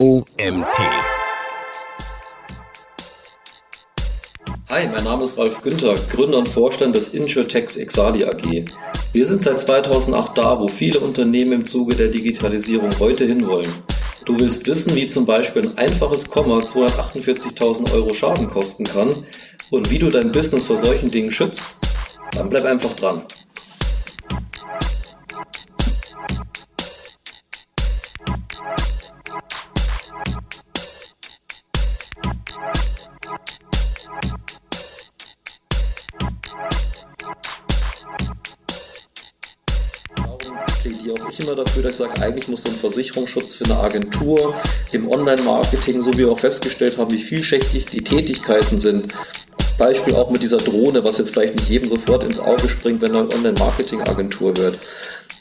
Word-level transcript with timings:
OMT. 0.00 0.78
Hi, 4.70 4.86
mein 4.86 5.02
Name 5.02 5.24
ist 5.24 5.36
Ralf 5.36 5.60
Günther, 5.60 5.94
Gründer 6.12 6.38
und 6.38 6.46
Vorstand 6.46 6.96
des 6.96 7.14
Insurtex 7.14 7.76
Exali 7.76 8.24
AG. 8.24 8.64
Wir 9.12 9.26
sind 9.26 9.42
seit 9.42 9.58
2008 9.58 10.38
da, 10.38 10.60
wo 10.60 10.68
viele 10.68 11.00
Unternehmen 11.00 11.50
im 11.50 11.64
Zuge 11.66 11.96
der 11.96 12.12
Digitalisierung 12.12 12.90
heute 13.00 13.24
hinwollen. 13.24 13.66
Du 14.24 14.38
willst 14.38 14.68
wissen, 14.68 14.94
wie 14.94 15.08
zum 15.08 15.26
Beispiel 15.26 15.62
ein 15.62 15.78
einfaches 15.78 16.30
Komma 16.30 16.58
248.000 16.58 17.92
Euro 17.92 18.14
Schaden 18.14 18.48
kosten 18.48 18.84
kann 18.84 19.26
und 19.70 19.90
wie 19.90 19.98
du 19.98 20.10
dein 20.10 20.30
Business 20.30 20.66
vor 20.66 20.78
solchen 20.78 21.10
Dingen 21.10 21.32
schützt? 21.32 21.66
Dann 22.36 22.48
bleib 22.48 22.66
einfach 22.66 22.94
dran. 22.94 23.22
Dass 41.88 42.00
ich 42.00 42.06
sage, 42.06 42.22
eigentlich 42.22 42.48
muss 42.48 42.62
so 42.62 42.70
ein 42.70 42.76
Versicherungsschutz 42.76 43.54
für 43.54 43.64
eine 43.64 43.78
Agentur 43.78 44.54
im 44.92 45.10
Online-Marketing, 45.10 46.02
so 46.02 46.12
wie 46.12 46.18
wir 46.18 46.30
auch 46.30 46.38
festgestellt 46.38 46.98
haben, 46.98 47.10
wie 47.12 47.22
vielschichtig 47.22 47.86
die 47.86 48.04
Tätigkeiten 48.04 48.78
sind. 48.78 49.14
Beispiel 49.78 50.14
auch 50.16 50.28
mit 50.28 50.42
dieser 50.42 50.58
Drohne, 50.58 51.02
was 51.04 51.18
jetzt 51.18 51.30
vielleicht 51.32 51.54
nicht 51.54 51.70
jedem 51.70 51.88
sofort 51.88 52.24
ins 52.24 52.38
Auge 52.38 52.68
springt, 52.68 53.00
wenn 53.00 53.14
er 53.14 53.32
Online-Marketing-Agentur 53.32 54.54
hört. 54.58 54.78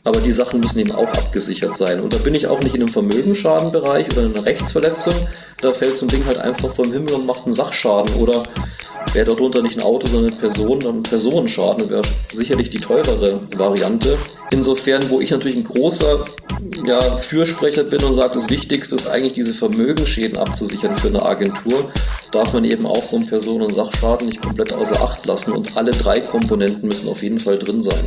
Aber 0.04 0.22
die 0.22 0.32
Sachen 0.32 0.62
müssen 0.62 0.80
eben 0.80 0.94
auch 0.94 1.08
abgesichert 1.08 1.76
sein. 1.76 2.00
Und 2.00 2.14
da 2.14 2.18
bin 2.20 2.34
ich 2.34 2.48
auch 2.48 2.62
nicht 2.62 2.76
in 2.76 2.82
einem 2.82 2.94
Vermögensschadenbereich 2.94 4.06
oder 4.14 4.28
in 4.28 4.36
einer 4.36 4.46
Rechtsverletzung. 4.46 5.14
Da 5.60 5.74
fällt 5.74 5.98
so 5.98 6.06
ein 6.06 6.10
Ding 6.10 6.26
halt 6.26 6.38
einfach 6.38 6.74
vom 6.74 6.94
Himmel 6.94 7.14
und 7.14 7.26
macht 7.26 7.46
einen 7.46 7.54
Sachschaden. 7.54 8.16
Oder 8.16 8.44
wäre 9.14 9.26
darunter 9.26 9.62
nicht 9.62 9.78
ein 9.78 9.84
Auto, 9.84 10.08
sondern 10.08 10.32
eine 10.32 10.40
Person, 10.40 10.80
dann 10.80 11.04
Personenschaden 11.04 11.90
wäre 11.90 12.02
sicherlich 12.34 12.70
die 12.70 12.80
teurere 12.80 13.40
Variante. 13.56 14.18
Insofern, 14.52 15.10
wo 15.10 15.22
ich 15.22 15.32
natürlich 15.32 15.58
ein 15.58 15.64
großer 15.64 16.26
ja, 16.86 17.00
Fürsprecher 17.00 17.84
bin 17.84 18.04
und 18.04 18.14
sage, 18.14 18.36
das 18.36 18.50
Wichtigste 18.50 18.96
ist 18.96 19.08
eigentlich 19.08 19.34
diese 19.34 19.54
Vermögensschäden 19.54 20.38
abzusichern 20.38 20.98
für 20.98 21.10
eine 21.10 21.24
Agentur, 21.24 21.92
darf 22.32 22.54
man 22.54 22.66
eben 22.66 22.86
auch 22.86 23.04
so 23.04 23.18
einen 23.18 23.28
Personen- 23.28 23.64
und 23.64 23.74
Sachschaden 23.74 24.28
nicht 24.28 24.42
komplett 24.42 24.74
außer 24.74 25.02
Acht 25.02 25.26
lassen 25.26 25.52
und 25.52 25.76
alle 25.78 25.92
drei 25.92 26.20
Komponenten 26.20 26.88
müssen 26.88 27.10
auf 27.10 27.24
jeden 27.24 27.40
Fall 27.40 27.58
drin 27.58 27.82
sein. 27.82 28.04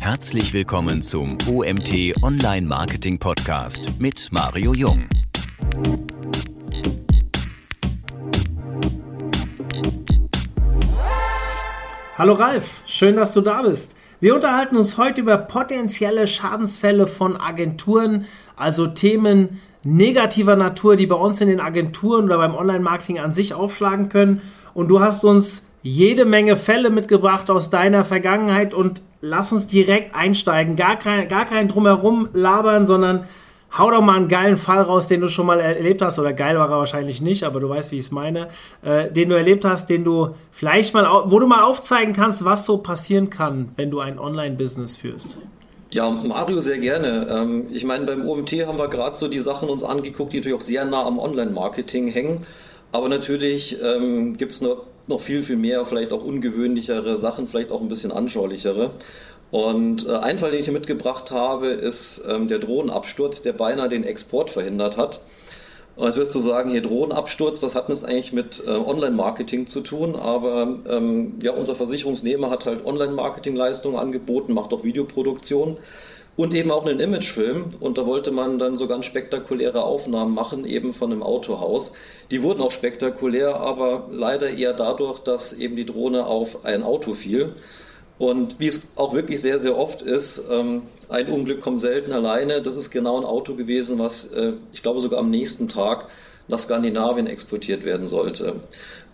Herzlich 0.00 0.52
willkommen 0.52 1.00
zum 1.00 1.38
OMT 1.48 2.22
Online 2.22 2.66
Marketing 2.66 3.18
Podcast 3.18 4.00
mit 4.00 4.28
Mario 4.32 4.74
Jung. 4.74 5.06
Hallo 12.22 12.34
Ralf, 12.34 12.82
schön, 12.86 13.16
dass 13.16 13.32
du 13.32 13.40
da 13.40 13.62
bist. 13.62 13.96
Wir 14.20 14.34
unterhalten 14.36 14.76
uns 14.76 14.96
heute 14.96 15.22
über 15.22 15.38
potenzielle 15.38 16.28
Schadensfälle 16.28 17.08
von 17.08 17.36
Agenturen, 17.36 18.26
also 18.54 18.86
Themen 18.86 19.60
negativer 19.82 20.54
Natur, 20.54 20.94
die 20.94 21.06
bei 21.06 21.16
uns 21.16 21.40
in 21.40 21.48
den 21.48 21.58
Agenturen 21.58 22.26
oder 22.26 22.36
beim 22.36 22.54
Online-Marketing 22.54 23.18
an 23.18 23.32
sich 23.32 23.54
aufschlagen 23.54 24.08
können. 24.08 24.42
Und 24.74 24.88
du 24.88 25.00
hast 25.00 25.24
uns 25.24 25.70
jede 25.82 26.24
Menge 26.24 26.54
Fälle 26.54 26.90
mitgebracht 26.90 27.50
aus 27.50 27.70
deiner 27.70 28.04
Vergangenheit 28.04 28.72
und 28.74 29.02
lass 29.20 29.50
uns 29.50 29.66
direkt 29.66 30.14
einsteigen. 30.14 30.76
Gar 30.76 30.96
kein, 30.96 31.26
gar 31.26 31.44
kein 31.44 31.66
Drumherum 31.66 32.28
labern, 32.32 32.86
sondern 32.86 33.24
hau 33.76 33.90
doch 33.90 34.00
mal 34.00 34.16
einen 34.16 34.28
geilen 34.28 34.58
Fall 34.58 34.82
raus, 34.82 35.08
den 35.08 35.20
du 35.20 35.28
schon 35.28 35.46
mal 35.46 35.60
erlebt 35.60 36.02
hast. 36.02 36.18
Oder 36.18 36.32
geil 36.32 36.58
war 36.58 36.70
er 36.70 36.78
wahrscheinlich 36.78 37.20
nicht, 37.20 37.44
aber 37.44 37.60
du 37.60 37.68
weißt, 37.68 37.92
wie 37.92 37.98
ich 37.98 38.04
es 38.04 38.10
meine. 38.10 38.48
Äh, 38.82 39.10
den 39.10 39.28
du 39.28 39.36
erlebt 39.36 39.64
hast, 39.64 39.88
den 39.88 40.04
du 40.04 40.34
vielleicht 40.50 40.94
mal, 40.94 41.06
wo 41.26 41.38
du 41.38 41.46
mal 41.46 41.64
aufzeigen 41.64 42.12
kannst, 42.12 42.44
was 42.44 42.64
so 42.64 42.78
passieren 42.78 43.30
kann, 43.30 43.70
wenn 43.76 43.90
du 43.90 44.00
ein 44.00 44.18
Online-Business 44.18 44.96
führst. 44.96 45.38
Ja, 45.90 46.08
Mario, 46.08 46.60
sehr 46.60 46.78
gerne. 46.78 47.26
Ähm, 47.30 47.66
ich 47.70 47.84
meine, 47.84 48.06
beim 48.06 48.26
OMT 48.26 48.52
haben 48.66 48.78
wir 48.78 48.88
gerade 48.88 49.14
so 49.14 49.28
die 49.28 49.40
Sachen 49.40 49.68
uns 49.68 49.84
angeguckt, 49.84 50.32
die 50.32 50.38
natürlich 50.38 50.56
auch 50.56 50.62
sehr 50.62 50.84
nah 50.86 51.04
am 51.04 51.18
Online-Marketing 51.18 52.08
hängen. 52.08 52.46
Aber 52.92 53.08
natürlich 53.08 53.78
ähm, 53.82 54.36
gibt 54.38 54.52
es 54.52 54.60
noch, 54.62 54.84
noch 55.06 55.20
viel, 55.20 55.42
viel 55.42 55.56
mehr, 55.56 55.84
vielleicht 55.84 56.12
auch 56.12 56.24
ungewöhnlichere 56.24 57.18
Sachen, 57.18 57.46
vielleicht 57.46 57.70
auch 57.70 57.80
ein 57.80 57.88
bisschen 57.88 58.10
anschaulichere. 58.10 58.92
Und 59.52 60.08
äh, 60.08 60.16
ein 60.16 60.38
Fall, 60.38 60.50
den 60.50 60.60
ich 60.60 60.64
hier 60.64 60.72
mitgebracht 60.72 61.30
habe, 61.30 61.68
ist 61.68 62.24
ähm, 62.26 62.48
der 62.48 62.58
Drohnenabsturz, 62.58 63.42
der 63.42 63.52
beinahe 63.52 63.90
den 63.90 64.02
Export 64.02 64.48
verhindert 64.48 64.96
hat. 64.96 65.20
Und 65.94 66.06
jetzt 66.06 66.16
wirst 66.16 66.34
du 66.34 66.40
sagen, 66.40 66.70
hier 66.70 66.80
Drohnenabsturz, 66.80 67.62
was 67.62 67.74
hat 67.74 67.90
das 67.90 68.02
eigentlich 68.02 68.32
mit 68.32 68.62
äh, 68.66 68.70
Online-Marketing 68.70 69.66
zu 69.66 69.82
tun? 69.82 70.16
Aber 70.16 70.78
ähm, 70.88 71.34
ja, 71.42 71.52
unser 71.52 71.74
Versicherungsnehmer 71.74 72.48
hat 72.48 72.64
halt 72.64 72.86
Online-Marketing-Leistungen 72.86 73.98
angeboten, 73.98 74.54
macht 74.54 74.72
auch 74.72 74.84
Videoproduktion 74.84 75.76
und 76.34 76.54
eben 76.54 76.70
auch 76.70 76.86
einen 76.86 76.98
Imagefilm. 76.98 77.74
Und 77.78 77.98
da 77.98 78.06
wollte 78.06 78.30
man 78.30 78.58
dann 78.58 78.78
so 78.78 78.86
ganz 78.86 79.04
spektakuläre 79.04 79.84
Aufnahmen 79.84 80.32
machen, 80.32 80.64
eben 80.64 80.94
von 80.94 81.12
einem 81.12 81.22
Autohaus. 81.22 81.92
Die 82.30 82.42
wurden 82.42 82.62
auch 82.62 82.72
spektakulär, 82.72 83.56
aber 83.56 84.08
leider 84.10 84.48
eher 84.48 84.72
dadurch, 84.72 85.18
dass 85.18 85.52
eben 85.52 85.76
die 85.76 85.84
Drohne 85.84 86.24
auf 86.24 86.64
ein 86.64 86.82
Auto 86.82 87.12
fiel. 87.12 87.54
Und 88.18 88.60
wie 88.60 88.66
es 88.66 88.92
auch 88.96 89.14
wirklich 89.14 89.40
sehr, 89.40 89.58
sehr 89.58 89.76
oft 89.76 90.02
ist, 90.02 90.44
ähm, 90.50 90.82
ein 91.08 91.28
Unglück 91.28 91.60
kommt 91.60 91.80
selten 91.80 92.12
alleine. 92.12 92.62
Das 92.62 92.76
ist 92.76 92.90
genau 92.90 93.18
ein 93.18 93.24
Auto 93.24 93.54
gewesen, 93.54 93.98
was 93.98 94.32
äh, 94.32 94.52
ich 94.72 94.82
glaube 94.82 95.00
sogar 95.00 95.18
am 95.18 95.30
nächsten 95.30 95.68
Tag 95.68 96.08
nach 96.48 96.58
Skandinavien 96.58 97.26
exportiert 97.26 97.84
werden 97.84 98.06
sollte. 98.06 98.56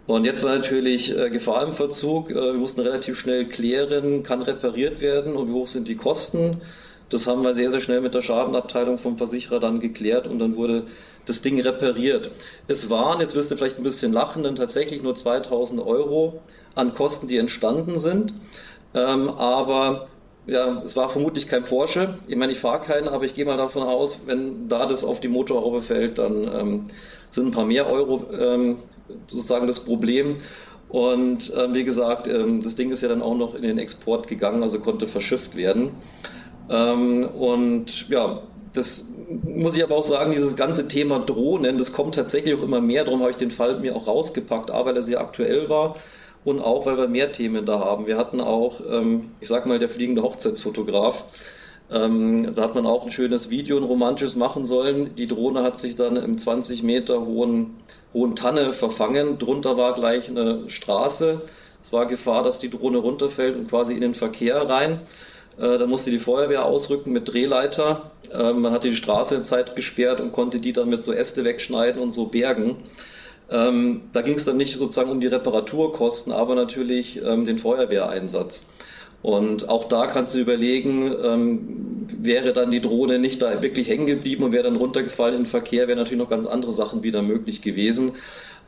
Und 0.06 0.24
jetzt 0.24 0.42
war 0.42 0.56
natürlich 0.56 1.16
äh, 1.16 1.28
Gefahr 1.30 1.62
im 1.66 1.74
Verzug. 1.74 2.30
Äh, 2.30 2.34
wir 2.34 2.52
mussten 2.54 2.80
relativ 2.80 3.18
schnell 3.18 3.46
klären, 3.46 4.22
kann 4.22 4.42
repariert 4.42 5.00
werden 5.00 5.36
und 5.36 5.48
wie 5.48 5.52
hoch 5.52 5.68
sind 5.68 5.86
die 5.86 5.96
Kosten. 5.96 6.62
Das 7.10 7.26
haben 7.26 7.42
wir 7.42 7.54
sehr, 7.54 7.70
sehr 7.70 7.80
schnell 7.80 8.00
mit 8.00 8.14
der 8.14 8.22
Schadenabteilung 8.22 8.98
vom 8.98 9.16
Versicherer 9.16 9.60
dann 9.60 9.80
geklärt 9.80 10.26
und 10.26 10.38
dann 10.38 10.56
wurde 10.56 10.84
das 11.24 11.40
Ding 11.42 11.60
repariert. 11.60 12.30
Es 12.68 12.90
waren, 12.90 13.20
jetzt 13.20 13.34
wirst 13.34 13.50
du 13.50 13.56
vielleicht 13.56 13.78
ein 13.78 13.82
bisschen 13.82 14.12
lachen, 14.12 14.42
dann 14.42 14.56
tatsächlich 14.56 15.02
nur 15.02 15.14
2000 15.14 15.80
Euro 15.80 16.40
an 16.74 16.94
Kosten, 16.94 17.28
die 17.28 17.36
entstanden 17.36 17.98
sind. 17.98 18.32
Ähm, 18.94 19.28
aber 19.30 20.08
ja, 20.46 20.82
es 20.84 20.96
war 20.96 21.10
vermutlich 21.10 21.46
kein 21.46 21.64
Porsche. 21.64 22.14
Ich 22.26 22.36
meine, 22.36 22.52
ich 22.52 22.58
fahre 22.58 22.80
keinen, 22.80 23.08
aber 23.08 23.24
ich 23.26 23.34
gehe 23.34 23.44
mal 23.44 23.58
davon 23.58 23.82
aus, 23.82 24.20
wenn 24.26 24.68
da 24.68 24.86
das 24.86 25.04
auf 25.04 25.20
die 25.20 25.28
Motorhaube 25.28 25.82
fällt, 25.82 26.18
dann 26.18 26.50
ähm, 26.52 26.84
sind 27.28 27.48
ein 27.48 27.52
paar 27.52 27.66
mehr 27.66 27.86
Euro 27.88 28.24
ähm, 28.32 28.78
sozusagen 29.26 29.66
das 29.66 29.80
Problem. 29.80 30.36
Und 30.88 31.52
ähm, 31.54 31.74
wie 31.74 31.84
gesagt, 31.84 32.26
ähm, 32.26 32.62
das 32.62 32.76
Ding 32.76 32.90
ist 32.90 33.02
ja 33.02 33.10
dann 33.10 33.20
auch 33.20 33.36
noch 33.36 33.54
in 33.54 33.62
den 33.62 33.78
Export 33.78 34.26
gegangen, 34.26 34.62
also 34.62 34.80
konnte 34.80 35.06
verschifft 35.06 35.54
werden. 35.54 35.90
Ähm, 36.70 37.28
und 37.28 38.08
ja, 38.08 38.40
das 38.72 39.12
muss 39.44 39.76
ich 39.76 39.84
aber 39.84 39.96
auch 39.96 40.04
sagen, 40.04 40.32
dieses 40.32 40.56
ganze 40.56 40.88
Thema 40.88 41.18
Drohnen, 41.18 41.76
das 41.76 41.92
kommt 41.92 42.14
tatsächlich 42.14 42.54
auch 42.54 42.62
immer 42.62 42.80
mehr. 42.80 43.04
Darum 43.04 43.20
habe 43.20 43.30
ich 43.30 43.36
den 43.36 43.50
Fall 43.50 43.80
mir 43.80 43.94
auch 43.94 44.06
rausgepackt, 44.06 44.70
A, 44.70 44.86
weil 44.86 44.96
er 44.96 45.02
sehr 45.02 45.20
aktuell 45.20 45.68
war 45.68 45.96
und 46.50 46.60
auch, 46.60 46.86
weil 46.86 46.96
wir 46.96 47.08
mehr 47.08 47.32
Themen 47.32 47.66
da 47.66 47.80
haben. 47.80 48.06
Wir 48.06 48.16
hatten 48.16 48.40
auch, 48.40 48.80
ähm, 48.90 49.30
ich 49.40 49.48
sag 49.48 49.66
mal, 49.66 49.78
der 49.78 49.88
fliegende 49.88 50.22
Hochzeitsfotograf. 50.22 51.24
Ähm, 51.90 52.54
da 52.54 52.62
hat 52.62 52.74
man 52.74 52.86
auch 52.86 53.04
ein 53.04 53.10
schönes 53.10 53.50
Video, 53.50 53.76
ein 53.76 53.82
romantisches 53.82 54.36
machen 54.36 54.64
sollen. 54.64 55.14
Die 55.16 55.26
Drohne 55.26 55.62
hat 55.62 55.78
sich 55.78 55.96
dann 55.96 56.16
im 56.16 56.36
20 56.36 56.82
Meter 56.82 57.24
hohen, 57.24 57.76
hohen 58.12 58.36
Tanne 58.36 58.72
verfangen. 58.72 59.38
Drunter 59.38 59.76
war 59.76 59.94
gleich 59.94 60.28
eine 60.28 60.68
Straße. 60.68 61.40
Es 61.82 61.92
war 61.92 62.06
Gefahr, 62.06 62.42
dass 62.42 62.58
die 62.58 62.70
Drohne 62.70 62.98
runterfällt 62.98 63.56
und 63.56 63.68
quasi 63.68 63.94
in 63.94 64.00
den 64.00 64.14
Verkehr 64.14 64.68
rein. 64.68 65.00
Äh, 65.58 65.78
da 65.78 65.86
musste 65.86 66.10
die 66.10 66.18
Feuerwehr 66.18 66.64
ausrücken 66.64 67.12
mit 67.12 67.32
Drehleiter. 67.32 68.10
Äh, 68.32 68.52
man 68.52 68.72
hatte 68.72 68.88
die 68.88 68.96
Straße 68.96 69.34
in 69.34 69.44
Zeit 69.44 69.74
gesperrt 69.74 70.20
und 70.20 70.32
konnte 70.32 70.60
die 70.60 70.72
dann 70.72 70.88
mit 70.88 71.02
so 71.02 71.12
Äste 71.12 71.44
wegschneiden 71.44 72.00
und 72.00 72.10
so 72.10 72.26
bergen. 72.26 72.76
Ähm, 73.50 74.02
da 74.12 74.22
ging 74.22 74.34
es 74.34 74.44
dann 74.44 74.56
nicht 74.56 74.76
sozusagen 74.76 75.10
um 75.10 75.20
die 75.20 75.26
Reparaturkosten, 75.26 76.32
aber 76.32 76.54
natürlich 76.54 77.20
ähm, 77.24 77.46
den 77.46 77.58
Feuerwehreinsatz. 77.58 78.66
Und 79.22 79.68
auch 79.68 79.84
da 79.84 80.06
kannst 80.06 80.34
du 80.34 80.38
überlegen, 80.38 81.12
ähm, 81.24 82.06
wäre 82.20 82.52
dann 82.52 82.70
die 82.70 82.80
Drohne 82.80 83.18
nicht 83.18 83.42
da 83.42 83.62
wirklich 83.62 83.88
hängen 83.88 84.06
geblieben 84.06 84.44
und 84.44 84.52
wäre 84.52 84.64
dann 84.64 84.76
runtergefallen 84.76 85.34
im 85.36 85.46
Verkehr, 85.46 85.88
wären 85.88 85.98
natürlich 85.98 86.22
noch 86.22 86.30
ganz 86.30 86.46
andere 86.46 86.72
Sachen 86.72 87.02
wieder 87.02 87.22
möglich 87.22 87.60
gewesen. 87.62 88.12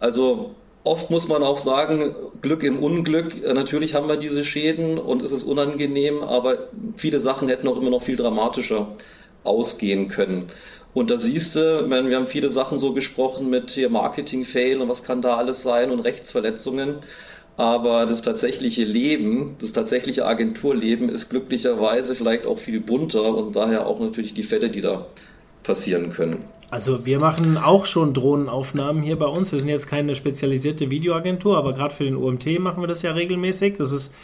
Also 0.00 0.54
oft 0.82 1.10
muss 1.10 1.28
man 1.28 1.42
auch 1.42 1.56
sagen, 1.56 2.14
Glück 2.42 2.62
im 2.64 2.82
Unglück. 2.82 3.44
Äh, 3.44 3.52
natürlich 3.54 3.94
haben 3.94 4.08
wir 4.08 4.16
diese 4.16 4.44
Schäden 4.44 4.98
und 4.98 5.22
es 5.22 5.30
ist 5.32 5.44
unangenehm, 5.44 6.22
aber 6.22 6.68
viele 6.96 7.20
Sachen 7.20 7.48
hätten 7.48 7.68
auch 7.68 7.76
immer 7.76 7.90
noch 7.90 8.02
viel 8.02 8.16
dramatischer 8.16 8.88
ausgehen 9.44 10.08
können. 10.08 10.46
Und 10.92 11.10
da 11.10 11.18
siehst 11.18 11.54
du, 11.56 11.86
meine, 11.88 12.08
wir 12.10 12.16
haben 12.16 12.26
viele 12.26 12.50
Sachen 12.50 12.78
so 12.78 12.92
gesprochen 12.92 13.48
mit 13.48 13.70
hier 13.70 13.90
Marketing-Fail 13.90 14.80
und 14.80 14.88
was 14.88 15.04
kann 15.04 15.22
da 15.22 15.36
alles 15.36 15.62
sein 15.62 15.90
und 15.90 16.00
Rechtsverletzungen. 16.00 16.96
Aber 17.56 18.06
das 18.06 18.22
tatsächliche 18.22 18.84
Leben, 18.84 19.56
das 19.60 19.72
tatsächliche 19.72 20.26
Agenturleben 20.26 21.08
ist 21.08 21.28
glücklicherweise 21.28 22.14
vielleicht 22.14 22.46
auch 22.46 22.58
viel 22.58 22.80
bunter 22.80 23.34
und 23.34 23.54
daher 23.54 23.86
auch 23.86 24.00
natürlich 24.00 24.34
die 24.34 24.42
Fälle, 24.42 24.70
die 24.70 24.80
da 24.80 25.06
passieren 25.62 26.12
können. 26.12 26.38
Also 26.70 27.04
wir 27.04 27.18
machen 27.18 27.58
auch 27.58 27.84
schon 27.84 28.14
Drohnenaufnahmen 28.14 29.02
hier 29.02 29.18
bei 29.18 29.26
uns. 29.26 29.52
Wir 29.52 29.58
sind 29.58 29.68
jetzt 29.68 29.88
keine 29.88 30.14
spezialisierte 30.14 30.88
Videoagentur, 30.88 31.58
aber 31.58 31.74
gerade 31.74 31.94
für 31.94 32.04
den 32.04 32.16
OMT 32.16 32.60
machen 32.60 32.82
wir 32.82 32.86
das 32.86 33.02
ja 33.02 33.12
regelmäßig. 33.12 33.76
Das 33.76 33.92
ist, 33.92 34.14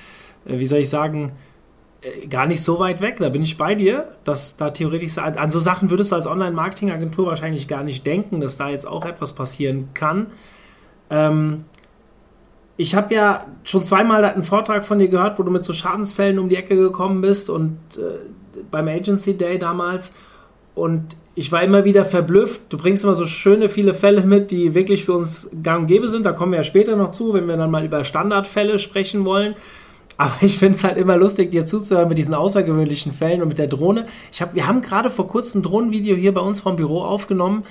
äh, 0.46 0.58
wie 0.58 0.66
soll 0.66 0.78
ich 0.78 0.88
sagen, 0.88 1.32
gar 2.28 2.46
nicht 2.46 2.62
so 2.62 2.78
weit 2.78 3.00
weg. 3.00 3.16
Da 3.18 3.28
bin 3.28 3.42
ich 3.42 3.56
bei 3.56 3.74
dir, 3.74 4.08
dass 4.24 4.56
da 4.56 4.70
theoretisch 4.70 5.18
an 5.18 5.50
so 5.50 5.60
Sachen 5.60 5.90
würdest 5.90 6.12
du 6.12 6.16
als 6.16 6.26
Online-Marketing-Agentur 6.26 7.26
wahrscheinlich 7.26 7.68
gar 7.68 7.82
nicht 7.82 8.06
denken, 8.06 8.40
dass 8.40 8.56
da 8.56 8.68
jetzt 8.68 8.86
auch 8.86 9.04
etwas 9.04 9.34
passieren 9.34 9.88
kann. 9.94 10.28
Ähm, 11.10 11.64
ich 12.76 12.94
habe 12.94 13.14
ja 13.14 13.46
schon 13.64 13.84
zweimal 13.84 14.24
einen 14.24 14.44
Vortrag 14.44 14.84
von 14.84 14.98
dir 14.98 15.08
gehört, 15.08 15.38
wo 15.38 15.42
du 15.42 15.50
mit 15.50 15.64
so 15.64 15.72
Schadensfällen 15.72 16.38
um 16.38 16.48
die 16.48 16.56
Ecke 16.56 16.76
gekommen 16.76 17.22
bist 17.22 17.48
und 17.48 17.78
äh, 17.96 18.60
beim 18.70 18.88
Agency 18.88 19.36
Day 19.36 19.58
damals. 19.58 20.14
Und 20.74 21.16
ich 21.34 21.50
war 21.52 21.62
immer 21.62 21.84
wieder 21.84 22.04
verblüfft. 22.04 22.62
Du 22.68 22.76
bringst 22.76 23.02
immer 23.02 23.14
so 23.14 23.26
schöne 23.26 23.70
viele 23.70 23.94
Fälle 23.94 24.22
mit, 24.22 24.50
die 24.50 24.74
wirklich 24.74 25.06
für 25.06 25.14
uns 25.14 25.50
gang 25.62 25.82
und 25.82 25.86
gäbe 25.86 26.08
sind. 26.08 26.26
Da 26.26 26.32
kommen 26.32 26.52
wir 26.52 26.58
ja 26.58 26.64
später 26.64 26.96
noch 26.96 27.12
zu, 27.12 27.32
wenn 27.32 27.46
wir 27.46 27.56
dann 27.56 27.70
mal 27.70 27.84
über 27.84 28.04
Standardfälle 28.04 28.78
sprechen 28.78 29.24
wollen. 29.24 29.54
Aber 30.16 30.34
ich 30.40 30.58
finde 30.58 30.78
es 30.78 30.84
halt 30.84 30.96
immer 30.96 31.16
lustig, 31.16 31.50
dir 31.50 31.66
zuzuhören 31.66 32.08
mit 32.08 32.18
diesen 32.18 32.34
außergewöhnlichen 32.34 33.12
Fällen 33.12 33.42
und 33.42 33.48
mit 33.48 33.58
der 33.58 33.66
Drohne. 33.66 34.06
Ich 34.32 34.40
hab, 34.40 34.54
wir 34.54 34.66
haben 34.66 34.80
gerade 34.80 35.10
vor 35.10 35.26
kurzem 35.26 35.60
ein 35.60 35.62
Drohnenvideo 35.62 36.16
hier 36.16 36.32
bei 36.32 36.40
uns 36.40 36.60
vom 36.60 36.76
Büro 36.76 37.02
aufgenommen. 37.02 37.64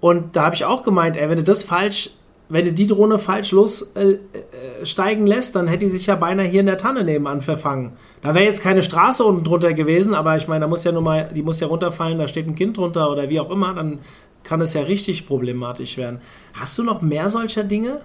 Und 0.00 0.36
da 0.36 0.44
habe 0.46 0.54
ich 0.54 0.64
auch 0.64 0.82
gemeint, 0.82 1.16
ey, 1.16 1.28
wenn 1.28 1.36
du 1.36 1.44
das 1.44 1.62
falsch 1.62 2.10
wenn 2.50 2.64
du 2.64 2.72
die 2.72 2.86
Drohne 2.86 3.18
falsch 3.18 3.52
lossteigen 3.52 4.26
äh, 4.34 5.30
äh 5.30 5.34
lässt, 5.34 5.54
dann 5.54 5.68
hätte 5.68 5.84
die 5.84 5.90
sich 5.90 6.06
ja 6.06 6.16
beinahe 6.16 6.46
hier 6.46 6.60
in 6.60 6.66
der 6.66 6.78
Tanne 6.78 7.04
nebenan 7.04 7.40
verfangen. 7.40 7.92
Da 8.22 8.34
wäre 8.34 8.44
jetzt 8.44 8.62
keine 8.62 8.82
Straße 8.82 9.24
unten 9.24 9.44
drunter 9.44 9.72
gewesen, 9.72 10.14
aber 10.14 10.36
ich 10.36 10.48
meine, 10.48 10.62
da 10.62 10.66
muss 10.66 10.84
ja 10.84 10.92
nur 10.92 11.02
mal, 11.02 11.30
die 11.32 11.42
muss 11.42 11.60
ja 11.60 11.68
runterfallen, 11.68 12.18
da 12.18 12.26
steht 12.26 12.48
ein 12.48 12.56
Kind 12.56 12.76
drunter 12.76 13.10
oder 13.10 13.28
wie 13.28 13.38
auch 13.38 13.50
immer, 13.50 13.72
dann 13.72 14.00
kann 14.42 14.60
es 14.60 14.74
ja 14.74 14.82
richtig 14.82 15.28
problematisch 15.28 15.96
werden. 15.96 16.20
Hast 16.54 16.76
du 16.76 16.82
noch 16.82 17.02
mehr 17.02 17.28
solcher 17.28 17.62
Dinge? 17.62 18.00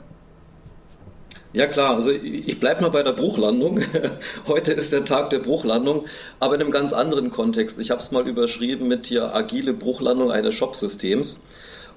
Ja 1.55 1.67
klar, 1.67 1.95
also 1.95 2.11
ich 2.11 2.59
bleibe 2.59 2.81
mal 2.81 2.89
bei 2.89 3.01
der 3.01 3.13
Bruchlandung. 3.13 3.79
Heute 4.47 4.73
ist 4.73 4.91
der 4.91 5.05
Tag 5.05 5.29
der 5.29 5.39
Bruchlandung, 5.39 6.03
aber 6.41 6.55
in 6.55 6.59
einem 6.59 6.69
ganz 6.69 6.91
anderen 6.91 7.31
Kontext. 7.31 7.79
Ich 7.79 7.91
habe 7.91 8.01
es 8.01 8.11
mal 8.11 8.27
überschrieben 8.27 8.89
mit 8.89 9.05
hier 9.05 9.33
agile 9.33 9.71
Bruchlandung 9.71 10.31
eines 10.31 10.53
Shopsystems. 10.53 11.45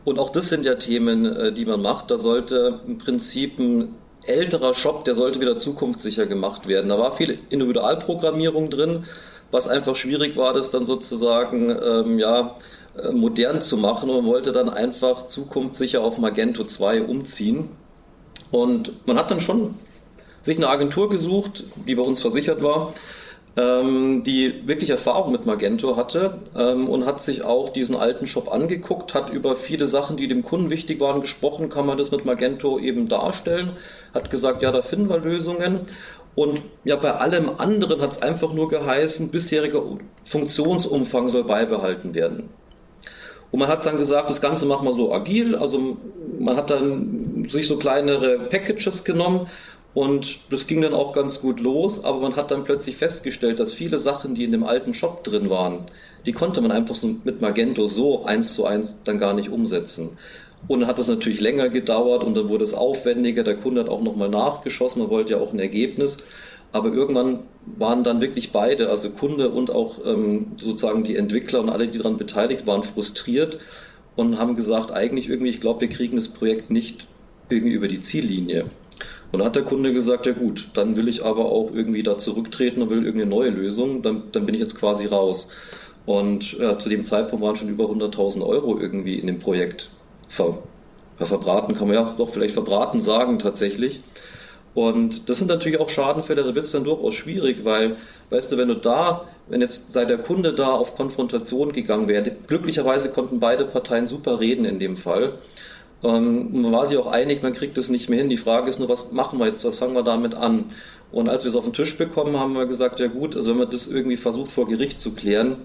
Und 0.05 0.21
auch 0.21 0.31
das 0.31 0.49
sind 0.49 0.65
ja 0.65 0.77
Themen, 0.77 1.27
äh, 1.27 1.53
die 1.53 1.65
man 1.65 1.83
macht. 1.83 2.13
Da 2.13 2.19
sollte 2.19 2.79
im 2.87 2.99
Prinzip 2.99 3.59
ein 3.59 3.97
älterer 4.27 4.77
Shop, 4.77 5.05
der 5.05 5.17
sollte 5.17 5.41
wieder 5.41 5.59
zukunftssicher 5.59 6.27
gemacht 6.27 6.69
werden. 6.69 6.89
Da 6.89 6.97
war 7.01 7.11
viel 7.11 7.41
Individualprogrammierung 7.51 8.71
drin, 8.71 9.07
was 9.51 9.67
einfach 9.67 9.97
schwierig 9.97 10.37
war, 10.37 10.55
das 10.55 10.71
dann 10.71 10.85
sozusagen 10.85 11.71
ähm, 11.71 12.21
ja, 12.21 12.55
äh, 12.97 13.11
modern 13.11 13.61
zu 13.61 13.77
machen. 13.77 14.09
Und 14.09 14.19
man 14.19 14.27
wollte 14.27 14.53
dann 14.53 14.69
einfach 14.69 15.27
zukunftssicher 15.27 16.01
auf 16.01 16.19
Magento 16.19 16.63
2 16.63 17.03
umziehen. 17.03 17.71
Und 18.51 19.07
man 19.07 19.19
hat 19.19 19.31
dann 19.31 19.41
schon 19.41 19.75
sich 20.43 20.57
eine 20.57 20.69
Agentur 20.69 21.09
gesucht, 21.09 21.65
die 21.87 21.95
bei 21.95 22.03
uns 22.03 22.21
versichert 22.21 22.63
war, 22.63 22.95
ähm, 23.57 24.23
die 24.23 24.67
wirklich 24.67 24.91
Erfahrung 24.91 25.33
mit 25.33 25.45
Magento 25.45 25.97
hatte 25.97 26.39
ähm, 26.57 26.89
und 26.89 27.07
hat 27.07 27.21
sich 27.21 27.43
auch 27.43 27.71
diesen 27.71 27.97
alten 27.97 28.27
Shop 28.27 28.53
angeguckt, 28.53 29.15
hat 29.15 29.31
über 29.31 29.57
viele 29.57 29.87
Sachen, 29.87 30.17
die 30.17 30.29
dem 30.29 30.45
Kunden 30.45 30.71
wichtig 30.71 31.01
waren, 31.01 31.21
gesprochen, 31.21 31.69
kann 31.69 31.87
man 31.87 31.99
das 31.99 32.11
mit 32.11 32.25
Magento 32.25 32.79
eben 32.79 33.09
darstellen, 33.09 33.73
hat 34.15 34.31
gesagt, 34.31 34.63
ja, 34.63 34.71
da 34.71 34.83
finden 34.83 35.09
wir 35.09 35.19
Lösungen. 35.19 35.81
Und 36.35 36.63
ja, 36.85 36.95
bei 36.95 37.15
allem 37.15 37.51
anderen 37.59 38.01
hat 38.01 38.13
es 38.13 38.23
einfach 38.23 38.53
nur 38.53 38.69
geheißen, 38.69 39.33
bisheriger 39.33 39.83
Funktionsumfang 40.25 41.29
soll 41.29 41.43
beibehalten 41.43 42.15
werden. 42.15 42.51
Und 43.51 43.61
man 43.61 43.69
hat 43.69 43.87
dann 43.87 43.97
gesagt, 43.97 44.29
das 44.31 44.41
Ganze 44.41 44.67
machen 44.67 44.87
wir 44.87 44.93
so 44.93 45.13
agil. 45.13 45.57
Also 45.57 45.97
man 46.39 46.57
hat 46.57 46.71
dann 46.71 47.47
sich 47.49 47.67
so 47.67 47.77
kleinere 47.77 48.39
Packages 48.41 49.05
genommen 49.05 49.49
und 49.95 50.39
das 50.51 50.67
ging 50.67 50.83
dann 50.83 50.95
auch 50.95 51.13
ganz 51.13 51.41
gut 51.41 51.61
los, 51.61 52.05
aber 52.05 52.21
man 52.21 52.37
hat 52.37 52.51
dann 52.51 52.65
plötzlich 52.65 52.97
festgestellt, 52.97 53.59
dass 53.59 53.73
viele 53.73 53.99
Sachen, 53.99 54.35
die 54.35 54.45
in 54.45 54.53
dem 54.53 54.65
alten 54.65 54.95
Shop 54.95 55.25
drin 55.25 55.51
waren, 55.51 55.81
die 56.27 56.33
konnte 56.33 56.61
man 56.61 56.71
einfach 56.71 56.95
so 56.95 57.17
mit 57.25 57.41
Magento 57.41 57.87
so 57.87 58.25
eins 58.25 58.55
zu 58.55 58.67
eins 58.67 59.03
dann 59.03 59.19
gar 59.19 59.35
nicht 59.35 59.49
umsetzen. 59.49 60.19
Und 60.67 60.81
dann 60.81 60.89
hat 60.89 60.99
es 60.99 61.09
natürlich 61.09 61.41
länger 61.41 61.69
gedauert 61.69 62.25
und 62.25 62.37
dann 62.37 62.49
wurde 62.49 62.65
es 62.65 62.75
aufwendiger. 62.75 63.45
Der 63.45 63.57
Kunde 63.57 63.81
hat 63.81 63.89
auch 63.89 64.03
nochmal 64.03 64.29
nachgeschossen, 64.29 65.03
man 65.03 65.11
wollte 65.11 65.33
ja 65.33 65.39
auch 65.39 65.53
ein 65.53 65.59
Ergebnis. 65.59 66.19
Aber 66.73 66.93
irgendwann 66.93 67.41
waren 67.79 68.05
dann 68.05 68.21
wirklich 68.21 68.53
beide, 68.53 68.91
also 68.91 69.11
Kunde 69.11 69.51
und 69.51 69.71
auch 69.71 70.05
ähm, 70.05 70.53
sozusagen 70.61 71.05
die 71.05 71.17
Entwickler 71.17 71.61
und 71.61 71.71
alle, 71.71 71.89
die 71.89 71.99
daran 71.99 72.19
beteiligt 72.19 72.67
waren, 72.67 72.83
frustriert 72.83 73.59
und 74.17 74.39
haben 74.39 74.57
gesagt, 74.57 74.91
eigentlich 74.91 75.29
irgendwie, 75.29 75.51
ich 75.51 75.61
glaube, 75.61 75.83
wir 75.83 75.89
kriegen 75.89 76.17
das 76.17 76.29
Projekt 76.29 76.71
nicht 76.71 77.07
irgendwie 77.49 77.75
über 77.75 77.89
die 77.89 78.01
Ziellinie. 78.01 78.67
Und 79.31 79.41
dann 79.41 79.47
hat 79.47 79.57
der 79.57 79.63
Kunde 79.63 79.93
gesagt, 79.93 80.27
ja 80.27 80.33
gut, 80.33 80.69
dann 80.75 80.97
will 80.97 81.09
ich 81.09 81.25
aber 81.25 81.47
auch 81.47 81.71
irgendwie 81.73 82.03
da 82.03 82.17
zurücktreten 82.17 82.83
und 82.83 82.91
will 82.91 83.05
irgendeine 83.05 83.31
neue 83.31 83.51
Lösung, 83.51 84.03
dann, 84.03 84.25
dann 84.33 84.47
bin 84.47 84.55
ich 84.55 84.61
jetzt 84.61 84.79
quasi 84.79 85.07
raus. 85.07 85.49
Und 86.07 86.55
ja, 86.55 86.79
zu 86.79 86.89
dem 86.89 87.05
Zeitpunkt 87.05 87.45
waren 87.45 87.57
schon 87.57 87.69
über 87.69 87.85
100.000 87.85 88.45
Euro 88.45 88.79
irgendwie 88.79 89.19
in 89.19 89.27
dem 89.27 89.39
Projekt 89.39 89.91
ver, 90.29 90.59
verbraten, 91.19 91.75
kann 91.75 91.89
man 91.89 91.97
ja 91.97 92.15
doch 92.17 92.31
vielleicht 92.31 92.55
verbraten 92.55 93.01
sagen 93.01 93.39
tatsächlich. 93.39 94.01
Und 94.75 95.29
das 95.29 95.39
sind 95.39 95.49
natürlich 95.49 95.81
auch 95.81 95.89
Schadenfälle, 95.89 96.45
da 96.45 96.55
wird 96.55 96.65
es 96.65 96.73
dann 96.73 96.85
durchaus 96.85 97.15
schwierig, 97.15 97.65
weil, 97.65 97.97
weißt 98.31 98.53
du, 98.53 98.59
wenn 98.59 98.69
du 98.69 98.75
da, 98.75 99.25
wenn 99.49 99.61
jetzt 99.61 99.93
sei 99.93 100.05
der 100.05 100.19
Kunde 100.19 100.53
da 100.53 100.69
auf 100.69 100.95
Konfrontation 100.95 101.73
gegangen 101.73 102.09
wäre, 102.09 102.31
glücklicherweise 102.47 103.11
konnten 103.11 103.41
beide 103.41 103.65
Parteien 103.65 104.07
super 104.07 104.41
reden 104.41 104.65
in 104.65 104.79
dem 104.79 104.97
Fall. 104.97 105.39
Ähm, 106.05 106.63
man 106.63 106.73
war 106.73 106.87
sich 106.87 106.97
auch 106.97 107.11
einig, 107.11 107.43
man 107.43 107.53
kriegt 107.53 107.77
es 107.79 107.89
nicht 107.89 108.09
mehr 108.09 108.19
hin. 108.19 108.29
Die 108.29 108.37
Frage 108.37 108.69
ist 108.69 108.79
nur, 108.79 108.89
was 108.89 109.11
machen 109.13 109.39
wir 109.39 109.47
jetzt, 109.47 109.65
was 109.65 109.79
fangen 109.79 109.95
wir 109.95 110.05
damit 110.05 110.35
an? 110.35 110.67
Und 111.11 111.29
als 111.29 111.45
wir 111.45 111.49
es 111.49 111.57
auf 111.57 111.65
den 111.65 111.73
Tisch 111.73 111.97
bekommen, 111.97 112.39
haben 112.39 112.53
wir 112.53 112.67
gesagt, 112.67 113.01
ja 113.01 113.07
gut, 113.09 113.35
also 113.35 113.51
wenn 113.51 113.59
man 113.59 113.71
das 113.71 113.87
irgendwie 113.87 114.17
versucht 114.17 114.53
vor 114.53 114.69
Gericht 114.69 115.01
zu 115.01 115.15
klären, 115.15 115.57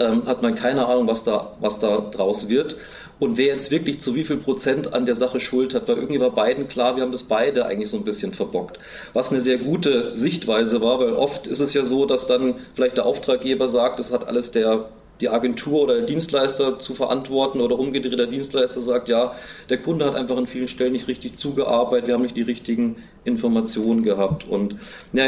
ähm, 0.00 0.26
hat 0.26 0.42
man 0.42 0.54
keine 0.54 0.86
Ahnung, 0.86 1.08
was 1.08 1.24
da, 1.24 1.56
was 1.60 1.78
da 1.78 1.98
draus 1.98 2.48
wird. 2.48 2.76
Und 3.18 3.38
wer 3.38 3.46
jetzt 3.46 3.70
wirklich 3.70 4.00
zu 4.00 4.14
wie 4.14 4.24
viel 4.24 4.36
Prozent 4.36 4.92
an 4.92 5.06
der 5.06 5.14
Sache 5.14 5.40
Schuld 5.40 5.74
hat, 5.74 5.88
weil 5.88 5.96
irgendwie 5.96 6.20
war 6.20 6.32
beiden 6.32 6.68
klar, 6.68 6.96
wir 6.96 7.02
haben 7.02 7.12
das 7.12 7.22
beide 7.22 7.64
eigentlich 7.64 7.88
so 7.88 7.96
ein 7.96 8.04
bisschen 8.04 8.34
verbockt. 8.34 8.78
Was 9.14 9.30
eine 9.30 9.40
sehr 9.40 9.56
gute 9.56 10.14
Sichtweise 10.14 10.82
war, 10.82 11.00
weil 11.00 11.14
oft 11.14 11.46
ist 11.46 11.60
es 11.60 11.72
ja 11.72 11.86
so, 11.86 12.04
dass 12.04 12.26
dann 12.26 12.56
vielleicht 12.74 12.98
der 12.98 13.06
Auftraggeber 13.06 13.68
sagt, 13.68 13.98
das 13.98 14.12
hat 14.12 14.28
alles 14.28 14.50
der 14.50 14.90
die 15.20 15.28
Agentur 15.28 15.82
oder 15.82 15.96
der 15.96 16.06
Dienstleister 16.06 16.78
zu 16.78 16.94
verantworten 16.94 17.60
oder 17.60 17.78
umgedreht 17.78 18.18
der 18.18 18.26
Dienstleister 18.26 18.80
sagt, 18.80 19.08
ja, 19.08 19.34
der 19.70 19.78
Kunde 19.78 20.04
hat 20.04 20.14
einfach 20.14 20.36
an 20.36 20.46
vielen 20.46 20.68
Stellen 20.68 20.92
nicht 20.92 21.08
richtig 21.08 21.36
zugearbeitet, 21.36 22.08
wir 22.08 22.14
haben 22.14 22.22
nicht 22.22 22.36
die 22.36 22.42
richtigen 22.42 22.96
Informationen 23.24 24.02
gehabt. 24.02 24.46
Und 24.46 24.76
ja, 25.12 25.24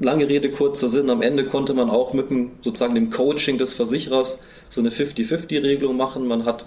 lange 0.00 0.28
Rede, 0.28 0.50
kurzer 0.50 0.88
Sinn, 0.88 1.10
am 1.10 1.22
Ende 1.22 1.44
konnte 1.44 1.74
man 1.74 1.90
auch 1.90 2.12
mit 2.12 2.30
dem, 2.30 2.52
sozusagen 2.60 2.94
dem 2.94 3.10
Coaching 3.10 3.58
des 3.58 3.74
Versicherers 3.74 4.42
so 4.68 4.80
eine 4.80 4.90
50-50-Regelung 4.90 5.96
machen. 5.96 6.26
Man 6.26 6.44
hat 6.44 6.64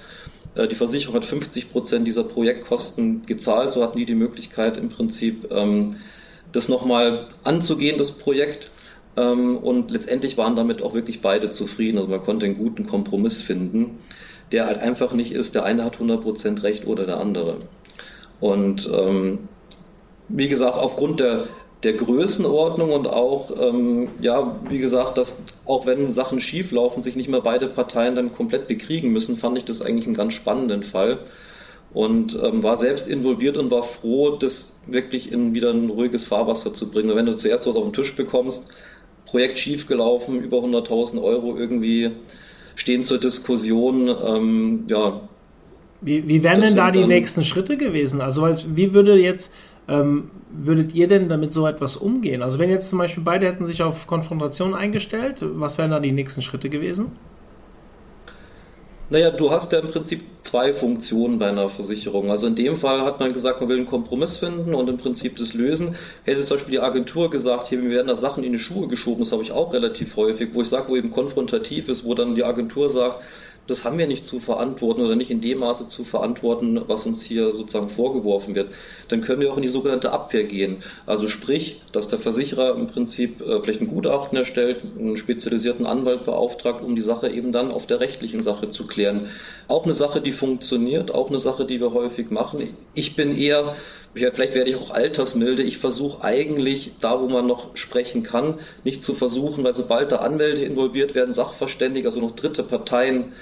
äh, 0.55 0.67
die 0.67 0.75
Versicherung 0.75 1.15
hat 1.15 1.25
50 1.25 1.71
Prozent 1.71 2.07
dieser 2.07 2.23
Projektkosten 2.23 3.25
gezahlt, 3.25 3.71
so 3.71 3.83
hatten 3.83 3.97
die 3.97 4.05
die 4.05 4.15
Möglichkeit 4.15 4.77
im 4.77 4.89
Prinzip 4.89 5.51
ähm, 5.51 5.97
das 6.51 6.69
nochmal 6.69 7.27
anzugehen, 7.43 7.97
das 7.97 8.13
Projekt 8.13 8.69
und 9.21 9.91
letztendlich 9.91 10.37
waren 10.37 10.55
damit 10.55 10.81
auch 10.81 10.93
wirklich 10.93 11.21
beide 11.21 11.49
zufrieden. 11.49 11.97
Also 11.97 12.09
man 12.09 12.21
konnte 12.21 12.45
einen 12.45 12.57
guten 12.57 12.85
Kompromiss 12.85 13.41
finden, 13.41 13.99
der 14.51 14.67
halt 14.67 14.79
einfach 14.79 15.13
nicht 15.13 15.31
ist, 15.31 15.55
der 15.55 15.63
eine 15.63 15.83
hat 15.83 15.97
100% 15.97 16.63
recht 16.63 16.85
oder 16.85 17.05
der 17.05 17.19
andere. 17.19 17.57
Und 18.39 18.89
ähm, 18.93 19.47
wie 20.27 20.49
gesagt, 20.49 20.77
aufgrund 20.77 21.19
der, 21.19 21.45
der 21.83 21.93
Größenordnung 21.93 22.91
und 22.91 23.07
auch, 23.07 23.51
ähm, 23.59 24.09
ja, 24.21 24.59
wie 24.69 24.79
gesagt, 24.79 25.17
dass 25.17 25.43
auch 25.65 25.85
wenn 25.85 26.11
Sachen 26.11 26.39
schief 26.39 26.71
laufen, 26.71 27.01
sich 27.01 27.15
nicht 27.15 27.29
mehr 27.29 27.41
beide 27.41 27.67
Parteien 27.67 28.15
dann 28.15 28.33
komplett 28.33 28.67
bekriegen 28.67 29.11
müssen, 29.11 29.37
fand 29.37 29.57
ich 29.57 29.65
das 29.65 29.81
eigentlich 29.81 30.07
einen 30.07 30.15
ganz 30.15 30.33
spannenden 30.33 30.83
Fall 30.83 31.19
und 31.93 32.37
ähm, 32.43 32.61
war 32.61 32.75
selbst 32.75 33.07
involviert 33.07 33.55
und 33.55 33.71
war 33.71 33.83
froh, 33.83 34.35
das 34.35 34.79
wirklich 34.85 35.31
in 35.31 35.53
wieder 35.53 35.71
ein 35.71 35.89
ruhiges 35.89 36.27
Fahrwasser 36.27 36.73
zu 36.73 36.89
bringen. 36.89 37.15
wenn 37.15 37.25
du 37.25 37.37
zuerst 37.37 37.67
was 37.67 37.75
auf 37.75 37.85
den 37.85 37.93
Tisch 37.93 38.15
bekommst, 38.15 38.67
Projekt 39.25 39.59
schiefgelaufen, 39.59 40.41
über 40.41 40.57
100.000 40.57 41.21
Euro 41.21 41.57
irgendwie 41.57 42.11
stehen 42.75 43.03
zur 43.03 43.19
Diskussion. 43.19 44.07
Ähm, 44.07 44.83
ja. 44.89 45.21
Wie, 46.01 46.27
wie 46.27 46.43
wären 46.43 46.61
denn 46.61 46.75
da 46.75 46.91
die 46.91 47.05
nächsten 47.05 47.43
Schritte 47.43 47.77
gewesen? 47.77 48.21
Also 48.21 48.47
wie 48.75 48.93
würde 48.93 49.19
jetzt, 49.19 49.53
ähm, 49.87 50.29
würdet 50.51 50.93
ihr 50.93 51.07
denn 51.07 51.29
damit 51.29 51.53
so 51.53 51.65
etwas 51.65 51.97
umgehen? 51.97 52.41
Also 52.41 52.59
wenn 52.59 52.69
jetzt 52.69 52.89
zum 52.89 52.99
Beispiel 52.99 53.23
beide 53.23 53.47
hätten 53.47 53.65
sich 53.65 53.81
auf 53.81 54.05
Konfrontation 54.07 54.75
eingestellt, 54.75 55.37
was 55.41 55.77
wären 55.77 55.91
da 55.91 55.99
die 55.99 56.11
nächsten 56.11 56.41
Schritte 56.41 56.69
gewesen? 56.69 57.13
Naja, 59.11 59.29
du 59.29 59.51
hast 59.51 59.71
ja 59.71 59.79
im 59.79 59.89
Prinzip 59.89 60.21
zwei 60.41 60.73
Funktionen 60.73 61.37
bei 61.37 61.47
einer 61.47 61.69
Versicherung. 61.69 62.31
Also 62.31 62.47
in 62.47 62.55
dem 62.55 62.75
Fall 62.75 63.01
hat 63.01 63.19
man 63.19 63.33
gesagt, 63.33 63.61
man 63.61 63.69
will 63.69 63.77
einen 63.77 63.85
Kompromiss 63.85 64.37
finden 64.37 64.73
und 64.73 64.89
im 64.89 64.97
Prinzip 64.97 65.37
das 65.37 65.53
lösen. 65.53 65.95
Hätte 66.23 66.41
zum 66.41 66.57
Beispiel 66.57 66.71
die 66.71 66.79
Agentur 66.79 67.29
gesagt, 67.29 67.67
hier, 67.67 67.83
wir 67.83 67.91
werden 67.91 68.07
da 68.07 68.15
Sachen 68.15 68.43
in 68.43 68.51
die 68.51 68.57
Schuhe 68.57 68.87
geschoben, 68.87 69.19
das 69.19 69.31
habe 69.31 69.43
ich 69.43 69.51
auch 69.51 69.73
relativ 69.73 70.15
häufig, 70.15 70.49
wo 70.53 70.61
ich 70.61 70.69
sage, 70.69 70.89
wo 70.89 70.95
eben 70.95 71.11
konfrontativ 71.11 71.87
ist, 71.87 72.03
wo 72.03 72.15
dann 72.15 72.33
die 72.33 72.43
Agentur 72.43 72.89
sagt, 72.89 73.21
das 73.67 73.83
haben 73.83 73.97
wir 73.97 74.07
nicht 74.07 74.25
zu 74.25 74.39
verantworten 74.39 75.01
oder 75.01 75.15
nicht 75.15 75.31
in 75.31 75.41
dem 75.41 75.59
Maße 75.59 75.87
zu 75.87 76.03
verantworten, 76.03 76.81
was 76.87 77.05
uns 77.05 77.23
hier 77.23 77.53
sozusagen 77.53 77.89
vorgeworfen 77.89 78.53
wird, 78.55 78.69
dann 79.07 79.21
können 79.21 79.41
wir 79.41 79.51
auch 79.51 79.57
in 79.57 79.63
die 79.63 79.69
sogenannte 79.69 80.11
Abwehr 80.11 80.43
gehen. 80.43 80.77
Also 81.05 81.27
sprich, 81.27 81.81
dass 81.91 82.07
der 82.07 82.19
Versicherer 82.19 82.75
im 82.75 82.87
Prinzip 82.87 83.41
äh, 83.41 83.61
vielleicht 83.61 83.81
ein 83.81 83.87
Gutachten 83.87 84.37
erstellt, 84.37 84.81
einen 84.97 85.17
spezialisierten 85.17 85.85
Anwalt 85.85 86.23
beauftragt, 86.25 86.83
um 86.83 86.95
die 86.95 87.01
Sache 87.01 87.29
eben 87.29 87.51
dann 87.51 87.71
auf 87.71 87.87
der 87.87 87.99
rechtlichen 87.99 88.41
Sache 88.41 88.69
zu 88.69 88.85
klären. 88.85 89.29
Auch 89.67 89.85
eine 89.85 89.95
Sache, 89.95 90.21
die 90.21 90.31
funktioniert, 90.31 91.13
auch 91.13 91.29
eine 91.29 91.39
Sache, 91.39 91.65
die 91.65 91.79
wir 91.79 91.93
häufig 91.93 92.29
machen. 92.29 92.75
Ich 92.93 93.15
bin 93.15 93.35
eher 93.35 93.75
vielleicht 94.15 94.55
werde 94.55 94.69
ich 94.69 94.77
auch 94.77 94.91
altersmilde. 94.91 95.61
Ich 95.63 95.77
versuche 95.77 96.23
eigentlich, 96.23 96.91
da 97.01 97.19
wo 97.19 97.27
man 97.27 97.45
noch 97.45 97.75
sprechen 97.75 98.23
kann, 98.23 98.59
nicht 98.85 99.03
zu 99.03 99.13
versuchen, 99.13 99.63
weil 99.63 99.73
sobald 99.73 100.11
da 100.11 100.17
Anwälte 100.17 100.63
involviert 100.63 101.15
werden, 101.15 101.33
Sachverständige, 101.33 102.07
also 102.07 102.21
noch 102.21 102.31
dritte 102.31 102.63
Parteien 102.63 103.33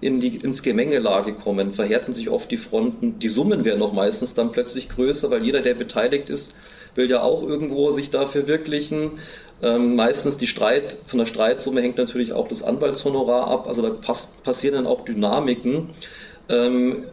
in 0.00 0.20
die, 0.20 0.36
ins 0.36 0.62
Gemengelage 0.62 1.34
kommen, 1.34 1.74
verhärten 1.74 2.12
sich 2.12 2.30
oft 2.30 2.50
die 2.50 2.56
Fronten. 2.56 3.18
Die 3.18 3.28
Summen 3.28 3.64
werden 3.64 3.82
auch 3.82 3.92
meistens 3.92 4.34
dann 4.34 4.52
plötzlich 4.52 4.88
größer, 4.88 5.30
weil 5.30 5.44
jeder, 5.44 5.60
der 5.60 5.74
beteiligt 5.74 6.30
ist, 6.30 6.54
will 6.94 7.10
ja 7.10 7.22
auch 7.22 7.42
irgendwo 7.42 7.90
sich 7.90 8.10
da 8.10 8.26
verwirklichen. 8.26 9.12
Ähm, 9.62 9.96
meistens 9.96 10.38
die 10.38 10.46
Streit, 10.46 10.96
von 11.06 11.18
der 11.18 11.26
Streitsumme 11.26 11.82
hängt 11.82 11.98
natürlich 11.98 12.32
auch 12.32 12.48
das 12.48 12.62
Anwaltshonorar 12.62 13.48
ab. 13.48 13.66
Also 13.66 13.82
da 13.82 13.90
pass, 13.90 14.26
passieren 14.42 14.74
dann 14.74 14.86
auch 14.86 15.04
Dynamiken, 15.04 15.90
ähm, 16.48 17.04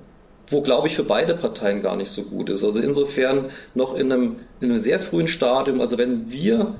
wo 0.50 0.62
glaube 0.62 0.88
ich 0.88 0.96
für 0.96 1.04
beide 1.04 1.36
Parteien 1.36 1.82
gar 1.82 1.98
nicht 1.98 2.10
so 2.10 2.24
gut 2.24 2.50
ist. 2.50 2.64
Also 2.64 2.80
insofern 2.80 3.46
noch 3.76 3.98
in 3.98 4.12
einem, 4.12 4.38
in 4.62 4.70
einem 4.70 4.80
sehr 4.80 5.00
frühen 5.02 5.28
Stadium, 5.28 5.82
also 5.82 5.98
wenn 5.98 6.32
wir 6.32 6.76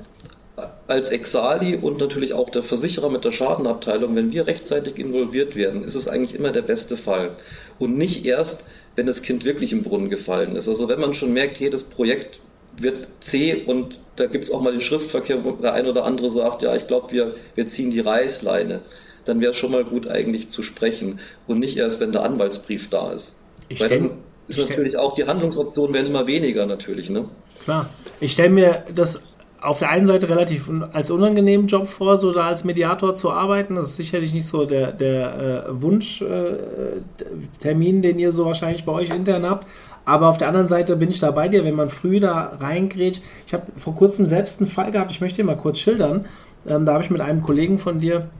als 0.88 1.10
Exali 1.10 1.76
und 1.76 2.00
natürlich 2.00 2.32
auch 2.32 2.48
der 2.48 2.62
Versicherer 2.62 3.10
mit 3.10 3.24
der 3.24 3.32
Schadenabteilung, 3.32 4.16
wenn 4.16 4.32
wir 4.32 4.46
rechtzeitig 4.46 4.98
involviert 4.98 5.54
werden, 5.54 5.84
ist 5.84 5.94
es 5.94 6.08
eigentlich 6.08 6.34
immer 6.34 6.50
der 6.50 6.62
beste 6.62 6.96
Fall. 6.96 7.36
Und 7.78 7.96
nicht 7.96 8.24
erst, 8.24 8.64
wenn 8.96 9.06
das 9.06 9.22
Kind 9.22 9.44
wirklich 9.44 9.72
im 9.72 9.84
Brunnen 9.84 10.08
gefallen 10.08 10.56
ist. 10.56 10.66
Also 10.66 10.88
wenn 10.88 10.98
man 10.98 11.14
schon 11.14 11.32
merkt, 11.32 11.60
jedes 11.60 11.84
Projekt 11.84 12.40
wird 12.76 13.06
zäh 13.20 13.64
und 13.66 13.98
da 14.16 14.26
gibt 14.26 14.44
es 14.44 14.50
auch 14.50 14.62
mal 14.62 14.72
den 14.72 14.80
Schriftverkehr, 14.80 15.44
wo 15.44 15.52
der 15.52 15.74
ein 15.74 15.86
oder 15.86 16.04
andere 16.04 16.30
sagt, 16.30 16.62
ja, 16.62 16.74
ich 16.74 16.86
glaube, 16.86 17.12
wir, 17.12 17.34
wir 17.54 17.66
ziehen 17.66 17.90
die 17.90 18.00
Reißleine, 18.00 18.80
dann 19.24 19.40
wäre 19.40 19.50
es 19.50 19.56
schon 19.58 19.70
mal 19.70 19.84
gut 19.84 20.08
eigentlich 20.08 20.48
zu 20.48 20.62
sprechen 20.62 21.20
und 21.46 21.58
nicht 21.58 21.76
erst, 21.76 22.00
wenn 22.00 22.12
der 22.12 22.22
Anwaltsbrief 22.22 22.88
da 22.88 23.12
ist. 23.12 23.42
Ich 23.68 23.80
Weil 23.80 23.90
dann 23.90 24.10
ist 24.48 24.58
natürlich 24.58 24.96
auch, 24.96 25.14
die 25.14 25.26
Handlungsoptionen 25.26 25.92
werden 25.92 26.06
immer 26.06 26.26
weniger 26.26 26.64
natürlich. 26.64 27.10
Ne? 27.10 27.26
Klar. 27.64 27.90
Ich 28.20 28.32
stelle 28.32 28.50
mir 28.50 28.84
das 28.94 29.22
auf 29.60 29.80
der 29.80 29.90
einen 29.90 30.06
Seite 30.06 30.28
relativ 30.28 30.70
als 30.92 31.10
unangenehmen 31.10 31.66
Job 31.66 31.88
vor, 31.88 32.16
so 32.16 32.32
da 32.32 32.46
als 32.46 32.64
Mediator 32.64 33.14
zu 33.14 33.32
arbeiten. 33.32 33.74
Das 33.74 33.88
ist 33.88 33.96
sicherlich 33.96 34.32
nicht 34.32 34.46
so 34.46 34.64
der, 34.64 34.92
der 34.92 35.66
äh, 35.66 35.82
Wunschtermin, 35.82 37.98
äh, 37.98 38.00
den 38.00 38.18
ihr 38.18 38.32
so 38.32 38.46
wahrscheinlich 38.46 38.84
bei 38.84 38.92
euch 38.92 39.10
intern 39.10 39.44
habt. 39.44 39.66
Aber 40.04 40.28
auf 40.28 40.38
der 40.38 40.48
anderen 40.48 40.68
Seite 40.68 40.96
bin 40.96 41.10
ich 41.10 41.20
da 41.20 41.30
bei 41.32 41.48
dir, 41.48 41.64
wenn 41.64 41.74
man 41.74 41.90
früh 41.90 42.20
da 42.20 42.56
reingrätscht. 42.60 43.22
Ich 43.46 43.52
habe 43.52 43.64
vor 43.76 43.94
kurzem 43.94 44.26
selbst 44.26 44.60
einen 44.60 44.70
Fall 44.70 44.90
gehabt, 44.90 45.10
ich 45.10 45.20
möchte 45.20 45.40
ihn 45.40 45.46
mal 45.46 45.56
kurz 45.56 45.78
schildern. 45.78 46.26
Ähm, 46.66 46.86
da 46.86 46.94
habe 46.94 47.04
ich 47.04 47.10
mit 47.10 47.20
einem 47.20 47.42
Kollegen 47.42 47.78
von 47.78 48.00
dir 48.00 48.30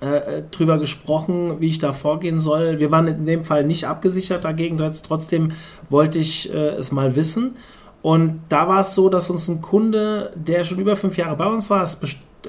äh, 0.00 0.42
drüber 0.50 0.78
gesprochen, 0.78 1.60
wie 1.60 1.68
ich 1.68 1.78
da 1.78 1.92
vorgehen 1.92 2.40
soll. 2.40 2.78
Wir 2.78 2.90
waren 2.90 3.06
in 3.06 3.26
dem 3.26 3.44
Fall 3.44 3.64
nicht 3.64 3.86
abgesichert 3.86 4.44
dagegen, 4.44 4.78
trotzdem 4.78 5.52
wollte 5.90 6.18
ich 6.18 6.52
äh, 6.52 6.76
es 6.76 6.92
mal 6.92 7.16
wissen. 7.16 7.56
Und 8.04 8.42
da 8.50 8.68
war 8.68 8.82
es 8.82 8.94
so, 8.94 9.08
dass 9.08 9.30
uns 9.30 9.48
ein 9.48 9.62
Kunde, 9.62 10.30
der 10.34 10.64
schon 10.64 10.78
über 10.78 10.94
fünf 10.94 11.16
Jahre 11.16 11.36
bei 11.36 11.46
uns 11.46 11.70
war, 11.70 11.82
es 11.82 11.98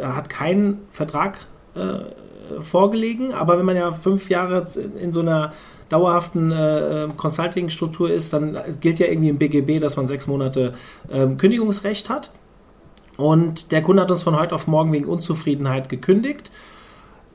hat 0.01 0.27
keinen 0.27 0.79
Vertrag 0.91 1.47
äh, 1.75 2.61
vorgelegen, 2.61 3.33
aber 3.33 3.57
wenn 3.57 3.65
man 3.65 3.77
ja 3.77 3.93
fünf 3.93 4.29
Jahre 4.29 4.67
in 4.99 5.13
so 5.13 5.21
einer 5.21 5.53
dauerhaften 5.87 6.51
äh, 6.51 7.07
Consulting-Struktur 7.15 8.11
ist, 8.11 8.33
dann 8.33 8.57
gilt 8.81 8.99
ja 8.99 9.07
irgendwie 9.07 9.29
im 9.29 9.37
BGB, 9.37 9.79
dass 9.79 9.95
man 9.95 10.07
sechs 10.07 10.27
Monate 10.27 10.73
äh, 11.07 11.25
Kündigungsrecht 11.25 12.09
hat. 12.09 12.31
Und 13.15 13.71
der 13.71 13.81
Kunde 13.81 14.01
hat 14.01 14.11
uns 14.11 14.23
von 14.23 14.37
heute 14.37 14.53
auf 14.53 14.67
morgen 14.67 14.91
wegen 14.91 15.05
Unzufriedenheit 15.05 15.87
gekündigt. 15.87 16.51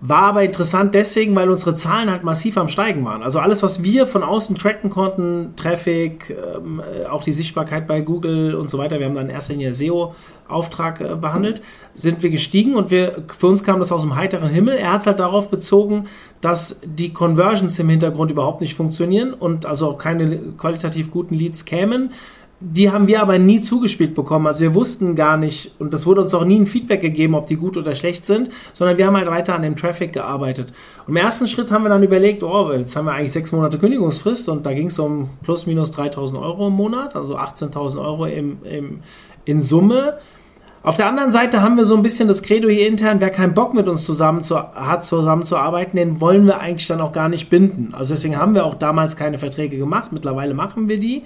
War 0.03 0.23
aber 0.23 0.45
interessant 0.45 0.95
deswegen, 0.95 1.37
weil 1.37 1.51
unsere 1.51 1.75
Zahlen 1.75 2.11
halt 2.11 2.25
massiv 2.25 2.57
am 2.57 2.69
Steigen 2.69 3.05
waren. 3.05 3.23
Also 3.23 3.39
alles, 3.39 3.63
was 3.63 3.83
wir 3.83 4.07
von 4.07 4.23
außen 4.23 4.57
tracken 4.57 4.89
konnten, 4.89 5.53
Traffic, 5.57 6.31
ähm, 6.31 6.81
äh, 6.81 7.05
auch 7.05 7.23
die 7.23 7.35
Sichtbarkeit 7.35 7.87
bei 7.87 8.01
Google 8.01 8.55
und 8.55 8.71
so 8.71 8.79
weiter, 8.79 8.99
wir 8.99 9.05
haben 9.05 9.15
dann 9.15 9.29
in 9.29 9.73
SEO-Auftrag 9.75 11.03
äh, 11.03 11.17
behandelt, 11.17 11.61
sind 11.93 12.23
wir 12.23 12.31
gestiegen 12.31 12.77
und 12.77 12.91
wir, 12.91 13.25
für 13.37 13.49
uns 13.49 13.63
kam 13.63 13.79
das 13.79 13.93
aus 13.93 14.01
dem 14.01 14.17
heiteren 14.17 14.49
Himmel. 14.49 14.79
Er 14.79 14.93
hat 14.93 15.03
es 15.03 15.07
halt 15.07 15.21
darauf 15.21 15.51
bezogen, 15.51 16.07
dass 16.41 16.81
die 16.83 17.13
Conversions 17.13 17.79
im 17.79 17.91
Hintergrund 17.91 18.31
überhaupt 18.31 18.63
nicht 18.63 18.75
funktionieren 18.75 19.35
und 19.35 19.67
also 19.67 19.89
auch 19.89 19.99
keine 19.99 20.39
qualitativ 20.57 21.11
guten 21.11 21.35
Leads 21.35 21.67
kämen 21.67 22.13
die 22.63 22.91
haben 22.91 23.07
wir 23.07 23.23
aber 23.23 23.39
nie 23.39 23.63
zugespielt 23.63 24.15
bekommen. 24.15 24.47
Also 24.47 24.61
wir 24.61 24.75
wussten 24.75 25.15
gar 25.15 25.39
nicht, 25.39 25.73
und 25.79 25.95
das 25.95 26.05
wurde 26.05 26.21
uns 26.21 26.35
auch 26.35 26.45
nie 26.45 26.61
ein 26.61 26.67
Feedback 26.67 27.01
gegeben, 27.01 27.35
ob 27.35 27.47
die 27.47 27.57
gut 27.57 27.79
oder 27.79 27.95
schlecht 27.95 28.27
sind, 28.27 28.51
sondern 28.75 28.99
wir 28.99 29.07
haben 29.07 29.17
halt 29.17 29.29
weiter 29.29 29.55
an 29.55 29.63
dem 29.63 29.77
Traffic 29.77 30.13
gearbeitet. 30.13 30.73
Und 31.07 31.13
im 31.13 31.17
ersten 31.17 31.49
Schritt 31.49 31.71
haben 31.71 31.85
wir 31.85 31.89
dann 31.89 32.03
überlegt, 32.03 32.43
oh, 32.43 32.71
jetzt 32.73 32.95
haben 32.97 33.07
wir 33.07 33.13
eigentlich 33.13 33.33
sechs 33.33 33.51
Monate 33.53 33.79
Kündigungsfrist 33.79 34.51
und 34.51 34.67
da 34.67 34.75
ging 34.75 34.89
es 34.89 34.99
um 34.99 35.31
plus 35.43 35.67
minus 35.67 35.91
3000 35.93 36.39
Euro 36.39 36.69
im 36.69 36.75
Monat, 36.75 37.17
also 37.17 37.39
18.000 37.39 37.99
Euro 37.99 38.27
im, 38.27 38.59
im, 38.65 39.01
in 39.47 39.63
Summe. 39.63 40.19
Auf 40.83 40.99
der 40.99 41.07
anderen 41.07 41.31
Seite 41.31 41.63
haben 41.63 41.79
wir 41.79 41.87
so 41.87 41.95
ein 41.95 42.03
bisschen 42.03 42.29
das 42.29 42.43
Credo 42.43 42.69
hier 42.69 42.89
intern, 42.89 43.21
wer 43.21 43.31
keinen 43.31 43.55
Bock 43.55 43.73
mit 43.73 43.89
uns 43.89 44.05
zusammen 44.05 44.43
zu, 44.43 44.59
hat, 44.59 45.07
zusammenzuarbeiten, 45.07 45.97
den 45.97 46.21
wollen 46.21 46.47
wir 46.47 46.61
eigentlich 46.61 46.89
dann 46.89 47.01
auch 47.01 47.13
gar 47.13 47.31
nicht 47.31 47.49
binden. 47.49 47.95
Also 47.95 48.13
deswegen 48.13 48.37
haben 48.37 48.55
wir 48.55 48.67
auch 48.67 48.75
damals 48.75 49.17
keine 49.17 49.39
Verträge 49.39 49.79
gemacht. 49.79 50.13
Mittlerweile 50.13 50.53
machen 50.53 50.89
wir 50.89 50.99
die. 50.99 51.23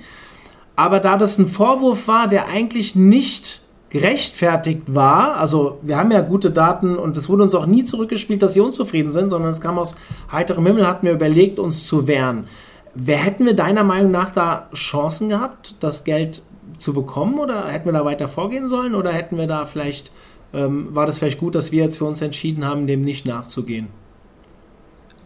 Aber 0.77 1.01
da 1.01 1.17
das 1.17 1.39
ein 1.39 1.47
Vorwurf 1.47 2.09
war, 2.09 2.29
der 2.29 2.49
eigentlich 2.49 2.97
nicht 2.97 3.61
gerechtfertigt 3.91 4.83
war, 4.87 5.37
also 5.37 5.79
wir 5.83 5.97
haben 5.97 6.11
ja 6.11 6.21
gute 6.21 6.51
Daten 6.51 6.97
und 6.97 7.17
es 7.17 7.29
wurde 7.29 7.45
uns 7.45 7.55
auch 7.55 7.67
nie 7.67 7.85
zurückgespielt, 7.85 8.43
dass 8.43 8.55
sie 8.55 8.61
unzufrieden 8.61 9.13
sind, 9.13 9.31
sondern 9.31 9.53
es 9.53 9.61
kam 9.61 9.79
aus 9.79 9.95
heiterem 10.33 10.67
Himmel, 10.67 10.87
hatten 10.87 11.07
wir 11.07 11.13
überlegt, 11.13 11.61
uns 11.61 11.87
zu 11.87 12.09
wehren. 12.09 12.49
Wer 12.97 13.19
hätten 13.19 13.47
wir 13.47 13.55
deiner 13.55 13.85
Meinung 13.85 14.11
nach 14.11 14.31
da 14.31 14.69
Chancen 14.75 15.29
gehabt, 15.29 15.77
das 15.79 16.03
Geld 16.03 16.43
zu 16.79 16.93
bekommen 16.93 17.39
oder 17.39 17.69
hätten 17.69 17.87
wir 17.87 17.93
da 17.93 18.05
weiter 18.05 18.27
vorgehen 18.27 18.69
sollen 18.69 18.97
oder 18.97 19.13
hätten 19.13 19.39
wir 19.39 19.47
da 19.47 19.65
vielleicht, 19.65 20.11
ähm, 20.53 20.89
war 20.93 21.07
das 21.07 21.19
vielleicht 21.19 21.39
gut, 21.39 21.55
dass 21.55 21.71
wir 21.71 21.85
jetzt 21.85 21.99
für 21.99 22.05
uns 22.05 22.21
entschieden 22.21 22.65
haben, 22.65 22.89
dem 22.89 23.03
nicht 23.03 23.27
nachzugehen? 23.27 23.89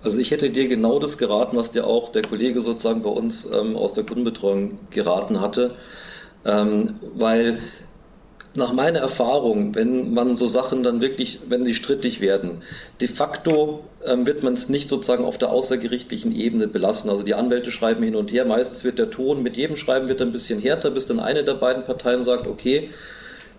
Also 0.02 0.18
ich 0.18 0.30
hätte 0.30 0.50
dir 0.50 0.68
genau 0.68 0.98
das 0.98 1.18
geraten, 1.18 1.56
was 1.56 1.72
dir 1.72 1.86
auch 1.86 2.10
der 2.10 2.22
Kollege 2.22 2.60
sozusagen 2.60 3.02
bei 3.02 3.10
uns 3.10 3.50
ähm, 3.50 3.76
aus 3.76 3.94
der 3.94 4.04
Kundenbetreuung 4.04 4.78
geraten 4.90 5.40
hatte, 5.40 5.72
ähm, 6.44 6.94
weil 7.14 7.58
nach 8.54 8.72
meiner 8.72 9.00
Erfahrung, 9.00 9.74
wenn 9.74 10.14
man 10.14 10.36
so 10.36 10.46
Sachen 10.46 10.82
dann 10.82 11.00
wirklich, 11.00 11.40
wenn 11.48 11.64
sie 11.64 11.74
strittig 11.74 12.20
werden, 12.20 12.62
de 13.00 13.08
facto 13.08 13.84
ähm, 14.04 14.26
wird 14.26 14.42
man 14.42 14.54
es 14.54 14.68
nicht 14.68 14.88
sozusagen 14.88 15.24
auf 15.24 15.38
der 15.38 15.50
außergerichtlichen 15.50 16.34
Ebene 16.34 16.68
belassen. 16.68 17.10
Also 17.10 17.22
die 17.22 17.34
Anwälte 17.34 17.72
schreiben 17.72 18.02
hin 18.02 18.16
und 18.16 18.32
her, 18.32 18.44
meistens 18.44 18.84
wird 18.84 18.98
der 18.98 19.10
Ton 19.10 19.42
mit 19.42 19.56
jedem 19.56 19.76
Schreiben 19.76 20.08
wird 20.08 20.22
ein 20.22 20.32
bisschen 20.32 20.60
härter, 20.60 20.90
bis 20.90 21.06
dann 21.06 21.20
eine 21.20 21.44
der 21.44 21.54
beiden 21.54 21.84
Parteien 21.84 22.22
sagt, 22.22 22.46
okay, 22.46 22.90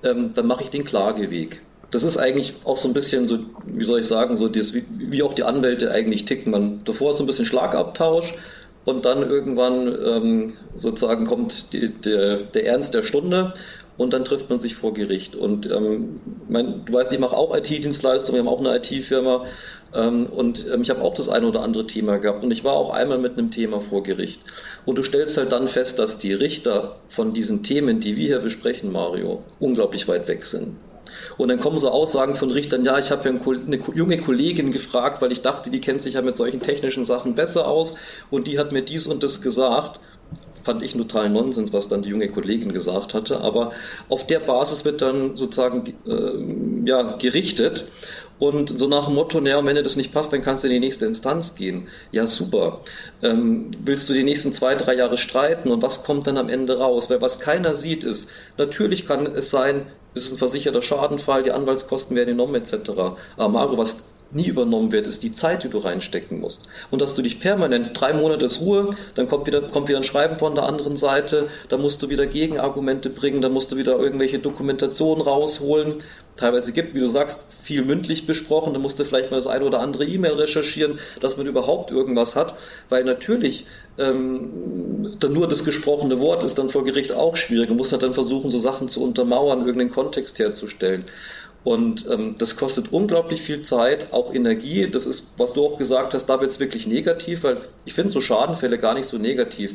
ähm, 0.03 0.34
dann 0.34 0.48
mache 0.48 0.63
ich 0.63 0.69
den 0.69 0.86
Klageweg 0.86 1.62
das 1.91 2.03
ist 2.03 2.17
eigentlich 2.17 2.53
auch 2.65 2.77
so 2.77 2.88
ein 2.88 2.93
bisschen 2.93 3.27
so, 3.27 3.39
wie 3.65 3.86
soll 3.86 4.00
ich 4.00 4.08
sagen, 4.08 4.38
so 4.38 4.48
das, 4.48 4.74
wie, 4.74 4.84
wie 4.89 5.24
auch 5.24 5.34
die 5.34 5.43
Anwälte 5.43 5.91
eigentlich 5.91 6.25
ticken. 6.25 6.51
Man, 6.51 6.81
davor 6.86 7.12
ist 7.12 7.17
so 7.17 7.24
ein 7.24 7.27
bisschen 7.27 7.46
Schlagabtausch 7.46 8.34
und 8.86 9.05
dann 9.05 9.27
irgendwann 9.27 9.88
ähm, 9.88 10.53
sozusagen 10.77 11.25
kommt 11.25 11.74
die, 11.74 11.89
der, 11.89 12.38
der 12.38 12.67
Ernst 12.67 12.93
der 12.93 13.03
Stunde 13.03 13.53
und 13.98 14.13
dann 14.13 14.24
trifft 14.24 14.50
man 14.50 14.60
sich 14.60 14.75
vor 14.75 14.93
Gericht. 14.93 15.36
Und 15.36 15.69
ähm, 15.69 16.22
mein, 16.48 16.86
du 16.86 16.93
weißt, 16.93 17.12
ich 17.12 17.19
mache 17.19 17.36
auch 17.36 17.55
IT-Dienstleistungen, 17.55 18.43
wir 18.43 18.50
haben 18.50 18.55
auch 18.55 18.65
eine 18.65 18.77
IT-Firma 18.77 19.46
ähm, 19.93 20.27
und 20.27 20.67
ähm, 20.72 20.84
ich 20.84 20.91
habe 20.91 21.01
auch 21.01 21.15
das 21.15 21.27
eine 21.27 21.48
oder 21.48 21.62
andere 21.62 21.88
Thema 21.88 22.17
gehabt 22.17 22.43
und 22.43 22.51
ich 22.51 22.63
war 22.63 22.74
auch 22.74 22.91
einmal 22.91 23.17
mit 23.17 23.38
einem 23.38 23.50
Thema 23.50 23.81
vor 23.81 24.03
Gericht. 24.03 24.41
Und 24.86 24.98
du 24.98 25.03
stellst 25.03 25.38
halt 25.38 25.51
dann 25.51 25.67
fest, 25.67 25.98
dass 25.98 26.19
die 26.19 26.34
Richter 26.34 26.98
von 27.10 27.34
diesen 27.34 27.63
Themen, 27.63 28.00
die 28.00 28.15
wir 28.15 28.27
hier 28.27 28.39
besprechen, 28.39 28.91
Mario, 28.91 29.43
unglaublich 29.60 30.08
weit 30.08 30.27
weg 30.27 30.46
sind. 30.46 30.77
Und 31.38 31.49
dann 31.49 31.59
kommen 31.59 31.79
so 31.79 31.89
Aussagen 31.89 32.35
von 32.35 32.51
Richtern, 32.51 32.85
ja, 32.85 32.99
ich 32.99 33.11
habe 33.11 33.29
ja 33.29 33.35
eine 33.35 33.79
junge 33.93 34.17
Kollegin 34.17 34.71
gefragt, 34.71 35.21
weil 35.21 35.31
ich 35.31 35.41
dachte, 35.41 35.69
die 35.69 35.81
kennt 35.81 36.01
sich 36.01 36.15
ja 36.15 36.21
mit 36.21 36.35
solchen 36.35 36.59
technischen 36.59 37.05
Sachen 37.05 37.35
besser 37.35 37.67
aus 37.67 37.95
und 38.29 38.47
die 38.47 38.59
hat 38.59 38.71
mir 38.71 38.81
dies 38.81 39.07
und 39.07 39.23
das 39.23 39.41
gesagt. 39.41 39.99
Fand 40.63 40.83
ich 40.83 40.93
total 40.93 41.29
Nonsens, 41.29 41.71
was 41.71 41.88
dann 41.88 42.01
die 42.01 42.09
junge 42.09 42.29
Kollegin 42.29 42.73
gesagt 42.73 43.13
hatte. 43.13 43.39
Aber 43.39 43.71
auf 44.09 44.27
der 44.27 44.39
Basis 44.39 44.83
wird 44.83 45.01
dann 45.01 45.38
sozusagen 45.38 45.93
äh, 46.05 46.88
ja, 46.88 47.15
gerichtet. 47.17 47.85
Und 48.39 48.79
so 48.79 48.88
nach 48.88 49.05
dem 49.05 49.15
Motto, 49.15 49.41
naja, 49.41 49.63
wenn 49.65 49.75
dir 49.75 49.84
das 49.84 49.98
nicht 49.98 50.13
passt, 50.13 50.31
dann 50.31 50.41
kannst 50.41 50.63
du 50.63 50.67
in 50.67 50.74
die 50.74 50.79
nächste 50.79 51.05
Instanz 51.05 51.55
gehen. 51.55 51.88
Ja, 52.12 52.25
super. 52.25 52.81
Ähm, 53.22 53.72
willst 53.84 54.10
du 54.10 54.13
die 54.13 54.24
nächsten 54.24 54.53
zwei, 54.53 54.75
drei 54.75 54.96
Jahre 54.96 55.17
streiten 55.17 55.69
und 55.69 55.81
was 55.81 56.03
kommt 56.03 56.25
dann 56.25 56.38
am 56.38 56.50
Ende 56.50 56.79
raus? 56.79 57.10
Weil 57.10 57.22
was 57.22 57.39
keiner 57.39 57.75
sieht 57.75 58.03
ist, 58.03 58.29
natürlich 58.58 59.05
kann 59.05 59.25
es 59.25 59.50
sein, 59.50 59.86
es 60.15 60.25
ist 60.25 60.34
ein 60.34 60.38
versicherter 60.38 60.81
Schadenfall, 60.81 61.43
die 61.43 61.51
Anwaltskosten 61.51 62.15
werden 62.15 62.29
enorm 62.29 62.55
etc. 62.55 62.74
Aber 63.36 63.50
Mario, 63.50 63.77
was 63.77 64.05
nie 64.31 64.48
übernommen 64.48 64.91
wird, 64.91 65.08
ist 65.08 65.24
die 65.24 65.34
Zeit, 65.34 65.63
die 65.63 65.69
du 65.69 65.79
reinstecken 65.79 66.39
musst. 66.39 66.67
Und 66.91 67.01
dass 67.01 67.15
du 67.15 67.22
dich 67.22 67.39
permanent, 67.39 68.00
drei 68.00 68.13
Monate 68.13 68.46
ist 68.46 68.62
Ruhe, 68.62 68.91
dann 69.15 69.27
kommt 69.27 69.48
wieder, 69.48 69.62
kommt 69.62 69.88
wieder 69.88 69.98
ein 69.98 70.03
Schreiben 70.03 70.38
von 70.38 70.55
der 70.55 70.65
anderen 70.65 70.96
Seite, 70.96 71.48
da 71.69 71.77
musst 71.77 72.01
du 72.03 72.10
wieder 72.10 72.27
Gegenargumente 72.27 73.10
bringen, 73.10 73.41
da 73.41 73.50
musst 73.50 73.72
du 73.72 73.77
wieder 73.77 73.98
irgendwelche 73.98 74.39
Dokumentationen 74.39 75.24
rausholen. 75.24 75.96
Teilweise 76.39 76.72
gibt, 76.72 76.96
wie 76.96 77.01
du 77.01 77.10
sagst, 77.10 77.41
viel 77.62 77.84
mündlich 77.84 78.25
besprochen, 78.25 78.74
da 78.74 78.79
musst 78.79 78.98
du 78.98 79.03
vielleicht 79.03 79.29
mal 79.29 79.36
das 79.38 79.46
eine 79.46 79.65
oder 79.65 79.81
andere 79.81 80.05
E-Mail 80.05 80.36
recherchieren, 80.36 80.98
dass 81.19 81.36
man 81.36 81.48
überhaupt 81.48 81.91
irgendwas 81.91 82.38
hat, 82.38 82.55
weil 82.88 83.03
natürlich 83.03 83.65
ähm, 83.98 85.17
dann 85.19 85.34
nur 85.34 85.50
das 85.50 85.65
gesprochene 85.65 86.22
Wort 86.22 86.43
ist 86.43 86.58
dann 86.58 86.69
vor 86.69 86.86
Gericht 86.86 87.12
auch 87.12 87.36
schwierig. 87.36 87.67
Man 87.67 87.77
muss 87.77 87.91
halt 87.91 88.03
dann 88.03 88.13
versuchen, 88.13 88.50
so 88.50 88.58
Sachen 88.58 88.88
zu 88.88 89.03
untermauern, 89.03 89.60
irgendeinen 89.60 89.91
Kontext 89.91 90.39
herzustellen. 90.39 91.03
Und 91.65 92.10
ähm, 92.10 92.36
das 92.38 92.55
kostet 92.55 92.93
unglaublich 92.93 93.41
viel 93.41 93.63
Zeit, 93.63 94.13
auch 94.13 94.34
Energie. 94.34 94.89
Das 94.89 95.05
ist, 95.05 95.34
was 95.38 95.51
du 95.51 95.65
auch 95.65 95.77
gesagt 95.77 96.13
hast, 96.13 96.27
da 96.27 96.39
wird 96.39 96.51
es 96.51 96.62
wirklich 96.62 96.88
negativ, 96.88 97.43
weil 97.43 97.58
ich 97.84 97.93
finde 97.93 98.12
so 98.12 98.22
Schadenfälle 98.22 98.77
gar 98.77 98.93
nicht 98.93 99.08
so 99.08 99.17
negativ. 99.17 99.74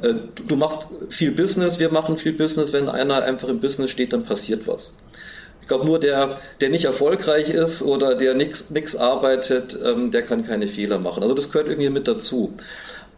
Äh, 0.00 0.14
du, 0.34 0.44
du, 0.48 0.56
machst 0.56 0.86
viel 1.10 1.32
Business, 1.32 1.78
wir 1.78 1.92
machen 1.92 2.16
viel 2.16 2.32
Business. 2.32 2.72
Wenn 2.72 2.88
einer 2.88 3.22
einfach 3.22 3.48
im 3.48 3.60
Business 3.60 3.90
steht, 3.90 4.14
dann 4.14 4.24
passiert 4.24 4.66
was. 4.66 5.02
Ich 5.66 5.68
glaube, 5.68 5.84
nur 5.84 5.98
der, 5.98 6.38
der 6.60 6.68
nicht 6.68 6.84
erfolgreich 6.84 7.50
ist 7.50 7.82
oder 7.82 8.14
der 8.14 8.34
nichts 8.34 8.94
arbeitet, 8.94 9.76
ähm, 9.84 10.12
der 10.12 10.22
kann 10.22 10.46
keine 10.46 10.68
Fehler 10.68 11.00
machen. 11.00 11.24
Also 11.24 11.34
das 11.34 11.50
gehört 11.50 11.66
irgendwie 11.66 11.90
mit 11.90 12.06
dazu. 12.06 12.54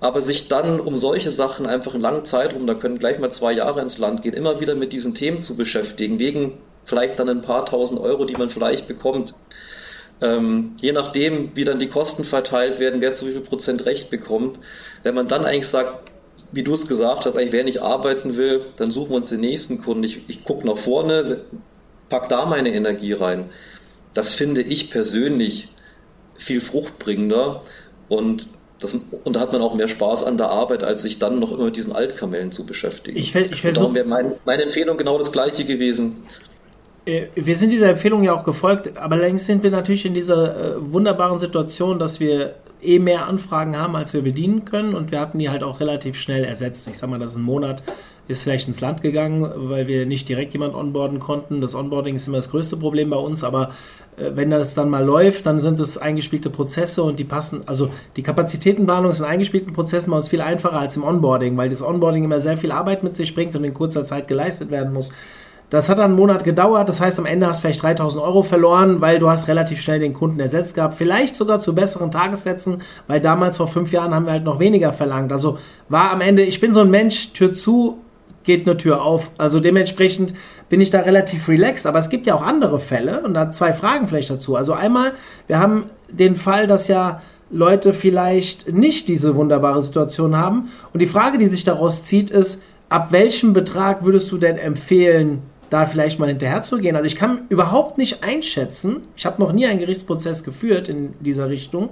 Aber 0.00 0.22
sich 0.22 0.48
dann 0.48 0.80
um 0.80 0.96
solche 0.96 1.30
Sachen 1.30 1.66
einfach 1.66 1.92
einen 1.92 2.00
langen 2.00 2.24
Zeitraum, 2.24 2.66
da 2.66 2.72
können 2.72 2.98
gleich 2.98 3.18
mal 3.18 3.30
zwei 3.30 3.52
Jahre 3.52 3.82
ins 3.82 3.98
Land 3.98 4.22
gehen, 4.22 4.32
immer 4.32 4.60
wieder 4.60 4.74
mit 4.74 4.94
diesen 4.94 5.14
Themen 5.14 5.42
zu 5.42 5.56
beschäftigen, 5.56 6.18
wegen 6.18 6.54
vielleicht 6.86 7.18
dann 7.18 7.28
ein 7.28 7.42
paar 7.42 7.66
tausend 7.66 8.00
Euro, 8.00 8.24
die 8.24 8.38
man 8.38 8.48
vielleicht 8.48 8.88
bekommt. 8.88 9.34
Ähm, 10.22 10.72
je 10.80 10.92
nachdem, 10.92 11.50
wie 11.54 11.64
dann 11.64 11.78
die 11.78 11.88
Kosten 11.88 12.24
verteilt 12.24 12.80
werden, 12.80 13.02
wer 13.02 13.12
zu 13.12 13.26
wie 13.26 13.32
viel 13.32 13.42
Prozent 13.42 13.84
Recht 13.84 14.08
bekommt. 14.08 14.58
Wenn 15.02 15.14
man 15.14 15.28
dann 15.28 15.44
eigentlich 15.44 15.68
sagt, 15.68 16.10
wie 16.50 16.62
du 16.62 16.72
es 16.72 16.88
gesagt 16.88 17.26
hast, 17.26 17.36
eigentlich 17.36 17.52
wer 17.52 17.64
nicht 17.64 17.82
arbeiten 17.82 18.38
will, 18.38 18.62
dann 18.78 18.90
suchen 18.90 19.10
wir 19.10 19.16
uns 19.16 19.28
den 19.28 19.40
nächsten 19.40 19.82
Kunden. 19.82 20.04
Ich, 20.04 20.22
ich 20.28 20.44
gucke 20.44 20.66
nach 20.66 20.78
vorne, 20.78 21.40
pack 22.08 22.28
da 22.28 22.46
meine 22.46 22.72
Energie 22.72 23.12
rein. 23.12 23.50
Das 24.14 24.32
finde 24.32 24.62
ich 24.62 24.90
persönlich 24.90 25.68
viel 26.36 26.60
fruchtbringender 26.60 27.62
und 28.08 28.48
das, 28.80 28.94
und 29.24 29.34
da 29.34 29.40
hat 29.40 29.52
man 29.52 29.60
auch 29.60 29.74
mehr 29.74 29.88
Spaß 29.88 30.22
an 30.24 30.36
der 30.36 30.50
Arbeit, 30.50 30.84
als 30.84 31.02
sich 31.02 31.18
dann 31.18 31.40
noch 31.40 31.52
immer 31.52 31.64
mit 31.64 31.76
diesen 31.76 31.92
Altkamellen 31.92 32.52
zu 32.52 32.64
beschäftigen. 32.64 33.18
Ich, 33.18 33.34
ich 33.34 33.60
versuch, 33.60 33.92
wäre 33.92 34.06
mein, 34.06 34.34
meine 34.44 34.62
Empfehlung 34.62 34.96
genau 34.96 35.18
das 35.18 35.32
gleiche 35.32 35.64
gewesen. 35.64 36.22
Äh, 37.08 37.28
wir 37.34 37.56
sind 37.56 37.72
dieser 37.72 37.88
Empfehlung 37.88 38.22
ja 38.22 38.34
auch 38.34 38.44
gefolgt, 38.44 38.96
aber 38.98 39.16
längst 39.16 39.46
sind 39.46 39.62
wir 39.62 39.70
natürlich 39.70 40.04
in 40.04 40.14
dieser 40.14 40.76
äh, 40.76 40.92
wunderbaren 40.92 41.38
Situation, 41.38 41.98
dass 41.98 42.20
wir 42.20 42.54
eh 42.80 42.98
mehr 42.98 43.26
Anfragen 43.26 43.76
haben, 43.76 43.96
als 43.96 44.14
wir 44.14 44.22
bedienen 44.22 44.64
können 44.64 44.94
und 44.94 45.10
wir 45.10 45.18
hatten 45.18 45.38
die 45.38 45.50
halt 45.50 45.64
auch 45.64 45.80
relativ 45.80 46.16
schnell 46.16 46.44
ersetzt. 46.44 46.86
Ich 46.86 46.98
sag 46.98 47.10
mal, 47.10 47.18
das 47.18 47.32
ist 47.32 47.38
ein 47.38 47.42
Monat, 47.42 47.82
ist 48.28 48.42
vielleicht 48.42 48.68
ins 48.68 48.80
Land 48.80 49.02
gegangen, 49.02 49.50
weil 49.68 49.88
wir 49.88 50.06
nicht 50.06 50.28
direkt 50.28 50.52
jemand 50.52 50.74
onboarden 50.74 51.18
konnten. 51.18 51.60
Das 51.60 51.74
Onboarding 51.74 52.14
ist 52.14 52.28
immer 52.28 52.36
das 52.36 52.50
größte 52.50 52.76
Problem 52.76 53.10
bei 53.10 53.16
uns, 53.16 53.42
aber 53.42 53.70
äh, 54.16 54.30
wenn 54.34 54.50
das 54.50 54.74
dann 54.74 54.90
mal 54.90 55.04
läuft, 55.04 55.46
dann 55.46 55.60
sind 55.60 55.80
es 55.80 55.96
eingespielte 55.96 56.50
Prozesse 56.50 57.02
und 57.02 57.18
die 57.18 57.24
passen, 57.24 57.62
also 57.66 57.88
die 58.16 58.22
Kapazitätenplanung 58.22 59.10
ist 59.10 59.20
in 59.20 59.24
eingespielten 59.24 59.72
Prozessen 59.72 60.10
bei 60.10 60.18
uns 60.18 60.28
viel 60.28 60.42
einfacher 60.42 60.78
als 60.78 60.96
im 60.96 61.04
Onboarding, 61.04 61.56
weil 61.56 61.70
das 61.70 61.82
Onboarding 61.82 62.22
immer 62.22 62.40
sehr 62.40 62.58
viel 62.58 62.70
Arbeit 62.70 63.02
mit 63.02 63.16
sich 63.16 63.34
bringt 63.34 63.56
und 63.56 63.64
in 63.64 63.74
kurzer 63.74 64.04
Zeit 64.04 64.28
geleistet 64.28 64.70
werden 64.70 64.92
muss. 64.92 65.10
Das 65.70 65.90
hat 65.90 65.98
dann 65.98 66.06
einen 66.06 66.16
Monat 66.16 66.44
gedauert, 66.44 66.88
das 66.88 67.00
heißt, 67.00 67.18
am 67.18 67.26
Ende 67.26 67.46
hast 67.46 67.58
du 67.58 67.62
vielleicht 67.62 67.82
3000 67.82 68.24
Euro 68.24 68.42
verloren, 68.42 69.02
weil 69.02 69.18
du 69.18 69.28
hast 69.28 69.48
relativ 69.48 69.82
schnell 69.82 69.98
den 69.98 70.14
Kunden 70.14 70.40
ersetzt 70.40 70.74
gehabt. 70.74 70.94
Vielleicht 70.94 71.36
sogar 71.36 71.60
zu 71.60 71.74
besseren 71.74 72.10
Tagessätzen, 72.10 72.82
weil 73.06 73.20
damals 73.20 73.58
vor 73.58 73.68
fünf 73.68 73.92
Jahren 73.92 74.14
haben 74.14 74.24
wir 74.24 74.32
halt 74.32 74.44
noch 74.44 74.60
weniger 74.60 74.92
verlangt. 74.92 75.30
Also 75.30 75.58
war 75.90 76.10
am 76.10 76.22
Ende, 76.22 76.42
ich 76.42 76.60
bin 76.60 76.72
so 76.72 76.80
ein 76.80 76.90
Mensch, 76.90 77.32
Tür 77.32 77.52
zu, 77.52 77.98
geht 78.44 78.66
eine 78.66 78.78
Tür 78.78 79.02
auf. 79.02 79.30
Also 79.36 79.60
dementsprechend 79.60 80.32
bin 80.70 80.80
ich 80.80 80.88
da 80.88 81.00
relativ 81.00 81.48
relaxed. 81.48 81.86
Aber 81.86 81.98
es 81.98 82.08
gibt 82.08 82.26
ja 82.26 82.34
auch 82.34 82.42
andere 82.42 82.78
Fälle 82.78 83.20
und 83.20 83.34
da 83.34 83.52
zwei 83.52 83.74
Fragen 83.74 84.08
vielleicht 84.08 84.30
dazu. 84.30 84.56
Also 84.56 84.72
einmal, 84.72 85.12
wir 85.48 85.58
haben 85.58 85.84
den 86.10 86.34
Fall, 86.34 86.66
dass 86.66 86.88
ja 86.88 87.20
Leute 87.50 87.92
vielleicht 87.92 88.72
nicht 88.72 89.06
diese 89.06 89.36
wunderbare 89.36 89.82
Situation 89.82 90.36
haben. 90.36 90.70
Und 90.94 91.00
die 91.00 91.06
Frage, 91.06 91.36
die 91.36 91.46
sich 91.46 91.64
daraus 91.64 92.04
zieht, 92.04 92.30
ist, 92.30 92.62
ab 92.88 93.12
welchem 93.12 93.52
Betrag 93.52 94.02
würdest 94.02 94.32
du 94.32 94.38
denn 94.38 94.56
empfehlen, 94.56 95.42
da 95.70 95.86
vielleicht 95.86 96.18
mal 96.18 96.28
hinterher 96.28 96.62
zu 96.62 96.78
gehen. 96.78 96.96
Also 96.96 97.06
ich 97.06 97.16
kann 97.16 97.42
überhaupt 97.48 97.98
nicht 97.98 98.24
einschätzen, 98.24 99.02
ich 99.16 99.26
habe 99.26 99.40
noch 99.40 99.52
nie 99.52 99.66
einen 99.66 99.80
Gerichtsprozess 99.80 100.44
geführt 100.44 100.88
in 100.88 101.14
dieser 101.20 101.48
Richtung, 101.48 101.90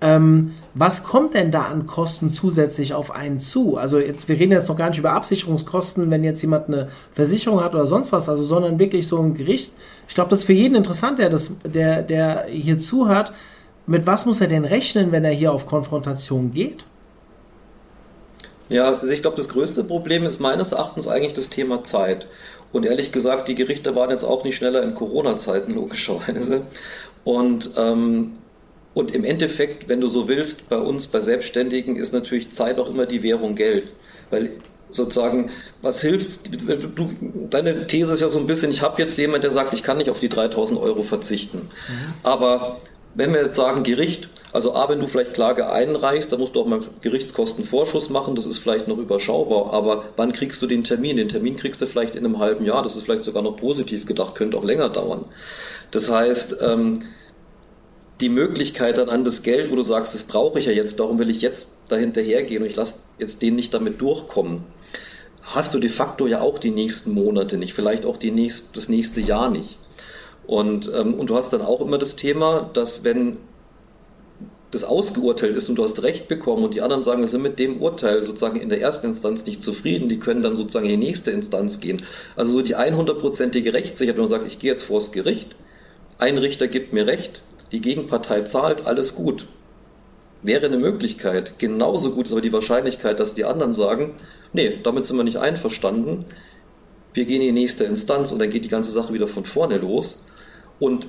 ähm, 0.00 0.52
was 0.74 1.04
kommt 1.04 1.34
denn 1.34 1.50
da 1.50 1.62
an 1.62 1.86
Kosten 1.86 2.30
zusätzlich 2.30 2.92
auf 2.92 3.10
einen 3.14 3.40
zu? 3.40 3.78
Also 3.78 3.98
jetzt, 3.98 4.28
wir 4.28 4.38
reden 4.38 4.52
jetzt 4.52 4.68
noch 4.68 4.76
gar 4.76 4.90
nicht 4.90 4.98
über 4.98 5.12
Absicherungskosten, 5.12 6.10
wenn 6.10 6.22
jetzt 6.22 6.42
jemand 6.42 6.68
eine 6.68 6.88
Versicherung 7.12 7.62
hat 7.62 7.74
oder 7.74 7.86
sonst 7.86 8.12
was, 8.12 8.28
also 8.28 8.44
sondern 8.44 8.78
wirklich 8.78 9.08
so 9.08 9.18
ein 9.18 9.34
Gericht. 9.34 9.72
Ich 10.06 10.14
glaube, 10.14 10.28
das 10.28 10.40
ist 10.40 10.44
für 10.44 10.52
jeden 10.52 10.74
interessant, 10.74 11.18
der, 11.18 11.30
das, 11.30 11.56
der, 11.64 12.02
der 12.02 12.46
hier 12.50 12.78
zuhört. 12.78 13.32
Mit 13.86 14.06
was 14.06 14.26
muss 14.26 14.40
er 14.40 14.48
denn 14.48 14.66
rechnen, 14.66 15.12
wenn 15.12 15.24
er 15.24 15.32
hier 15.32 15.52
auf 15.52 15.64
Konfrontation 15.64 16.52
geht? 16.52 16.84
Ja, 18.68 18.96
also 18.96 19.06
ich 19.06 19.22
glaube, 19.22 19.36
das 19.36 19.48
größte 19.48 19.84
Problem 19.84 20.24
ist 20.24 20.40
meines 20.40 20.72
Erachtens 20.72 21.06
eigentlich 21.06 21.34
das 21.34 21.48
Thema 21.48 21.84
Zeit. 21.84 22.26
Und 22.72 22.84
ehrlich 22.84 23.12
gesagt, 23.12 23.48
die 23.48 23.54
Gerichte 23.54 23.94
waren 23.94 24.10
jetzt 24.10 24.24
auch 24.24 24.44
nicht 24.44 24.56
schneller 24.56 24.82
in 24.82 24.94
Corona-Zeiten, 24.94 25.74
logischerweise. 25.74 26.62
Und, 27.24 27.70
ähm, 27.76 28.32
und 28.94 29.14
im 29.14 29.24
Endeffekt, 29.24 29.88
wenn 29.88 30.00
du 30.00 30.08
so 30.08 30.28
willst, 30.28 30.68
bei 30.68 30.78
uns, 30.78 31.06
bei 31.08 31.20
Selbstständigen, 31.20 31.96
ist 31.96 32.12
natürlich 32.12 32.52
Zeit 32.52 32.78
auch 32.78 32.88
immer 32.88 33.06
die 33.06 33.22
Währung 33.22 33.54
Geld. 33.54 33.92
Weil 34.30 34.52
sozusagen, 34.90 35.50
was 35.82 36.00
hilft, 36.00 36.50
du, 36.54 37.10
deine 37.50 37.86
These 37.86 38.12
ist 38.12 38.20
ja 38.20 38.28
so 38.28 38.38
ein 38.38 38.46
bisschen, 38.46 38.70
ich 38.70 38.82
habe 38.82 39.02
jetzt 39.02 39.18
jemand, 39.18 39.44
der 39.44 39.50
sagt, 39.50 39.74
ich 39.74 39.82
kann 39.82 39.98
nicht 39.98 40.10
auf 40.10 40.20
die 40.20 40.28
3000 40.28 40.80
Euro 40.80 41.02
verzichten. 41.02 41.58
Mhm. 41.58 42.14
Aber 42.22 42.78
wenn 43.16 43.32
wir 43.32 43.42
jetzt 43.42 43.56
sagen 43.56 43.82
Gericht, 43.82 44.28
also 44.52 44.74
A, 44.74 44.88
wenn 44.90 45.00
du 45.00 45.06
vielleicht 45.06 45.32
Klage 45.32 45.70
einreichst, 45.70 46.30
dann 46.30 46.38
musst 46.38 46.54
du 46.54 46.60
auch 46.60 46.66
mal 46.66 46.82
Gerichtskostenvorschuss 47.00 48.10
machen, 48.10 48.34
das 48.34 48.44
ist 48.44 48.58
vielleicht 48.58 48.88
noch 48.88 48.98
überschaubar, 48.98 49.72
aber 49.72 50.04
wann 50.16 50.32
kriegst 50.32 50.60
du 50.60 50.66
den 50.66 50.84
Termin? 50.84 51.16
Den 51.16 51.30
Termin 51.30 51.56
kriegst 51.56 51.80
du 51.80 51.86
vielleicht 51.86 52.14
in 52.14 52.26
einem 52.26 52.38
halben 52.38 52.66
Jahr, 52.66 52.82
das 52.82 52.94
ist 52.94 53.04
vielleicht 53.04 53.22
sogar 53.22 53.42
noch 53.42 53.56
positiv 53.56 54.04
gedacht, 54.04 54.34
könnte 54.34 54.58
auch 54.58 54.64
länger 54.64 54.90
dauern. 54.90 55.24
Das 55.90 56.10
heißt, 56.10 56.58
ähm, 56.60 57.00
die 58.20 58.28
Möglichkeit 58.28 58.98
dann 58.98 59.08
an 59.08 59.24
das 59.24 59.42
Geld, 59.42 59.70
wo 59.70 59.76
du 59.76 59.82
sagst, 59.82 60.14
das 60.14 60.24
brauche 60.24 60.58
ich 60.58 60.66
ja 60.66 60.72
jetzt, 60.72 61.00
darum 61.00 61.18
will 61.18 61.30
ich 61.30 61.40
jetzt 61.40 61.78
dahinterher 61.88 62.42
gehen 62.42 62.62
und 62.62 62.68
ich 62.68 62.76
lasse 62.76 62.96
jetzt 63.18 63.40
den 63.40 63.56
nicht 63.56 63.72
damit 63.72 64.00
durchkommen, 64.02 64.64
hast 65.42 65.72
du 65.72 65.78
de 65.78 65.88
facto 65.88 66.26
ja 66.26 66.42
auch 66.42 66.58
die 66.58 66.70
nächsten 66.70 67.14
Monate 67.14 67.56
nicht, 67.56 67.72
vielleicht 67.72 68.04
auch 68.04 68.18
die 68.18 68.30
nächst, 68.30 68.76
das 68.76 68.90
nächste 68.90 69.20
Jahr 69.20 69.50
nicht. 69.50 69.78
Und, 70.46 70.90
ähm, 70.94 71.14
und 71.14 71.28
du 71.28 71.36
hast 71.36 71.52
dann 71.52 71.62
auch 71.62 71.80
immer 71.80 71.98
das 71.98 72.16
Thema, 72.16 72.70
dass 72.72 73.04
wenn 73.04 73.38
das 74.70 74.84
ausgeurteilt 74.84 75.56
ist 75.56 75.68
und 75.68 75.76
du 75.76 75.84
hast 75.84 76.02
Recht 76.02 76.28
bekommen 76.28 76.64
und 76.64 76.74
die 76.74 76.82
anderen 76.82 77.02
sagen, 77.02 77.20
wir 77.20 77.28
sind 77.28 77.42
mit 77.42 77.58
dem 77.58 77.80
Urteil 77.80 78.22
sozusagen 78.24 78.60
in 78.60 78.68
der 78.68 78.80
ersten 78.80 79.06
Instanz 79.06 79.46
nicht 79.46 79.62
zufrieden, 79.62 80.08
die 80.08 80.18
können 80.18 80.42
dann 80.42 80.56
sozusagen 80.56 80.86
in 80.86 81.00
die 81.00 81.06
nächste 81.06 81.30
Instanz 81.30 81.80
gehen. 81.80 82.02
Also 82.34 82.50
so 82.50 82.62
die 82.62 82.76
100%ige 82.76 83.72
Rechtssicherheit, 83.72 84.16
wenn 84.16 84.24
man 84.24 84.30
sagt, 84.30 84.46
ich 84.46 84.58
gehe 84.58 84.70
jetzt 84.70 84.84
vors 84.84 85.12
Gericht, 85.12 85.54
ein 86.18 86.38
Richter 86.38 86.66
gibt 86.68 86.92
mir 86.92 87.06
Recht, 87.06 87.42
die 87.72 87.80
Gegenpartei 87.80 88.42
zahlt, 88.42 88.86
alles 88.86 89.14
gut. 89.14 89.46
Wäre 90.42 90.66
eine 90.66 90.78
Möglichkeit. 90.78 91.58
Genauso 91.58 92.12
gut 92.12 92.26
ist 92.26 92.32
aber 92.32 92.40
die 92.40 92.52
Wahrscheinlichkeit, 92.52 93.18
dass 93.18 93.34
die 93.34 93.44
anderen 93.44 93.72
sagen, 93.72 94.16
nee, 94.52 94.78
damit 94.82 95.04
sind 95.04 95.16
wir 95.16 95.24
nicht 95.24 95.38
einverstanden, 95.38 96.26
wir 97.16 97.24
gehen 97.24 97.40
in 97.40 97.54
die 97.54 97.60
nächste 97.60 97.84
Instanz 97.84 98.30
und 98.30 98.38
dann 98.38 98.50
geht 98.50 98.64
die 98.64 98.68
ganze 98.68 98.90
Sache 98.90 99.14
wieder 99.14 99.26
von 99.26 99.44
vorne 99.44 99.78
los. 99.78 100.26
Und 100.78 101.06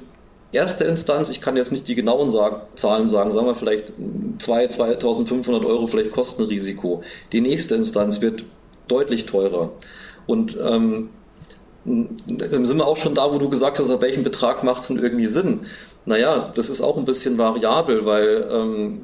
erste 0.51 0.85
Instanz, 0.85 1.29
ich 1.29 1.41
kann 1.41 1.57
jetzt 1.57 1.71
nicht 1.71 1.87
die 1.87 1.95
genauen 1.95 2.31
Zahlen 2.75 3.07
sagen, 3.07 3.31
sagen 3.31 3.47
wir 3.47 3.55
vielleicht 3.55 3.93
2, 4.39 4.67
2500 4.67 5.65
Euro 5.65 5.87
vielleicht 5.87 6.11
Kostenrisiko. 6.11 7.03
Die 7.31 7.41
nächste 7.41 7.75
Instanz 7.75 8.21
wird 8.21 8.43
deutlich 8.87 9.25
teurer. 9.25 9.71
Und 10.25 10.57
ähm, 10.61 11.09
sind 11.85 12.77
wir 12.77 12.85
auch 12.85 12.97
schon 12.97 13.15
da, 13.15 13.31
wo 13.33 13.39
du 13.39 13.49
gesagt 13.49 13.79
hast, 13.79 13.89
auf 13.89 14.01
welchen 14.01 14.23
Betrag 14.23 14.63
macht 14.63 14.81
es 14.81 14.87
denn 14.87 14.99
irgendwie 14.99 15.27
Sinn? 15.27 15.61
Naja, 16.07 16.53
das 16.55 16.69
ist 16.69 16.79
auch 16.79 16.95
ein 16.95 17.03
bisschen 17.03 17.37
variabel, 17.37 18.05
weil 18.05 18.47
ähm, 18.49 19.01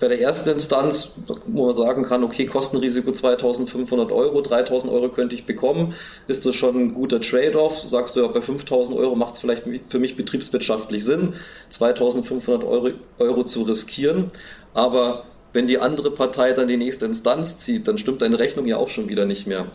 bei 0.00 0.08
der 0.08 0.18
ersten 0.18 0.48
Instanz, 0.48 1.20
wo 1.44 1.66
man 1.66 1.74
sagen 1.74 2.04
kann, 2.04 2.24
okay, 2.24 2.46
Kostenrisiko 2.46 3.12
2500 3.12 4.10
Euro, 4.10 4.40
3000 4.40 4.90
Euro 4.90 5.10
könnte 5.10 5.34
ich 5.34 5.44
bekommen, 5.44 5.92
ist 6.28 6.46
das 6.46 6.56
schon 6.56 6.74
ein 6.76 6.94
guter 6.94 7.20
Trade-off. 7.20 7.80
Sagst 7.80 8.16
du 8.16 8.20
ja, 8.20 8.28
bei 8.28 8.40
5000 8.40 8.96
Euro 8.96 9.14
macht 9.14 9.34
es 9.34 9.40
vielleicht 9.40 9.64
für 9.90 9.98
mich 9.98 10.16
betriebswirtschaftlich 10.16 11.04
Sinn, 11.04 11.34
2500 11.68 12.66
Euro, 12.66 12.92
Euro 13.18 13.44
zu 13.44 13.64
riskieren. 13.64 14.30
Aber 14.72 15.24
wenn 15.52 15.66
die 15.66 15.80
andere 15.80 16.10
Partei 16.10 16.54
dann 16.54 16.66
die 16.66 16.78
nächste 16.78 17.04
Instanz 17.04 17.58
zieht, 17.58 17.86
dann 17.86 17.98
stimmt 17.98 18.22
deine 18.22 18.38
Rechnung 18.38 18.66
ja 18.66 18.78
auch 18.78 18.88
schon 18.88 19.10
wieder 19.10 19.26
nicht 19.26 19.46
mehr. 19.46 19.66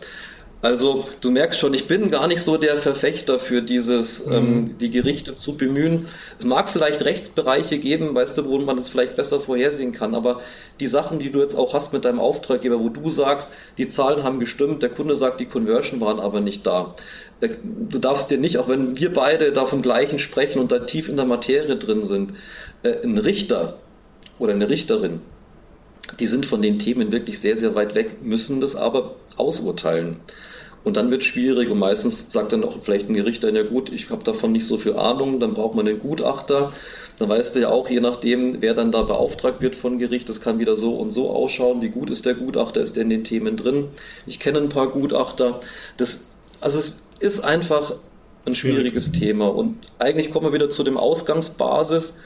Also 0.60 1.06
du 1.20 1.30
merkst 1.30 1.60
schon, 1.60 1.72
ich 1.72 1.86
bin 1.86 2.10
gar 2.10 2.26
nicht 2.26 2.42
so 2.42 2.56
der 2.56 2.76
Verfechter 2.76 3.38
für 3.38 3.62
dieses, 3.62 4.26
mhm. 4.26 4.32
ähm, 4.34 4.78
die 4.78 4.90
Gerichte 4.90 5.36
zu 5.36 5.56
bemühen. 5.56 6.06
Es 6.36 6.44
mag 6.44 6.68
vielleicht 6.68 7.04
Rechtsbereiche 7.04 7.78
geben, 7.78 8.12
weißt 8.12 8.36
du, 8.36 8.44
wo 8.46 8.58
man 8.58 8.76
das 8.76 8.88
vielleicht 8.88 9.14
besser 9.14 9.38
vorhersehen 9.38 9.92
kann, 9.92 10.16
aber 10.16 10.40
die 10.80 10.88
Sachen, 10.88 11.20
die 11.20 11.30
du 11.30 11.40
jetzt 11.40 11.54
auch 11.54 11.74
hast 11.74 11.92
mit 11.92 12.04
deinem 12.04 12.18
Auftraggeber, 12.18 12.80
wo 12.80 12.88
du 12.88 13.08
sagst, 13.08 13.50
die 13.78 13.86
Zahlen 13.86 14.24
haben 14.24 14.40
gestimmt, 14.40 14.82
der 14.82 14.90
Kunde 14.90 15.14
sagt, 15.14 15.38
die 15.38 15.46
Conversion 15.46 16.00
waren 16.00 16.18
aber 16.18 16.40
nicht 16.40 16.66
da. 16.66 16.96
Äh, 17.40 17.50
du 17.88 17.98
darfst 18.00 18.32
dir 18.32 18.38
nicht, 18.38 18.58
auch 18.58 18.68
wenn 18.68 18.98
wir 18.98 19.12
beide 19.12 19.52
da 19.52 19.64
vom 19.64 19.82
Gleichen 19.82 20.18
sprechen 20.18 20.58
und 20.58 20.72
da 20.72 20.80
tief 20.80 21.08
in 21.08 21.16
der 21.16 21.26
Materie 21.26 21.76
drin 21.76 22.02
sind, 22.02 22.32
äh, 22.82 22.94
ein 23.04 23.18
Richter 23.18 23.78
oder 24.40 24.54
eine 24.54 24.68
Richterin, 24.68 25.20
die 26.18 26.26
sind 26.26 26.46
von 26.46 26.62
den 26.62 26.78
Themen 26.78 27.12
wirklich 27.12 27.40
sehr, 27.40 27.56
sehr 27.56 27.74
weit 27.74 27.94
weg, 27.94 28.22
müssen 28.22 28.60
das 28.60 28.76
aber 28.76 29.16
ausurteilen. 29.36 30.16
Und 30.84 30.96
dann 30.96 31.10
wird 31.10 31.22
es 31.22 31.28
schwierig 31.28 31.70
und 31.70 31.78
meistens 31.78 32.32
sagt 32.32 32.52
dann 32.52 32.64
auch 32.64 32.76
vielleicht 32.82 33.08
ein 33.10 33.14
Gericht 33.14 33.44
ja 33.44 33.62
gut, 33.62 33.92
ich 33.92 34.10
habe 34.10 34.24
davon 34.24 34.52
nicht 34.52 34.66
so 34.66 34.78
viel 34.78 34.94
Ahnung, 34.94 35.40
dann 35.40 35.54
braucht 35.54 35.74
man 35.74 35.86
einen 35.86 35.98
Gutachter. 35.98 36.72
Dann 37.18 37.28
weißt 37.28 37.56
du 37.56 37.60
ja 37.60 37.68
auch, 37.68 37.90
je 37.90 38.00
nachdem, 38.00 38.62
wer 38.62 38.74
dann 38.74 38.92
da 38.92 39.02
beauftragt 39.02 39.60
wird 39.60 39.74
von 39.74 39.98
Gericht, 39.98 40.28
das 40.28 40.40
kann 40.40 40.60
wieder 40.60 40.76
so 40.76 40.94
und 40.94 41.10
so 41.10 41.30
ausschauen. 41.30 41.82
Wie 41.82 41.88
gut 41.88 42.10
ist 42.10 42.24
der 42.26 42.34
Gutachter, 42.34 42.80
ist 42.80 42.94
der 42.94 43.02
in 43.02 43.10
den 43.10 43.24
Themen 43.24 43.56
drin? 43.56 43.88
Ich 44.24 44.38
kenne 44.38 44.58
ein 44.58 44.68
paar 44.68 44.88
Gutachter. 44.88 45.60
Das, 45.96 46.30
also 46.60 46.78
es 46.78 47.00
ist 47.18 47.40
einfach 47.40 47.96
ein 48.46 48.54
schwieriges 48.54 49.12
Thema. 49.12 49.48
Und 49.48 49.76
eigentlich 49.98 50.30
kommen 50.30 50.46
wir 50.46 50.52
wieder 50.52 50.70
zu 50.70 50.84
dem 50.84 50.96
Ausgangsbasis. 50.96 52.20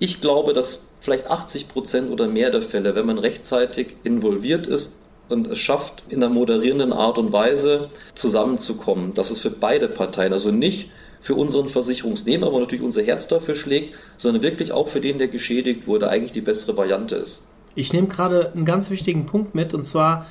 Ich 0.00 0.22
glaube, 0.22 0.54
dass 0.54 0.88
vielleicht 1.00 1.30
80 1.30 1.68
Prozent 1.68 2.10
oder 2.10 2.26
mehr 2.26 2.50
der 2.50 2.62
Fälle, 2.62 2.94
wenn 2.94 3.04
man 3.06 3.18
rechtzeitig 3.18 3.96
involviert 4.02 4.66
ist 4.66 5.02
und 5.28 5.46
es 5.46 5.58
schafft, 5.58 6.02
in 6.08 6.24
einer 6.24 6.32
moderierenden 6.32 6.92
Art 6.92 7.18
und 7.18 7.32
Weise 7.32 7.90
zusammenzukommen, 8.14 9.12
dass 9.12 9.30
es 9.30 9.40
für 9.40 9.50
beide 9.50 9.88
Parteien, 9.88 10.32
also 10.32 10.50
nicht 10.50 10.90
für 11.20 11.34
unseren 11.34 11.68
Versicherungsnehmer, 11.68 12.46
aber 12.46 12.60
natürlich 12.60 12.82
unser 12.82 13.02
Herz 13.02 13.28
dafür 13.28 13.54
schlägt, 13.54 13.94
sondern 14.16 14.42
wirklich 14.42 14.72
auch 14.72 14.88
für 14.88 15.02
den, 15.02 15.18
der 15.18 15.28
geschädigt 15.28 15.86
wurde, 15.86 16.08
eigentlich 16.08 16.32
die 16.32 16.40
bessere 16.40 16.78
Variante 16.78 17.16
ist. 17.16 17.50
Ich 17.74 17.92
nehme 17.92 18.08
gerade 18.08 18.52
einen 18.54 18.64
ganz 18.64 18.90
wichtigen 18.90 19.26
Punkt 19.26 19.54
mit 19.54 19.74
und 19.74 19.84
zwar, 19.84 20.26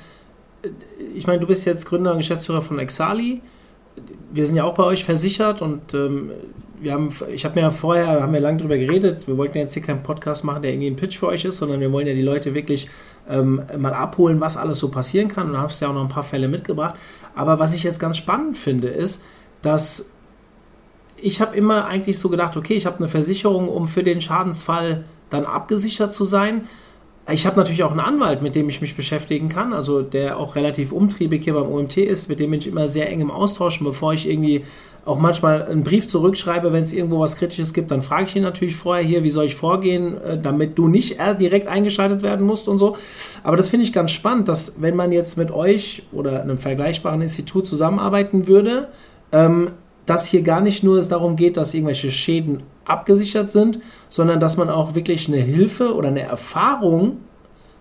ich 1.14 1.28
meine, 1.28 1.38
du 1.38 1.46
bist 1.46 1.64
jetzt 1.64 1.86
Gründer 1.86 2.10
und 2.10 2.18
Geschäftsführer 2.18 2.60
von 2.60 2.80
Exali. 2.80 3.40
Wir 4.32 4.46
sind 4.46 4.56
ja 4.56 4.64
auch 4.64 4.74
bei 4.74 4.84
euch 4.84 5.04
versichert 5.04 5.62
und 5.62 5.94
ähm, 5.94 6.32
wir 6.80 6.92
haben, 6.92 7.10
ich 7.32 7.44
habe 7.44 7.60
mir 7.60 7.70
vorher, 7.70 8.22
haben 8.22 8.32
wir 8.32 8.40
lange 8.40 8.58
darüber 8.58 8.78
geredet, 8.78 9.26
wir 9.28 9.36
wollten 9.36 9.58
jetzt 9.58 9.74
hier 9.74 9.82
keinen 9.82 10.02
Podcast 10.02 10.44
machen, 10.44 10.62
der 10.62 10.72
irgendwie 10.72 10.88
ein 10.88 10.96
Pitch 10.96 11.18
für 11.18 11.26
euch 11.28 11.44
ist, 11.44 11.58
sondern 11.58 11.80
wir 11.80 11.92
wollen 11.92 12.06
ja 12.06 12.14
die 12.14 12.22
Leute 12.22 12.54
wirklich 12.54 12.88
ähm, 13.28 13.62
mal 13.78 13.92
abholen, 13.92 14.40
was 14.40 14.56
alles 14.56 14.78
so 14.78 14.90
passieren 14.90 15.28
kann. 15.28 15.48
Und 15.48 15.52
da 15.54 15.62
hast 15.62 15.80
du 15.80 15.84
ja 15.84 15.90
auch 15.90 15.94
noch 15.94 16.02
ein 16.02 16.08
paar 16.08 16.22
Fälle 16.22 16.48
mitgebracht. 16.48 16.94
Aber 17.34 17.58
was 17.58 17.72
ich 17.72 17.82
jetzt 17.82 18.00
ganz 18.00 18.16
spannend 18.16 18.56
finde, 18.56 18.88
ist, 18.88 19.22
dass 19.62 20.12
ich 21.16 21.40
habe 21.40 21.56
immer 21.56 21.86
eigentlich 21.86 22.18
so 22.18 22.30
gedacht, 22.30 22.56
okay, 22.56 22.74
ich 22.74 22.86
habe 22.86 22.96
eine 22.96 23.08
Versicherung, 23.08 23.68
um 23.68 23.86
für 23.86 24.02
den 24.02 24.20
Schadensfall 24.20 25.04
dann 25.28 25.44
abgesichert 25.44 26.12
zu 26.12 26.24
sein. 26.24 26.62
Ich 27.32 27.46
habe 27.46 27.56
natürlich 27.56 27.82
auch 27.82 27.90
einen 27.90 28.00
Anwalt, 28.00 28.42
mit 28.42 28.54
dem 28.54 28.68
ich 28.68 28.80
mich 28.80 28.96
beschäftigen 28.96 29.48
kann, 29.48 29.72
also 29.72 30.02
der 30.02 30.38
auch 30.38 30.56
relativ 30.56 30.92
umtriebig 30.92 31.44
hier 31.44 31.54
beim 31.54 31.70
OMT 31.70 31.98
ist, 31.98 32.28
mit 32.28 32.40
dem 32.40 32.50
bin 32.50 32.60
ich 32.60 32.66
immer 32.66 32.88
sehr 32.88 33.08
eng 33.08 33.20
im 33.20 33.30
Austausch. 33.30 33.80
bevor 33.80 34.12
ich 34.14 34.28
irgendwie 34.28 34.64
auch 35.04 35.18
manchmal 35.18 35.62
einen 35.64 35.82
Brief 35.82 36.08
zurückschreibe, 36.08 36.72
wenn 36.72 36.84
es 36.84 36.92
irgendwo 36.92 37.20
was 37.20 37.36
Kritisches 37.36 37.72
gibt, 37.72 37.90
dann 37.90 38.02
frage 38.02 38.24
ich 38.24 38.36
ihn 38.36 38.42
natürlich 38.42 38.76
vorher 38.76 39.04
hier, 39.04 39.24
wie 39.24 39.30
soll 39.30 39.46
ich 39.46 39.54
vorgehen, 39.54 40.20
äh, 40.22 40.38
damit 40.38 40.78
du 40.78 40.88
nicht 40.88 41.18
direkt 41.38 41.66
eingeschaltet 41.68 42.22
werden 42.22 42.46
musst 42.46 42.68
und 42.68 42.78
so. 42.78 42.96
Aber 43.42 43.56
das 43.56 43.68
finde 43.68 43.84
ich 43.84 43.92
ganz 43.92 44.10
spannend, 44.10 44.48
dass 44.48 44.82
wenn 44.82 44.96
man 44.96 45.12
jetzt 45.12 45.38
mit 45.38 45.50
euch 45.50 46.02
oder 46.12 46.42
einem 46.42 46.58
vergleichbaren 46.58 47.22
Institut 47.22 47.66
zusammenarbeiten 47.66 48.46
würde, 48.46 48.88
ähm, 49.32 49.70
dass 50.06 50.26
hier 50.26 50.42
gar 50.42 50.60
nicht 50.60 50.82
nur 50.82 50.98
es 50.98 51.08
darum 51.08 51.36
geht, 51.36 51.56
dass 51.56 51.72
irgendwelche 51.72 52.10
Schäden 52.10 52.62
abgesichert 52.90 53.50
sind, 53.50 53.80
sondern 54.08 54.40
dass 54.40 54.56
man 54.56 54.68
auch 54.68 54.94
wirklich 54.94 55.28
eine 55.28 55.38
Hilfe 55.38 55.94
oder 55.94 56.08
eine 56.08 56.22
Erfahrung 56.22 57.18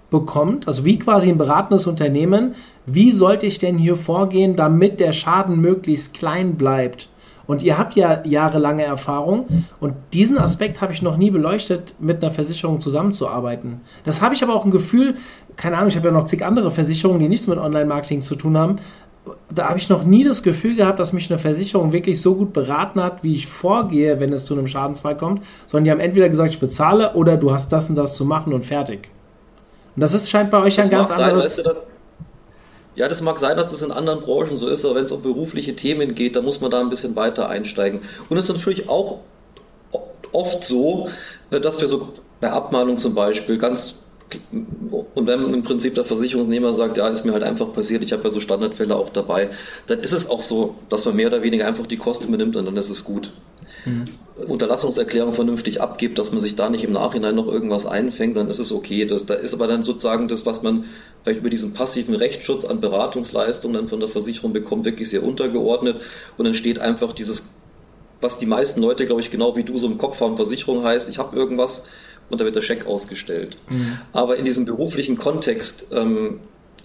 bekommt, 0.10 0.68
also 0.68 0.86
wie 0.86 0.98
quasi 0.98 1.30
ein 1.30 1.38
beratendes 1.38 1.88
Unternehmen, 1.88 2.56
wie 2.86 3.12
sollte 3.12 3.46
ich 3.46 3.58
denn 3.58 3.78
hier 3.78 3.96
vorgehen, 3.96 4.56
damit 4.56 5.00
der 5.00 5.14
Schaden 5.14 5.60
möglichst 5.60 6.14
klein 6.14 6.56
bleibt? 6.56 7.10
Und 7.50 7.64
ihr 7.64 7.80
habt 7.80 7.96
ja 7.96 8.24
jahrelange 8.28 8.84
Erfahrung 8.84 9.48
und 9.80 9.96
diesen 10.14 10.38
Aspekt 10.38 10.82
habe 10.82 10.94
ich 10.94 11.02
noch 11.02 11.18
nie 11.18 11.32
beleuchtet, 11.32 11.96
mit 12.00 12.24
einer 12.24 12.32
Versicherung 12.32 12.80
zusammenzuarbeiten. 12.80 13.82
Das 14.04 14.22
habe 14.22 14.36
ich 14.36 14.44
aber 14.44 14.54
auch 14.54 14.66
ein 14.66 14.72
Gefühl, 14.72 15.16
keine 15.56 15.78
Ahnung, 15.78 15.90
ich 15.90 15.96
habe 15.96 16.10
ja 16.10 16.14
noch 16.14 16.26
zig 16.26 16.46
andere 16.46 16.70
Versicherungen, 16.70 17.20
die 17.20 17.28
nichts 17.28 17.48
mit 17.48 17.58
Online-Marketing 17.58 18.22
zu 18.22 18.36
tun 18.36 18.56
haben. 18.56 18.76
Da 19.54 19.70
habe 19.70 19.80
ich 19.80 19.90
noch 19.90 20.04
nie 20.04 20.24
das 20.24 20.44
Gefühl 20.44 20.76
gehabt, 20.76 21.00
dass 21.00 21.14
mich 21.14 21.30
eine 21.30 21.40
Versicherung 21.40 21.92
wirklich 21.92 22.22
so 22.22 22.36
gut 22.36 22.54
beraten 22.54 23.02
hat, 23.02 23.24
wie 23.24 23.36
ich 23.36 23.48
vorgehe, 23.48 24.20
wenn 24.20 24.34
es 24.34 24.46
zu 24.46 24.54
einem 24.54 24.68
Schadensfall 24.68 25.18
kommt, 25.18 25.44
sondern 25.68 25.86
die 25.86 25.92
haben 25.92 26.00
entweder 26.00 26.30
gesagt, 26.30 26.52
ich 26.52 26.60
bezahle 26.60 27.14
oder 27.14 27.38
du 27.38 27.52
hast 27.52 27.72
das 27.72 27.90
und 27.90 27.96
das 27.96 28.16
zu 28.16 28.26
machen 28.26 28.54
und 28.54 28.66
fertig. 28.66 29.10
Und 29.96 30.02
das 30.02 30.14
ist, 30.14 30.30
scheint 30.30 30.52
bei 30.52 30.60
euch 30.60 30.76
das 30.76 30.86
ein 30.86 30.92
ganz 30.92 31.12
anderes. 31.12 31.56
Sein, 31.56 31.66
weißt 31.66 31.88
du, 31.88 32.00
ja, 32.96 33.08
das 33.08 33.22
mag 33.22 33.40
sein, 33.40 33.56
dass 33.56 33.72
das 33.72 33.82
in 33.82 33.92
anderen 33.92 34.20
Branchen 34.22 34.58
so 34.58 34.68
ist, 34.68 34.84
aber 34.84 34.96
wenn 34.96 35.06
es 35.06 35.12
um 35.12 35.22
berufliche 35.22 35.76
Themen 35.76 36.16
geht, 36.16 36.36
dann 36.36 36.44
muss 36.44 36.60
man 36.60 36.70
da 36.70 36.82
ein 36.82 36.90
bisschen 36.90 37.16
weiter 37.16 37.48
einsteigen. 37.48 38.02
Und 38.28 38.38
es 38.38 38.50
ist 38.50 38.56
natürlich 38.56 38.90
auch 38.90 39.20
oft 40.32 40.66
so, 40.66 41.08
dass 41.50 41.80
wir 41.80 41.88
so 41.88 42.10
bei 42.42 42.52
Abmahnung 42.52 42.98
zum 42.98 43.16
Beispiel 43.16 43.58
ganz 43.58 43.99
und 44.52 45.28
wenn 45.28 45.54
im 45.54 45.64
Prinzip 45.64 45.96
der 45.96 46.06
Versicherungsnehmer 46.06 46.74
sagt, 46.74 46.98
ja, 46.98 47.08
ist 47.08 47.26
mir 47.26 47.34
halt 47.34 47.44
einfach 47.44 47.74
passiert, 47.74 48.04
ich 48.04 48.14
habe 48.14 48.24
ja 48.24 48.32
so 48.32 48.40
Standardfälle 48.40 48.96
auch 48.96 49.10
dabei, 49.10 49.50
dann 49.88 50.00
ist 50.00 50.12
es 50.12 50.30
auch 50.30 50.42
so, 50.42 50.76
dass 50.90 51.06
man 51.06 51.16
mehr 51.16 51.28
oder 51.28 51.42
weniger 51.42 51.68
einfach 51.68 51.88
die 51.88 51.98
Kosten 51.98 52.28
übernimmt 52.28 52.56
und 52.56 52.66
dann 52.66 52.78
ist 52.78 52.90
es 52.90 53.04
gut 53.04 53.32
mhm. 53.86 54.06
Unterlassungserklärung 54.48 55.34
vernünftig 55.34 55.82
abgibt, 55.82 56.18
dass 56.18 56.32
man 56.32 56.42
sich 56.42 56.56
da 56.56 56.70
nicht 56.70 56.84
im 56.84 56.94
Nachhinein 56.94 57.36
noch 57.36 57.48
irgendwas 57.48 57.86
einfängt, 57.86 58.38
dann 58.38 58.50
ist 58.50 58.60
es 58.60 58.72
okay. 58.72 59.06
Das, 59.06 59.26
da 59.26 59.34
ist 59.34 59.54
aber 59.54 59.68
dann 59.68 59.84
sozusagen 59.84 60.28
das, 60.28 60.46
was 60.46 60.62
man 60.62 60.86
vielleicht 61.24 61.40
über 61.40 61.50
diesen 61.50 61.74
passiven 61.74 62.16
Rechtsschutz 62.16 62.66
an 62.66 62.80
Beratungsleistungen 62.80 63.76
dann 63.76 63.88
von 63.88 64.00
der 64.00 64.10
Versicherung 64.10 64.54
bekommt, 64.54 64.86
wirklich 64.86 65.10
sehr 65.10 65.24
untergeordnet 65.24 66.02
und 66.38 66.46
dann 66.46 66.54
steht 66.54 66.80
einfach 66.80 67.14
dieses, 67.14 67.54
was 68.22 68.40
die 68.40 68.46
meisten 68.46 68.82
Leute, 68.82 69.06
glaube 69.06 69.22
ich, 69.22 69.32
genau 69.32 69.56
wie 69.56 69.64
du 69.64 69.78
so 69.78 69.88
im 69.88 69.98
Kopf 69.98 70.22
haben, 70.22 70.38
Versicherung 70.38 70.84
heißt, 70.84 71.10
ich 71.10 71.18
habe 71.18 71.36
irgendwas 71.36 71.88
und 72.30 72.42
da 72.42 72.46
wird 72.46 72.56
der 72.56 72.62
Scheck 72.62 72.86
ausgestellt. 72.86 73.58
Mhm. 73.70 74.00
Aber 74.14 74.38
in 74.38 74.46
diesem 74.46 74.66
beruflichen 74.66 75.18
Kontext 75.18 75.88
ähm, 75.92 76.40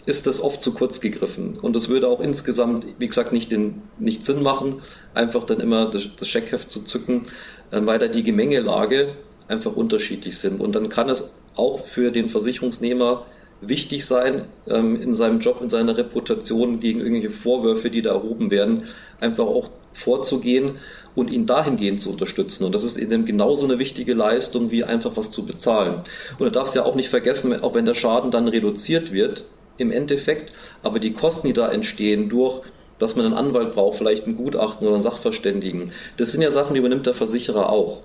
ist 0.06 0.26
das 0.26 0.40
oft 0.40 0.60
zu 0.60 0.74
kurz 0.74 1.00
gegriffen. 1.00 1.54
Und 1.60 1.74
das 1.74 1.88
würde 1.88 2.08
auch 2.08 2.20
insgesamt, 2.20 2.86
wie 2.98 3.06
gesagt, 3.06 3.32
nicht, 3.32 3.50
den, 3.50 3.82
nicht 3.98 4.24
Sinn 4.26 4.42
machen, 4.42 4.82
einfach 5.14 5.44
dann 5.44 5.60
immer 5.60 5.86
das, 5.90 6.08
das 6.18 6.28
Scheckheft 6.28 6.70
zu 6.70 6.82
zücken, 6.82 7.26
äh, 7.70 7.80
weil 7.82 7.98
da 7.98 8.08
die 8.08 8.22
Gemengelage 8.22 9.14
einfach 9.48 9.74
unterschiedlich 9.76 10.38
sind. 10.38 10.60
Und 10.60 10.74
dann 10.74 10.88
kann 10.88 11.08
es 11.08 11.34
auch 11.56 11.84
für 11.84 12.10
den 12.10 12.28
Versicherungsnehmer 12.28 13.26
wichtig 13.60 14.04
sein, 14.04 14.44
ähm, 14.68 15.00
in 15.00 15.14
seinem 15.14 15.40
Job, 15.40 15.60
in 15.62 15.70
seiner 15.70 15.96
Reputation 15.96 16.80
gegen 16.80 17.00
irgendwelche 17.00 17.30
Vorwürfe, 17.30 17.90
die 17.90 18.02
da 18.02 18.10
erhoben 18.10 18.50
werden, 18.50 18.84
einfach 19.20 19.46
auch 19.46 19.70
vorzugehen 19.94 20.72
und 21.14 21.30
ihn 21.30 21.46
dahingehend 21.46 22.00
zu 22.00 22.10
unterstützen. 22.10 22.64
Und 22.64 22.74
das 22.74 22.84
ist 22.84 22.98
eben 22.98 23.24
genauso 23.24 23.64
eine 23.64 23.78
wichtige 23.78 24.12
Leistung, 24.12 24.70
wie 24.70 24.84
einfach 24.84 25.12
was 25.14 25.30
zu 25.30 25.46
bezahlen. 25.46 26.02
Und 26.38 26.44
du 26.44 26.50
darfst 26.50 26.74
ja 26.74 26.84
auch 26.84 26.94
nicht 26.94 27.08
vergessen, 27.08 27.62
auch 27.62 27.74
wenn 27.74 27.86
der 27.86 27.94
Schaden 27.94 28.30
dann 28.30 28.48
reduziert 28.48 29.12
wird, 29.12 29.44
im 29.78 29.90
Endeffekt, 29.90 30.52
aber 30.82 31.00
die 31.00 31.12
Kosten, 31.12 31.48
die 31.48 31.52
da 31.52 31.68
entstehen 31.70 32.28
durch 32.28 32.62
dass 32.98 33.16
man 33.16 33.26
einen 33.26 33.34
Anwalt 33.34 33.74
braucht, 33.74 33.98
vielleicht 33.98 34.24
einen 34.24 34.36
Gutachten 34.36 34.86
oder 34.86 34.94
einen 34.94 35.02
Sachverständigen. 35.02 35.92
Das 36.16 36.32
sind 36.32 36.42
ja 36.42 36.50
Sachen, 36.50 36.74
die 36.74 36.78
übernimmt 36.78 37.06
der 37.06 37.14
Versicherer 37.14 37.68
auch. 37.68 38.02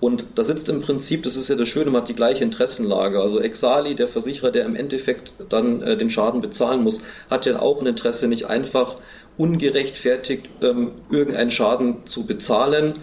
Und 0.00 0.24
da 0.34 0.42
sitzt 0.42 0.68
im 0.68 0.80
Prinzip, 0.80 1.22
das 1.22 1.36
ist 1.36 1.48
ja 1.48 1.54
das 1.54 1.68
Schöne, 1.68 1.90
man 1.90 2.02
hat 2.02 2.08
die 2.08 2.14
gleiche 2.14 2.42
Interessenlage. 2.42 3.20
Also 3.20 3.40
Exali, 3.40 3.94
der 3.94 4.08
Versicherer, 4.08 4.50
der 4.50 4.66
im 4.66 4.74
Endeffekt 4.74 5.32
dann 5.48 5.80
äh, 5.80 5.96
den 5.96 6.10
Schaden 6.10 6.40
bezahlen 6.40 6.82
muss, 6.82 7.02
hat 7.30 7.46
ja 7.46 7.60
auch 7.60 7.80
ein 7.80 7.86
Interesse, 7.86 8.26
nicht 8.26 8.46
einfach 8.46 8.96
ungerechtfertigt 9.38 10.48
ähm, 10.60 10.92
irgendeinen 11.10 11.50
Schaden 11.50 12.06
zu 12.06 12.26
bezahlen, 12.26 12.94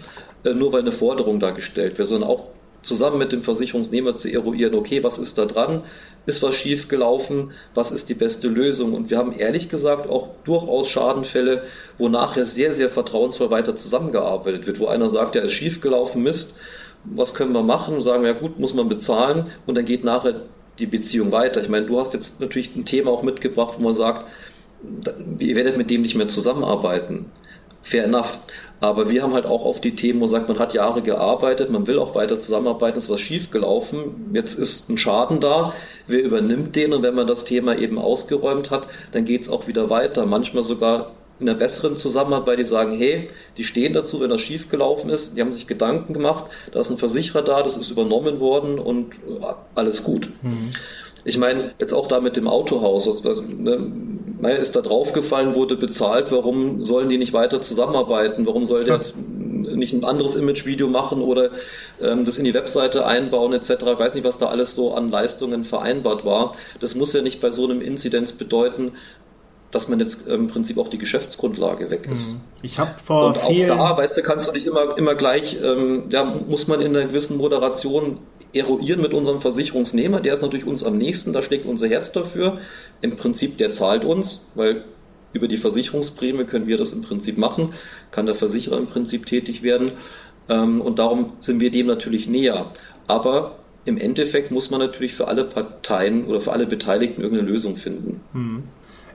äh, 0.44 0.54
nur 0.54 0.72
weil 0.72 0.80
eine 0.80 0.92
Forderung 0.92 1.40
da 1.40 1.50
gestellt 1.50 1.98
wird, 1.98 2.08
sondern 2.08 2.30
auch 2.30 2.44
zusammen 2.82 3.18
mit 3.18 3.32
dem 3.32 3.42
Versicherungsnehmer 3.42 4.16
zu 4.16 4.32
eruieren, 4.32 4.74
okay, 4.74 5.02
was 5.02 5.18
ist 5.18 5.36
da 5.36 5.44
dran? 5.44 5.82
Ist 6.26 6.42
was 6.42 6.54
schief 6.54 6.88
gelaufen? 6.88 7.52
Was 7.74 7.92
ist 7.92 8.08
die 8.08 8.14
beste 8.14 8.48
Lösung? 8.48 8.94
Und 8.94 9.10
wir 9.10 9.18
haben 9.18 9.32
ehrlich 9.36 9.68
gesagt 9.68 10.08
auch 10.08 10.28
durchaus 10.44 10.88
Schadenfälle, 10.88 11.64
wo 11.98 12.08
nachher 12.08 12.44
sehr, 12.44 12.72
sehr 12.72 12.88
vertrauensvoll 12.88 13.50
weiter 13.50 13.76
zusammengearbeitet 13.76 14.66
wird, 14.66 14.80
wo 14.80 14.86
einer 14.86 15.10
sagt, 15.10 15.34
ja, 15.34 15.42
ist 15.42 15.52
schief 15.52 15.80
gelaufen, 15.80 16.22
Mist, 16.22 16.56
was 17.04 17.34
können 17.34 17.52
wir 17.52 17.62
machen? 17.62 18.02
Sagen 18.02 18.22
wir, 18.22 18.32
ja 18.32 18.38
gut, 18.38 18.58
muss 18.58 18.74
man 18.74 18.88
bezahlen 18.88 19.46
und 19.66 19.76
dann 19.76 19.84
geht 19.84 20.04
nachher 20.04 20.42
die 20.78 20.86
Beziehung 20.86 21.32
weiter. 21.32 21.60
Ich 21.60 21.68
meine, 21.68 21.86
du 21.86 21.98
hast 21.98 22.14
jetzt 22.14 22.40
natürlich 22.40 22.74
ein 22.74 22.84
Thema 22.84 23.10
auch 23.10 23.22
mitgebracht, 23.22 23.74
wo 23.78 23.84
man 23.84 23.94
sagt, 23.94 24.26
ihr 25.38 25.56
werdet 25.56 25.76
mit 25.76 25.90
dem 25.90 26.02
nicht 26.02 26.14
mehr 26.14 26.28
zusammenarbeiten. 26.28 27.26
Fair 27.82 28.04
enough. 28.04 28.40
Aber 28.80 29.10
wir 29.10 29.22
haben 29.22 29.34
halt 29.34 29.44
auch 29.44 29.64
oft 29.64 29.84
die 29.84 29.94
Themen, 29.94 30.20
wo 30.20 30.26
sagt, 30.26 30.48
man 30.48 30.58
hat 30.58 30.72
Jahre 30.72 31.02
gearbeitet, 31.02 31.70
man 31.70 31.86
will 31.86 31.98
auch 31.98 32.14
weiter 32.14 32.40
zusammenarbeiten, 32.40 32.98
ist 32.98 33.10
was 33.10 33.20
schiefgelaufen, 33.20 34.30
jetzt 34.32 34.58
ist 34.58 34.88
ein 34.88 34.96
Schaden 34.96 35.38
da, 35.38 35.74
wer 36.06 36.22
übernimmt 36.22 36.76
den 36.76 36.94
und 36.94 37.02
wenn 37.02 37.14
man 37.14 37.26
das 37.26 37.44
Thema 37.44 37.76
eben 37.76 37.98
ausgeräumt 37.98 38.70
hat, 38.70 38.86
dann 39.12 39.26
geht 39.26 39.42
es 39.42 39.50
auch 39.50 39.66
wieder 39.66 39.90
weiter. 39.90 40.24
Manchmal 40.24 40.64
sogar 40.64 41.12
in 41.40 41.48
einer 41.48 41.58
besseren 41.58 41.94
Zusammenarbeit, 41.96 42.58
die 42.58 42.64
sagen, 42.64 42.96
hey, 42.96 43.28
die 43.56 43.64
stehen 43.64 43.92
dazu, 43.92 44.20
wenn 44.20 44.30
das 44.30 44.40
schiefgelaufen 44.40 45.10
ist, 45.10 45.36
die 45.36 45.40
haben 45.40 45.52
sich 45.52 45.66
Gedanken 45.66 46.12
gemacht, 46.14 46.44
da 46.72 46.80
ist 46.80 46.90
ein 46.90 46.98
Versicherer 46.98 47.42
da, 47.42 47.62
das 47.62 47.76
ist 47.76 47.90
übernommen 47.90 48.40
worden 48.40 48.78
und 48.78 49.12
alles 49.74 50.04
gut. 50.04 50.28
Mhm. 50.42 50.72
Ich 51.24 51.38
meine, 51.38 51.72
jetzt 51.78 51.92
auch 51.92 52.08
da 52.08 52.20
mit 52.20 52.36
dem 52.36 52.48
Autohaus, 52.48 53.06
was, 53.06 53.24
was, 53.24 53.42
ne, 53.42 54.52
ist 54.58 54.74
da 54.74 54.80
draufgefallen, 54.80 55.54
wurde 55.54 55.76
bezahlt, 55.76 56.32
warum 56.32 56.82
sollen 56.82 57.08
die 57.08 57.18
nicht 57.18 57.32
weiter 57.32 57.60
zusammenarbeiten? 57.60 58.46
Warum 58.46 58.64
soll 58.64 58.84
der 58.84 58.96
jetzt 58.96 59.14
nicht 59.76 59.92
ein 59.92 60.04
anderes 60.04 60.36
Imagevideo 60.36 60.88
machen 60.88 61.20
oder 61.20 61.50
ähm, 62.00 62.24
das 62.24 62.38
in 62.38 62.44
die 62.44 62.54
Webseite 62.54 63.06
einbauen 63.06 63.52
etc. 63.52 63.70
Ich 63.70 63.98
weiß 63.98 64.14
nicht, 64.14 64.24
was 64.24 64.38
da 64.38 64.46
alles 64.46 64.74
so 64.74 64.94
an 64.94 65.10
Leistungen 65.10 65.64
vereinbart 65.64 66.24
war. 66.24 66.54
Das 66.80 66.94
muss 66.94 67.12
ja 67.12 67.22
nicht 67.22 67.40
bei 67.40 67.50
so 67.50 67.64
einem 67.64 67.80
Inzidenz 67.80 68.32
bedeuten, 68.32 68.92
dass 69.70 69.88
man 69.88 70.00
jetzt 70.00 70.26
im 70.26 70.48
Prinzip 70.48 70.78
auch 70.78 70.88
die 70.88 70.98
Geschäftsgrundlage 70.98 71.90
weg 71.90 72.08
ist. 72.10 72.32
Mhm. 72.32 72.40
Ich 72.62 72.78
habe 72.78 72.92
vor 73.02 73.26
Und 73.26 73.38
auch 73.38 73.66
da, 73.66 73.96
weißt 73.96 74.16
du, 74.16 74.22
kannst 74.22 74.48
du 74.48 74.52
nicht 74.52 74.66
immer, 74.66 74.96
immer 74.98 75.14
gleich, 75.14 75.58
ähm, 75.62 76.04
ja, 76.10 76.24
muss 76.24 76.66
man 76.66 76.80
in 76.80 76.96
einer 76.96 77.06
gewissen 77.06 77.36
Moderation 77.36 78.18
eruieren 78.52 79.00
mit 79.00 79.14
unserem 79.14 79.40
Versicherungsnehmer. 79.40 80.20
Der 80.20 80.34
ist 80.34 80.42
natürlich 80.42 80.66
uns 80.66 80.84
am 80.84 80.98
nächsten, 80.98 81.32
da 81.32 81.42
schlägt 81.42 81.66
unser 81.66 81.88
Herz 81.88 82.12
dafür. 82.12 82.58
Im 83.00 83.16
Prinzip, 83.16 83.58
der 83.58 83.72
zahlt 83.72 84.04
uns, 84.04 84.50
weil 84.54 84.84
über 85.32 85.48
die 85.48 85.56
Versicherungsprämie 85.56 86.44
können 86.44 86.66
wir 86.66 86.76
das 86.76 86.92
im 86.92 87.02
Prinzip 87.02 87.38
machen, 87.38 87.70
kann 88.10 88.26
der 88.26 88.34
Versicherer 88.34 88.78
im 88.78 88.86
Prinzip 88.86 89.26
tätig 89.26 89.62
werden. 89.62 89.92
Ähm, 90.48 90.80
und 90.80 90.98
darum 90.98 91.34
sind 91.38 91.60
wir 91.60 91.70
dem 91.70 91.86
natürlich 91.86 92.28
näher. 92.28 92.72
Aber 93.06 93.56
im 93.84 93.96
Endeffekt 93.96 94.50
muss 94.50 94.70
man 94.70 94.80
natürlich 94.80 95.14
für 95.14 95.28
alle 95.28 95.44
Parteien 95.44 96.26
oder 96.26 96.40
für 96.40 96.52
alle 96.52 96.66
Beteiligten 96.66 97.22
irgendeine 97.22 97.48
Lösung 97.48 97.76
finden. 97.76 98.20
Mhm. 98.32 98.64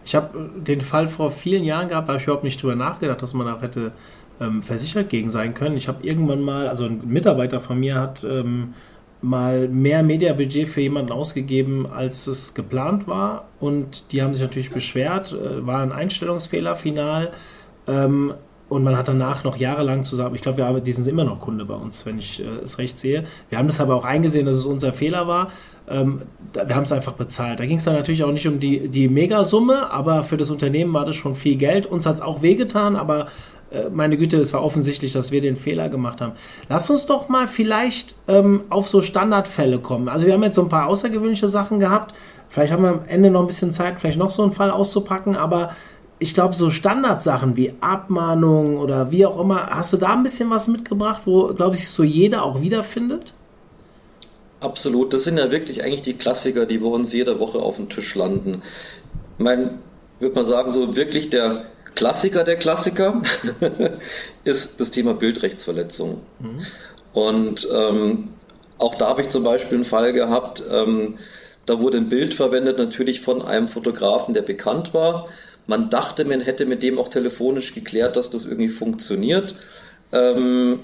Ich 0.06 0.13
habe 0.15 0.50
den 0.56 0.82
Fall 0.82 1.08
vor 1.08 1.32
vielen 1.32 1.63
Jahren 1.63 1.88
gehabt, 1.88 2.08
da 2.08 2.13
habe 2.13 2.19
ich 2.19 2.26
überhaupt 2.26 2.43
nicht 2.43 2.62
drüber 2.62 2.76
nachgedacht, 2.76 3.21
dass 3.21 3.34
man 3.34 3.48
da 3.48 3.60
hätte 3.60 3.91
ähm, 4.39 4.62
versichert 4.62 5.10
gegen 5.10 5.30
sein 5.30 5.54
können. 5.54 5.78
Ich 5.78 5.88
habe 5.88 6.06
irgendwann 6.06 6.41
mal, 6.41 6.67
also 6.67 6.86
ein 6.86 7.02
Mitarbeiter 7.06 7.60
von 7.60 7.80
mir 7.80 7.95
hat 7.95 8.24
ähm, 8.24 8.76
mal 9.21 9.67
mehr 9.67 10.04
Mediabudget 10.04 10.69
für 10.69 10.82
jemanden 10.82 11.12
ausgegeben, 11.12 11.88
als 11.88 12.28
es 12.28 12.54
geplant 12.54 13.08
war. 13.08 13.45
Und 13.60 14.12
die 14.12 14.21
haben 14.21 14.34
sich 14.34 14.43
natürlich 14.43 14.71
beschwert, 14.71 15.34
äh, 15.34 15.65
war 15.65 15.82
ein 15.82 15.91
Einstellungsfehler 15.91 16.75
final. 16.75 17.32
Ähm, 17.88 18.34
und 18.67 18.84
man 18.84 18.97
hat 18.97 19.08
danach 19.08 19.43
noch 19.43 19.58
jahrelang 19.58 20.04
zusammen, 20.04 20.34
ich 20.34 20.41
glaube, 20.41 20.58
wir 20.58 20.65
haben, 20.65 20.84
die 20.84 20.91
sind 20.91 21.08
immer 21.08 21.23
noch 21.23 21.39
Kunde 21.39 21.65
bei 21.65 21.75
uns, 21.75 22.06
wenn 22.06 22.17
ich 22.17 22.41
äh, 22.41 22.63
es 22.63 22.80
recht 22.80 22.97
sehe. 22.97 23.25
Wir 23.49 23.60
haben 23.60 23.67
das 23.67 23.80
aber 23.80 23.95
auch 23.95 24.06
eingesehen, 24.06 24.45
dass 24.45 24.58
es 24.58 24.65
unser 24.65 24.91
Fehler 24.91 25.28
war. 25.28 25.51
Ähm, 25.88 26.23
wir 26.54 26.75
haben 26.75 26.84
es 26.84 26.91
einfach 26.91 27.13
bezahlt. 27.13 27.60
Da 27.60 27.65
ging 27.65 27.78
es 27.78 27.84
dann 27.84 27.93
natürlich 27.93 28.23
auch 28.23 28.32
nicht 28.32 28.47
um 28.47 28.60
die, 28.60 28.88
die 28.88 29.08
Megasumme, 29.08 29.91
aber 29.91 30.23
für 30.23 30.38
das 30.38 30.49
Unternehmen 30.49 30.93
war 30.93 31.06
das 31.06 31.15
schon 31.15 31.36
viel 31.36 31.58
Geld. 31.58 31.86
Uns 31.86 32.08
hat 32.08 32.15
es 32.15 32.21
auch 32.21 32.41
wehgetan, 32.41 32.95
aber 32.95 33.28
meine 33.91 34.17
Güte, 34.17 34.38
es 34.38 34.53
war 34.53 34.63
offensichtlich, 34.63 35.13
dass 35.13 35.31
wir 35.31 35.41
den 35.41 35.55
Fehler 35.55 35.89
gemacht 35.89 36.21
haben. 36.21 36.33
Lass 36.69 36.89
uns 36.89 37.05
doch 37.05 37.29
mal 37.29 37.47
vielleicht 37.47 38.15
ähm, 38.27 38.63
auf 38.69 38.89
so 38.89 39.01
Standardfälle 39.01 39.79
kommen. 39.79 40.09
Also 40.09 40.25
wir 40.25 40.33
haben 40.33 40.43
jetzt 40.43 40.55
so 40.55 40.61
ein 40.61 40.69
paar 40.69 40.88
außergewöhnliche 40.88 41.49
Sachen 41.49 41.79
gehabt. 41.79 42.13
Vielleicht 42.49 42.71
haben 42.71 42.83
wir 42.83 42.89
am 42.89 43.05
Ende 43.07 43.31
noch 43.31 43.41
ein 43.41 43.47
bisschen 43.47 43.73
Zeit, 43.73 43.99
vielleicht 43.99 44.17
noch 44.17 44.31
so 44.31 44.43
einen 44.43 44.51
Fall 44.51 44.71
auszupacken, 44.71 45.35
aber 45.35 45.71
ich 46.19 46.33
glaube, 46.33 46.53
so 46.53 46.69
Standardsachen 46.69 47.57
wie 47.57 47.73
Abmahnung 47.81 48.77
oder 48.77 49.11
wie 49.11 49.25
auch 49.25 49.39
immer, 49.39 49.67
hast 49.67 49.91
du 49.93 49.97
da 49.97 50.13
ein 50.13 50.23
bisschen 50.23 50.49
was 50.49 50.67
mitgebracht, 50.67 51.23
wo, 51.25 51.47
glaube 51.53 51.75
ich, 51.75 51.89
so 51.89 52.03
jeder 52.03 52.43
auch 52.43 52.61
wiederfindet? 52.61 53.33
Absolut, 54.61 55.13
das 55.13 55.25
sind 55.25 55.38
ja 55.38 55.51
wirklich 55.51 55.83
eigentlich 55.83 56.01
die 56.01 56.13
Klassiker, 56.13 56.65
die 56.65 56.77
bei 56.77 56.88
uns 56.88 57.11
jede 57.13 57.39
Woche 57.39 57.59
auf 57.59 57.75
dem 57.75 57.89
Tisch 57.89 58.15
landen. 58.15 58.61
Ich 59.38 59.43
meine, 59.43 59.77
würde 60.19 60.35
man 60.35 60.45
sagen, 60.45 60.71
so 60.71 60.95
wirklich 60.95 61.29
der 61.29 61.65
Klassiker 61.95 62.43
der 62.43 62.58
Klassiker 62.58 63.21
ist 64.43 64.79
das 64.79 64.91
Thema 64.91 65.13
Bildrechtsverletzung. 65.13 66.21
Mhm. 66.39 66.65
Und 67.13 67.67
ähm, 67.73 68.25
auch 68.77 68.95
da 68.95 69.08
habe 69.08 69.21
ich 69.21 69.29
zum 69.29 69.43
Beispiel 69.43 69.77
einen 69.77 69.86
Fall 69.86 70.13
gehabt, 70.13 70.63
ähm, 70.69 71.17
da 71.65 71.79
wurde 71.79 71.97
ein 71.97 72.10
Bild 72.10 72.34
verwendet, 72.34 72.77
natürlich 72.77 73.21
von 73.21 73.41
einem 73.41 73.67
Fotografen, 73.67 74.34
der 74.34 74.43
bekannt 74.43 74.93
war. 74.93 75.27
Man 75.65 75.89
dachte, 75.89 76.25
man 76.25 76.41
hätte 76.41 76.65
mit 76.65 76.84
dem 76.84 76.99
auch 76.99 77.08
telefonisch 77.08 77.73
geklärt, 77.73 78.17
dass 78.17 78.29
das 78.29 78.45
irgendwie 78.45 78.69
funktioniert. 78.69 79.55
Ähm, 80.12 80.79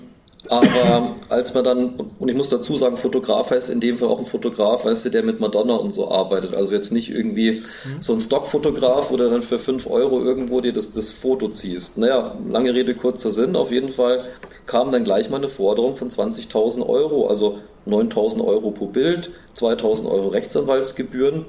aber 0.49 1.15
als 1.29 1.53
man 1.53 1.63
dann, 1.63 1.93
und 2.17 2.27
ich 2.29 2.35
muss 2.35 2.49
dazu 2.49 2.75
sagen, 2.75 2.97
Fotograf 2.97 3.51
heißt 3.51 3.69
in 3.69 3.79
dem 3.79 3.97
Fall 3.97 4.09
auch 4.09 4.19
ein 4.19 4.25
Fotograf, 4.25 4.85
weißt 4.85 5.05
du, 5.05 5.09
der 5.09 5.23
mit 5.23 5.39
Madonna 5.39 5.75
und 5.75 5.91
so 5.91 6.09
arbeitet. 6.09 6.55
Also 6.55 6.73
jetzt 6.73 6.91
nicht 6.91 7.11
irgendwie 7.11 7.61
mhm. 7.85 8.01
so 8.01 8.13
ein 8.13 8.19
Stockfotograf, 8.19 9.11
wo 9.11 9.17
du 9.17 9.29
dann 9.29 9.43
für 9.43 9.59
5 9.59 9.87
Euro 9.87 10.21
irgendwo 10.21 10.59
dir 10.61 10.73
das, 10.73 10.91
das 10.91 11.11
Foto 11.11 11.49
ziehst. 11.49 11.97
Naja, 11.97 12.35
lange 12.49 12.73
Rede, 12.73 12.95
kurzer 12.95 13.29
Sinn. 13.29 13.55
Auf 13.55 13.71
jeden 13.71 13.91
Fall 13.91 14.25
kam 14.65 14.91
dann 14.91 15.03
gleich 15.03 15.29
mal 15.29 15.37
eine 15.37 15.49
Forderung 15.49 15.95
von 15.95 16.09
20.000 16.09 16.87
Euro, 16.87 17.27
also 17.27 17.59
9.000 17.87 18.45
Euro 18.45 18.71
pro 18.71 18.87
Bild, 18.87 19.31
2.000 19.55 20.09
Euro 20.09 20.27
Rechtsanwaltsgebühren. 20.29 21.45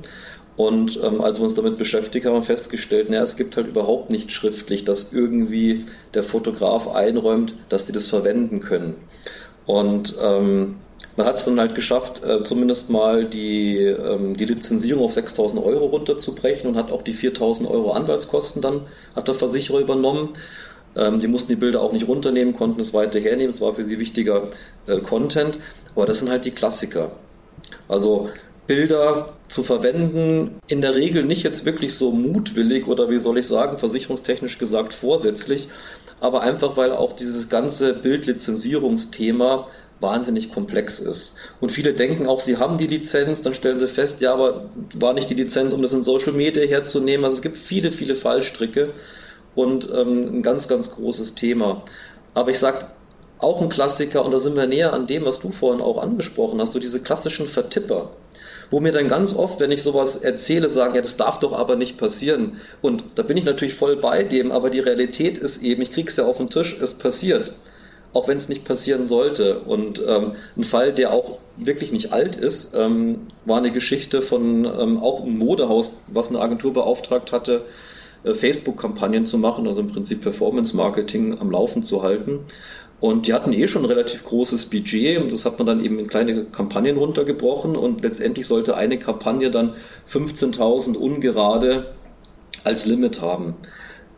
Und 0.57 1.01
ähm, 1.03 1.21
als 1.21 1.38
wir 1.38 1.45
uns 1.45 1.55
damit 1.55 1.79
beschäftigt 1.79 2.27
haben, 2.27 2.43
festgestellt, 2.43 3.09
naja, 3.09 3.23
es 3.23 3.37
gibt 3.37 3.57
halt 3.57 3.69
überhaupt 3.69 4.11
nicht 4.11 4.33
schriftlich, 4.33 4.85
dass 4.85 5.12
irgendwie 5.12 5.87
der 6.12 6.23
Fotograf 6.23 6.88
einräumt, 6.88 7.55
dass 7.69 7.87
die 7.87 7.93
das 7.93 8.07
verwenden 8.07 8.61
können. 8.61 8.95
Und 9.65 10.15
ähm, 10.23 10.77
man 11.17 11.27
hat 11.27 11.37
es 11.37 11.45
dann 11.45 11.59
halt 11.59 11.75
geschafft, 11.75 12.23
äh, 12.23 12.43
zumindest 12.43 12.91
mal 12.91 13.25
die, 13.27 13.79
ähm, 13.79 14.37
die 14.37 14.45
Lizenzierung 14.45 15.05
auf 15.05 15.12
6.000 15.12 15.62
Euro 15.62 15.87
runterzubrechen 15.87 16.69
und 16.69 16.77
hat 16.77 16.91
auch 16.91 17.03
die 17.03 17.15
4.000 17.15 17.69
Euro 17.69 17.93
Anwaltskosten 17.93 18.62
dann, 18.62 18.83
hat 19.15 19.29
der 19.29 19.35
Versicherer 19.35 19.81
übernommen. 19.81 20.31
Ähm, 20.97 21.21
die 21.21 21.29
mussten 21.29 21.49
die 21.49 21.57
Bilder 21.57 21.81
auch 21.81 21.93
nicht 21.93 22.09
runternehmen, 22.09 22.55
konnten 22.55 22.81
es 22.81 22.93
weiter 22.93 23.19
hernehmen, 23.21 23.51
es 23.51 23.61
war 23.61 23.75
für 23.75 23.85
sie 23.85 23.99
wichtiger 23.99 24.49
äh, 24.87 24.99
Content. 24.99 25.59
Aber 25.95 26.07
das 26.07 26.19
sind 26.19 26.31
halt 26.31 26.45
die 26.45 26.51
Klassiker. 26.51 27.12
Also 27.88 28.31
Bilder 28.66 29.35
zu 29.48 29.62
verwenden, 29.62 30.59
in 30.68 30.81
der 30.81 30.94
Regel 30.94 31.25
nicht 31.25 31.42
jetzt 31.42 31.64
wirklich 31.64 31.94
so 31.94 32.12
mutwillig 32.12 32.87
oder 32.87 33.11
wie 33.11 33.18
soll 33.18 33.38
ich 33.38 33.46
sagen, 33.46 33.79
versicherungstechnisch 33.79 34.59
gesagt 34.59 34.94
vorsätzlich, 34.94 35.68
aber 36.20 36.42
einfach 36.42 36.77
weil 36.77 36.92
auch 36.92 37.14
dieses 37.14 37.48
ganze 37.48 37.94
Bildlizenzierungsthema 37.94 39.66
wahnsinnig 40.01 40.53
komplex 40.53 40.98
ist. 41.01 41.37
Und 41.61 41.70
viele 41.70 41.94
denken 41.94 42.27
auch, 42.27 42.40
sie 42.40 42.57
haben 42.57 42.79
die 42.79 42.87
Lizenz, 42.87 43.42
dann 43.42 43.55
stellen 43.55 43.79
sie 43.79 43.88
fest, 43.88 44.20
ja, 44.20 44.33
aber 44.33 44.66
war 44.94 45.14
nicht 45.14 45.31
die 45.31 45.35
Lizenz, 45.35 45.72
um 45.72 45.83
das 45.83 45.92
in 45.92 46.03
Social 46.03 46.33
Media 46.33 46.64
herzunehmen. 46.64 47.25
Also 47.25 47.37
es 47.37 47.42
gibt 47.42 47.57
viele, 47.57 47.92
viele 47.92 48.16
Fallstricke 48.16 48.90
und 49.55 49.88
ähm, 49.94 50.38
ein 50.38 50.42
ganz, 50.42 50.68
ganz 50.68 50.92
großes 50.92 51.35
Thema. 51.35 51.85
Aber 52.35 52.51
ich 52.51 52.59
sage, 52.59 52.87
auch 53.38 53.61
ein 53.61 53.68
Klassiker, 53.68 54.25
und 54.25 54.33
da 54.33 54.38
sind 54.38 54.57
wir 54.57 54.66
näher 54.66 54.92
an 54.92 55.07
dem, 55.07 55.25
was 55.25 55.40
du 55.40 55.51
vorhin 55.51 55.81
auch 55.83 56.01
angesprochen 56.01 56.61
hast, 56.61 56.72
so 56.72 56.79
diese 56.79 57.01
klassischen 57.01 57.48
Vertipper 57.48 58.11
wo 58.73 58.81
mir 58.81 58.91
dann 58.91 59.09
ganz 59.09 59.35
oft, 59.35 59.61
wenn 59.61 59.71
ich 59.71 59.83
sowas 59.83 60.17
erzähle, 60.17 60.71
sagen, 60.71 60.95
ja, 60.95 61.03
das 61.03 61.19
darf 61.19 61.39
doch 61.39 61.53
aber 61.53 61.77
nicht 61.77 61.99
passieren. 61.99 62.57
Und 62.81 63.05
da 63.17 63.23
bin 63.23 63.37
ich 63.37 63.45
natürlich 63.45 63.75
voll 63.75 63.97
bei 63.97 64.25
dem, 64.25 64.51
aber 64.51 64.71
die 64.71 64.81
Realität 64.81 65.37
ist 65.37 65.63
eben, 65.63 65.83
ich 65.83 65.91
krieg's 65.91 66.17
ja 66.17 66.25
auf 66.25 66.39
den 66.39 66.49
Tisch, 66.49 66.75
es 66.81 66.95
passiert. 66.95 67.53
Auch 68.15 68.29
wenn 68.29 68.39
es 68.39 68.49
nicht 68.49 68.65
passieren 68.65 69.07
sollte. 69.07 69.59
Und 69.61 70.01
ähm, 70.09 70.33
ein 70.57 70.65
Fall, 70.65 70.95
der 70.95 71.13
auch 71.13 71.37
wirklich 71.59 71.93
nicht 71.93 72.15
alt 72.15 72.35
ist, 72.35 72.75
ähm, 72.75 73.27
war 73.45 73.59
eine 73.59 73.73
Geschichte 73.73 74.23
von 74.23 74.65
ähm, 74.65 74.99
auch 75.03 75.21
einem 75.21 75.37
Modehaus, 75.37 75.93
was 76.07 76.31
eine 76.31 76.41
Agentur 76.41 76.73
beauftragt 76.73 77.31
hatte, 77.31 77.67
äh, 78.25 78.33
Facebook-Kampagnen 78.33 79.27
zu 79.27 79.37
machen, 79.37 79.67
also 79.67 79.83
im 79.83 79.89
Prinzip 79.89 80.23
Performance-Marketing 80.23 81.39
am 81.39 81.51
Laufen 81.51 81.83
zu 81.83 82.03
halten. 82.03 82.41
Und 83.03 83.27
die 83.27 83.35
hatten 83.35 83.53
eh 83.53 83.67
schon 83.67 83.83
ein 83.83 83.88
relativ 83.88 84.23
großes 84.23 84.67
Budget 84.67 85.21
und 85.21 85.33
das 85.33 85.45
hat 85.45 85.59
man 85.59 85.67
dann 85.67 85.85
eben 85.85 85.99
in 85.99 86.07
kleine 86.07 86.45
Kampagnen 86.45 86.97
runtergebrochen 86.97 87.75
und 87.75 88.01
letztendlich 88.01 88.47
sollte 88.47 88.77
eine 88.77 88.97
Kampagne 88.97 89.51
dann 89.51 89.75
15.000 90.09 90.97
ungerade 90.97 91.95
als 92.62 92.87
Limit 92.87 93.21
haben. 93.21 93.57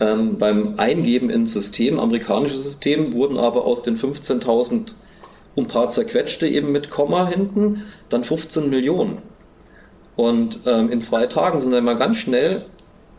Ähm, 0.01 0.37
beim 0.37 0.75
Eingeben 0.77 1.31
ins 1.31 1.55
System, 1.55 1.99
amerikanisches 1.99 2.62
System, 2.62 3.14
wurden 3.14 3.38
aber 3.38 3.64
aus 3.64 3.81
den 3.81 3.97
15.000 3.97 4.73
und 4.73 4.92
ein 5.57 5.66
paar 5.66 5.88
zerquetschte 5.88 6.47
eben 6.47 6.70
mit 6.70 6.90
Komma 6.90 7.27
hinten, 7.27 7.85
dann 8.11 8.23
15 8.23 8.68
Millionen. 8.68 9.23
Und 10.14 10.61
ähm, 10.66 10.90
in 10.90 11.01
zwei 11.01 11.25
Tagen 11.27 11.59
sind 11.59 11.70
dann 11.70 11.85
mal 11.85 11.97
ganz 11.97 12.18
schnell, 12.18 12.66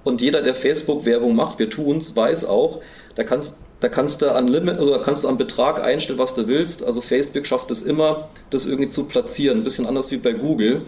und 0.03 0.21
jeder, 0.21 0.43
der 0.43 0.53
Facebook-Werbung 0.53 1.35
macht, 1.35 1.57
wir 1.57 1.71
tun 1.71 1.97
es, 1.97 2.15
weiß 2.15 2.45
auch, 2.45 2.81
da 3.15 3.23
kannst, 3.23 3.64
da 3.79 3.89
kannst 3.89 4.21
du 4.21 4.31
an 4.31 4.47
Limit 4.47 4.79
oder 4.79 4.99
kannst 4.99 5.23
du 5.23 5.27
an 5.27 5.37
Betrag 5.37 5.83
einstellen, 5.83 6.19
was 6.19 6.33
du 6.33 6.47
willst. 6.47 6.83
Also 6.83 7.01
Facebook 7.01 7.45
schafft 7.45 7.71
es 7.71 7.83
immer, 7.83 8.29
das 8.49 8.65
irgendwie 8.65 8.89
zu 8.89 9.05
platzieren. 9.05 9.59
Ein 9.59 9.63
bisschen 9.63 9.85
anders 9.85 10.11
wie 10.11 10.17
bei 10.17 10.33
Google. 10.33 10.83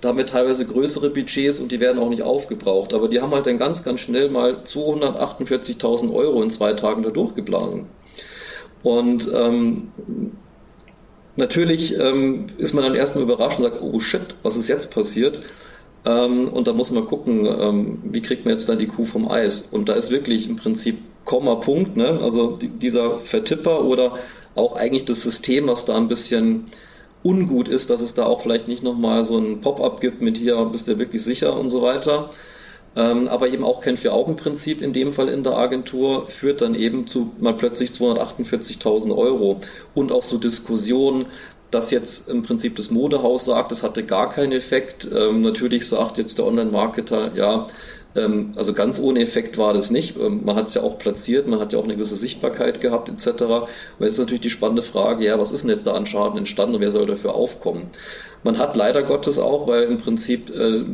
Da 0.00 0.08
haben 0.08 0.18
wir 0.18 0.26
teilweise 0.26 0.66
größere 0.66 1.10
Budgets 1.10 1.60
und 1.60 1.70
die 1.70 1.78
werden 1.78 2.00
auch 2.00 2.08
nicht 2.08 2.22
aufgebraucht. 2.22 2.92
Aber 2.94 3.08
die 3.08 3.20
haben 3.20 3.32
halt 3.32 3.46
dann 3.46 3.58
ganz, 3.58 3.84
ganz 3.84 4.00
schnell 4.00 4.30
mal 4.30 4.62
248.000 4.64 6.12
Euro 6.12 6.42
in 6.42 6.50
zwei 6.50 6.72
Tagen 6.72 7.02
da 7.02 7.10
durchgeblasen. 7.10 7.86
Und 8.82 9.30
ähm, 9.32 9.92
natürlich 11.36 11.98
ähm, 12.00 12.46
ist 12.58 12.72
man 12.72 12.82
dann 12.82 12.96
erstmal 12.96 13.24
überrascht 13.24 13.58
und 13.58 13.64
sagt, 13.64 13.80
oh 13.80 14.00
shit, 14.00 14.34
was 14.42 14.56
ist 14.56 14.68
jetzt 14.68 14.92
passiert? 14.92 15.40
Ähm, 16.04 16.48
und 16.48 16.66
da 16.66 16.72
muss 16.72 16.90
man 16.90 17.04
gucken, 17.04 17.46
ähm, 17.46 17.98
wie 18.02 18.22
kriegt 18.22 18.44
man 18.44 18.54
jetzt 18.54 18.68
dann 18.68 18.78
die 18.78 18.88
Kuh 18.88 19.04
vom 19.04 19.30
Eis? 19.30 19.68
Und 19.70 19.88
da 19.88 19.92
ist 19.92 20.10
wirklich 20.10 20.48
im 20.48 20.56
Prinzip 20.56 20.98
Komma, 21.32 21.54
Punkt, 21.54 21.96
ne? 21.96 22.18
also 22.20 22.58
die, 22.60 22.68
dieser 22.68 23.18
Vertipper 23.20 23.86
oder 23.86 24.16
auch 24.54 24.76
eigentlich 24.76 25.06
das 25.06 25.22
System, 25.22 25.66
was 25.66 25.86
da 25.86 25.96
ein 25.96 26.06
bisschen 26.06 26.66
ungut 27.22 27.68
ist, 27.68 27.88
dass 27.88 28.02
es 28.02 28.12
da 28.12 28.26
auch 28.26 28.42
vielleicht 28.42 28.68
nicht 28.68 28.82
nochmal 28.82 29.24
so 29.24 29.38
ein 29.38 29.62
Pop-up 29.62 30.02
gibt 30.02 30.20
mit 30.20 30.36
hier 30.36 30.62
bist 30.66 30.88
du 30.88 30.98
wirklich 30.98 31.24
sicher 31.24 31.58
und 31.58 31.70
so 31.70 31.80
weiter. 31.80 32.28
Ähm, 32.96 33.28
aber 33.28 33.48
eben 33.48 33.64
auch 33.64 33.80
kein 33.80 33.96
Vier-Augen-Prinzip 33.96 34.82
in 34.82 34.92
dem 34.92 35.14
Fall 35.14 35.30
in 35.30 35.42
der 35.42 35.56
Agentur 35.56 36.26
führt 36.26 36.60
dann 36.60 36.74
eben 36.74 37.06
zu 37.06 37.30
mal 37.40 37.54
plötzlich 37.54 37.92
248.000 37.92 39.16
Euro 39.16 39.62
und 39.94 40.12
auch 40.12 40.22
so 40.22 40.36
Diskussionen, 40.36 41.24
dass 41.70 41.90
jetzt 41.90 42.28
im 42.28 42.42
Prinzip 42.42 42.76
das 42.76 42.90
Modehaus 42.90 43.46
sagt, 43.46 43.72
es 43.72 43.82
hatte 43.82 44.04
gar 44.04 44.28
keinen 44.28 44.52
Effekt. 44.52 45.08
Ähm, 45.10 45.40
natürlich 45.40 45.88
sagt 45.88 46.18
jetzt 46.18 46.36
der 46.36 46.44
Online-Marketer, 46.44 47.34
ja, 47.34 47.68
also 48.14 48.74
ganz 48.74 49.00
ohne 49.00 49.20
Effekt 49.20 49.56
war 49.56 49.72
das 49.72 49.90
nicht. 49.90 50.18
Ähm, 50.18 50.42
man 50.44 50.56
hat 50.56 50.68
es 50.68 50.74
ja 50.74 50.82
auch 50.82 50.98
platziert, 50.98 51.46
man 51.46 51.60
hat 51.60 51.72
ja 51.72 51.78
auch 51.78 51.84
eine 51.84 51.94
gewisse 51.94 52.16
Sichtbarkeit 52.16 52.80
gehabt 52.80 53.08
etc. 53.08 53.42
Und 53.42 53.68
jetzt 54.00 54.12
ist 54.12 54.18
natürlich 54.18 54.42
die 54.42 54.50
spannende 54.50 54.82
Frage, 54.82 55.24
ja, 55.24 55.38
was 55.38 55.52
ist 55.52 55.62
denn 55.62 55.70
jetzt 55.70 55.86
da 55.86 55.94
an 55.94 56.06
Schaden 56.06 56.38
entstanden 56.38 56.74
und 56.74 56.80
wer 56.82 56.90
soll 56.90 57.06
dafür 57.06 57.34
aufkommen? 57.34 57.90
Man 58.44 58.58
hat 58.58 58.76
leider 58.76 59.02
Gottes 59.02 59.38
auch, 59.38 59.66
weil 59.66 59.84
im 59.84 59.98
Prinzip 59.98 60.50
äh, 60.50 60.84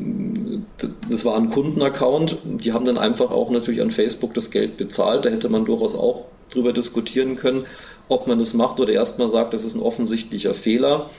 das 1.11 1.25
war 1.25 1.37
ein 1.37 1.49
Kundenaccount, 1.49 2.37
die 2.45 2.73
haben 2.73 2.85
dann 2.85 2.99
einfach 2.99 3.31
auch 3.31 3.51
natürlich 3.51 3.81
an 3.81 3.91
Facebook 3.91 4.35
das 4.35 4.51
Geld 4.51 4.77
bezahlt. 4.77 5.25
Da 5.25 5.31
hätte 5.31 5.49
man 5.49 5.65
durchaus 5.65 5.95
auch 5.95 6.27
drüber 6.53 6.73
diskutieren 6.73 7.37
können, 7.37 7.65
ob 8.09 8.27
man 8.27 8.39
das 8.39 8.55
macht 8.55 8.81
oder 8.81 8.93
erstmal 8.93 9.29
sagt, 9.29 9.55
das 9.55 9.65
ist 9.65 9.75
ein 9.75 9.83
offensichtlicher 9.83 10.55
Fehler. 10.55 11.11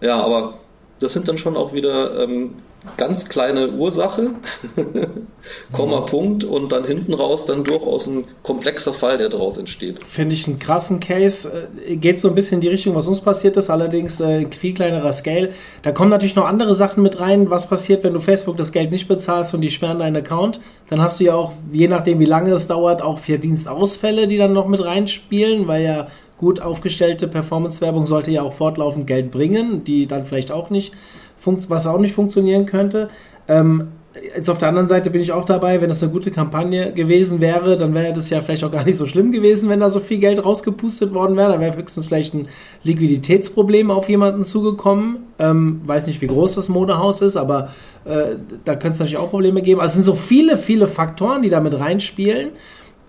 Ja, 0.00 0.22
aber 0.22 0.60
das 1.00 1.12
sind 1.12 1.28
dann 1.28 1.38
schon 1.38 1.56
auch 1.56 1.72
wieder 1.72 2.22
ähm, 2.22 2.54
ganz 2.96 3.28
kleine 3.28 3.72
Ursache, 3.72 4.30
Komma, 5.72 6.00
mhm. 6.00 6.06
Punkt 6.06 6.44
und 6.44 6.72
dann 6.72 6.84
hinten 6.84 7.12
raus 7.12 7.44
dann 7.46 7.64
durchaus 7.64 8.06
ein 8.06 8.24
komplexer 8.42 8.92
Fall, 8.92 9.18
der 9.18 9.28
daraus 9.28 9.58
entsteht. 9.58 10.06
Finde 10.06 10.34
ich 10.34 10.46
einen 10.46 10.58
krassen 10.58 11.00
Case. 11.00 11.68
Äh, 11.86 11.96
geht 11.96 12.18
so 12.18 12.28
ein 12.28 12.34
bisschen 12.34 12.56
in 12.56 12.60
die 12.62 12.68
Richtung, 12.68 12.94
was 12.94 13.06
uns 13.06 13.20
passiert 13.20 13.56
ist, 13.56 13.68
allerdings 13.68 14.20
äh, 14.20 14.46
viel 14.50 14.74
kleinerer 14.74 15.12
Scale. 15.12 15.50
Da 15.82 15.92
kommen 15.92 16.10
natürlich 16.10 16.36
noch 16.36 16.46
andere 16.46 16.74
Sachen 16.74 17.02
mit 17.02 17.20
rein. 17.20 17.50
Was 17.50 17.68
passiert, 17.68 18.02
wenn 18.04 18.14
du 18.14 18.20
Facebook 18.20 18.56
das 18.56 18.72
Geld 18.72 18.90
nicht 18.90 19.08
bezahlst 19.08 19.52
und 19.54 19.60
die 19.60 19.70
sperren 19.70 19.98
deinen 19.98 20.16
Account? 20.16 20.60
Dann 20.88 21.00
hast 21.02 21.20
du 21.20 21.24
ja 21.24 21.34
auch, 21.34 21.52
je 21.72 21.88
nachdem 21.88 22.18
wie 22.18 22.24
lange 22.24 22.52
es 22.52 22.66
dauert, 22.66 23.02
auch 23.02 23.18
Verdienstausfälle, 23.18 24.26
die 24.26 24.38
dann 24.38 24.52
noch 24.52 24.68
mit 24.68 24.82
reinspielen, 24.82 25.68
weil 25.68 25.84
ja 25.84 26.06
gut 26.40 26.60
aufgestellte 26.60 27.28
Performance-Werbung 27.28 28.06
sollte 28.06 28.30
ja 28.30 28.40
auch 28.40 28.54
fortlaufend 28.54 29.06
Geld 29.06 29.30
bringen, 29.30 29.84
die 29.84 30.06
dann 30.06 30.24
vielleicht 30.24 30.50
auch 30.50 30.70
nicht 30.70 30.94
was 31.44 31.86
auch 31.86 31.98
nicht 31.98 32.14
funktionieren 32.14 32.66
könnte. 32.66 33.08
Ähm, 33.48 33.88
jetzt 34.34 34.50
auf 34.50 34.58
der 34.58 34.68
anderen 34.68 34.88
Seite 34.88 35.10
bin 35.10 35.20
ich 35.20 35.32
auch 35.32 35.44
dabei, 35.44 35.80
wenn 35.80 35.90
es 35.90 36.02
eine 36.02 36.12
gute 36.12 36.30
Kampagne 36.30 36.92
gewesen 36.92 37.40
wäre, 37.40 37.76
dann 37.76 37.94
wäre 37.94 38.12
das 38.12 38.30
ja 38.30 38.40
vielleicht 38.40 38.64
auch 38.64 38.72
gar 38.72 38.84
nicht 38.84 38.96
so 38.96 39.06
schlimm 39.06 39.32
gewesen, 39.32 39.68
wenn 39.68 39.80
da 39.80 39.90
so 39.90 40.00
viel 40.00 40.18
Geld 40.18 40.44
rausgepustet 40.44 41.14
worden 41.14 41.36
wäre. 41.36 41.52
Da 41.52 41.60
wäre 41.60 41.76
höchstens 41.76 42.06
vielleicht 42.06 42.34
ein 42.34 42.48
Liquiditätsproblem 42.82 43.90
auf 43.90 44.08
jemanden 44.08 44.44
zugekommen. 44.44 45.18
Ähm, 45.38 45.80
weiß 45.84 46.06
nicht, 46.06 46.20
wie 46.20 46.26
groß 46.26 46.56
das 46.56 46.68
Modehaus 46.68 47.22
ist, 47.22 47.36
aber 47.36 47.68
äh, 48.04 48.36
da 48.64 48.74
könnte 48.74 48.94
es 48.94 48.98
natürlich 48.98 49.18
auch 49.18 49.30
Probleme 49.30 49.62
geben. 49.62 49.80
Also 49.80 49.90
es 49.90 49.94
sind 49.94 50.04
so 50.04 50.14
viele, 50.14 50.58
viele 50.58 50.86
Faktoren, 50.86 51.42
die 51.42 51.48
da 51.48 51.60
mit 51.60 51.78
reinspielen 51.78 52.50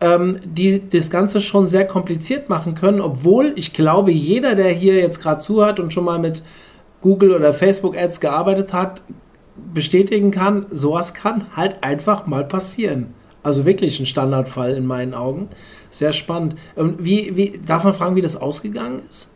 ähm, 0.01 0.39
die 0.43 0.81
das 0.89 1.11
Ganze 1.11 1.39
schon 1.39 1.67
sehr 1.67 1.85
kompliziert 1.85 2.49
machen 2.49 2.73
können, 2.73 2.99
obwohl 2.99 3.53
ich 3.55 3.71
glaube, 3.71 4.11
jeder, 4.11 4.55
der 4.55 4.69
hier 4.69 4.95
jetzt 4.95 5.21
gerade 5.21 5.39
zuhört 5.39 5.79
und 5.79 5.93
schon 5.93 6.05
mal 6.05 6.17
mit 6.17 6.41
Google 7.01 7.33
oder 7.33 7.53
Facebook 7.53 7.97
Ads 7.97 8.19
gearbeitet 8.19 8.73
hat, 8.73 9.01
bestätigen 9.73 10.31
kann, 10.31 10.65
sowas 10.71 11.13
kann 11.13 11.55
halt 11.55 11.83
einfach 11.83 12.27
mal 12.27 12.43
passieren. 12.43 13.13
Also 13.43 13.65
wirklich 13.65 13.99
ein 13.99 14.05
Standardfall 14.05 14.75
in 14.75 14.85
meinen 14.85 15.13
Augen. 15.13 15.49
Sehr 15.89 16.13
spannend. 16.13 16.55
Und 16.75 17.03
wie, 17.03 17.35
wie, 17.35 17.59
darf 17.65 17.83
man 17.83 17.93
fragen, 17.93 18.15
wie 18.15 18.21
das 18.21 18.37
ausgegangen 18.37 19.01
ist? 19.09 19.33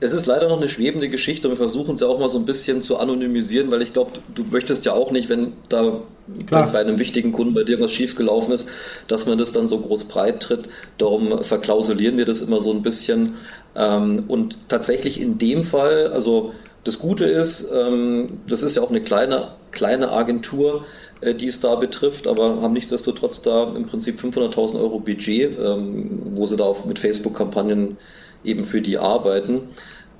Es 0.00 0.12
ist 0.12 0.26
leider 0.26 0.48
noch 0.48 0.58
eine 0.58 0.68
schwebende 0.68 1.08
Geschichte. 1.08 1.48
Wir 1.48 1.56
versuchen 1.56 1.94
es 1.94 2.00
ja 2.00 2.08
auch 2.08 2.18
mal 2.18 2.28
so 2.28 2.38
ein 2.38 2.44
bisschen 2.44 2.82
zu 2.82 2.98
anonymisieren, 2.98 3.70
weil 3.70 3.80
ich 3.82 3.92
glaube, 3.92 4.10
du 4.34 4.44
möchtest 4.50 4.84
ja 4.84 4.92
auch 4.92 5.12
nicht, 5.12 5.28
wenn 5.28 5.52
da 5.68 6.00
Klar. 6.46 6.72
bei 6.72 6.80
einem 6.80 6.98
wichtigen 6.98 7.32
Kunden 7.32 7.54
bei 7.54 7.62
dir 7.62 7.80
was 7.80 7.92
schiefgelaufen 7.92 8.52
ist, 8.52 8.68
dass 9.06 9.26
man 9.26 9.38
das 9.38 9.52
dann 9.52 9.68
so 9.68 9.78
groß 9.78 10.06
breit 10.06 10.40
tritt. 10.40 10.68
Darum 10.98 11.44
verklausulieren 11.44 12.16
wir 12.16 12.26
das 12.26 12.40
immer 12.40 12.60
so 12.60 12.72
ein 12.72 12.82
bisschen. 12.82 13.36
Ähm, 13.76 14.24
und 14.26 14.58
tatsächlich 14.68 15.20
in 15.20 15.38
dem 15.38 15.62
Fall, 15.62 16.08
also 16.08 16.52
das 16.84 16.98
Gute 16.98 17.24
ist, 17.24 17.70
ähm, 17.74 18.40
das 18.46 18.62
ist 18.62 18.76
ja 18.76 18.82
auch 18.82 18.90
eine 18.90 19.02
kleine, 19.02 19.52
kleine 19.72 20.12
Agentur, 20.12 20.84
äh, 21.22 21.34
die 21.34 21.46
es 21.46 21.60
da 21.60 21.74
betrifft, 21.74 22.26
aber 22.26 22.60
haben 22.60 22.74
nichtsdestotrotz 22.74 23.42
da 23.42 23.72
im 23.74 23.86
Prinzip 23.86 24.20
500.000 24.20 24.78
Euro 24.78 25.00
Budget, 25.00 25.58
ähm, 25.58 26.22
wo 26.34 26.46
sie 26.46 26.56
da 26.56 26.64
auf, 26.64 26.84
mit 26.84 26.98
Facebook-Kampagnen 26.98 27.96
eben 28.44 28.64
für 28.64 28.82
die 28.82 28.98
arbeiten. 28.98 29.62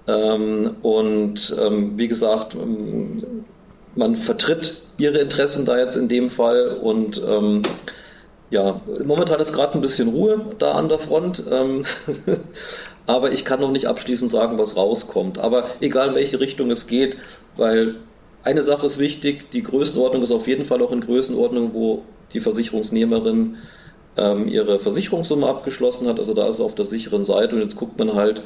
Ähm, 0.07 0.77
und 0.83 1.55
wie 1.97 2.09
gesagt, 2.09 2.57
man 3.95 4.17
vertritt 4.17 4.83
ihre 4.99 5.19
Interessen 5.19 5.65
da 5.65 5.79
jetzt 5.79 5.97
in 5.97 6.09
dem 6.09 6.29
Fall 6.29 6.79
und 6.83 7.23
ja, 8.51 8.81
momentan 9.05 9.41
ist 9.41 9.55
gerade 9.55 9.75
ein 9.75 9.81
bisschen 9.81 10.09
Ruhe 10.09 10.45
da 10.59 10.73
an 10.73 10.89
der 10.89 10.99
Front. 10.99 11.43
aber 13.07 13.33
ich 13.33 13.45
kann 13.45 13.61
noch 13.61 13.71
nicht 13.71 13.87
abschließend 13.87 14.31
sagen, 14.31 14.59
was 14.59 14.77
rauskommt. 14.77 15.39
Aber 15.39 15.67
egal 15.81 16.11
in 16.11 16.15
welche 16.15 16.41
Richtung 16.41 16.71
es 16.71 16.87
geht, 16.87 17.17
weil 17.57 17.97
eine 18.43 18.63
Sache 18.63 18.87
ist 18.87 18.99
wichtig, 18.99 19.51
die 19.51 19.63
Größenordnung 19.63 20.23
ist 20.23 20.31
auf 20.31 20.47
jeden 20.47 20.65
Fall 20.65 20.83
auch 20.83 20.93
in 20.93 21.01
Größenordnung, 21.01 21.75
wo 21.75 22.03
die 22.33 22.41
Versicherungsnehmerin 22.41 23.57
ähm, 24.17 24.49
ihre 24.49 24.79
Versicherungssumme 24.79 25.47
abgeschlossen 25.47 26.07
hat. 26.09 26.19
Also 26.19 26.35
da 26.35 26.49
ist 26.49 26.57
es 26.57 26.61
auf 26.61 26.75
der 26.75 26.85
sicheren 26.85 27.25
Seite 27.25 27.57
und 27.57 27.63
jetzt 27.63 27.77
guckt 27.77 27.99
man 27.99 28.15
halt, 28.15 28.43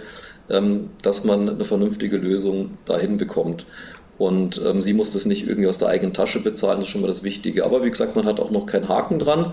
ähm, 0.50 0.90
dass 1.02 1.24
man 1.24 1.48
eine 1.48 1.64
vernünftige 1.64 2.16
Lösung 2.16 2.70
dahin 2.84 3.16
bekommt. 3.16 3.66
Und 4.18 4.60
ähm, 4.66 4.82
sie 4.82 4.94
muss 4.94 5.12
das 5.12 5.26
nicht 5.26 5.46
irgendwie 5.46 5.68
aus 5.68 5.78
der 5.78 5.88
eigenen 5.88 6.12
Tasche 6.12 6.40
bezahlen, 6.40 6.80
das 6.80 6.88
ist 6.88 6.92
schon 6.92 7.02
mal 7.02 7.06
das 7.06 7.22
Wichtige. 7.22 7.64
Aber 7.64 7.84
wie 7.84 7.90
gesagt, 7.90 8.16
man 8.16 8.26
hat 8.26 8.40
auch 8.40 8.50
noch 8.50 8.66
keinen 8.66 8.88
Haken 8.88 9.18
dran. 9.20 9.52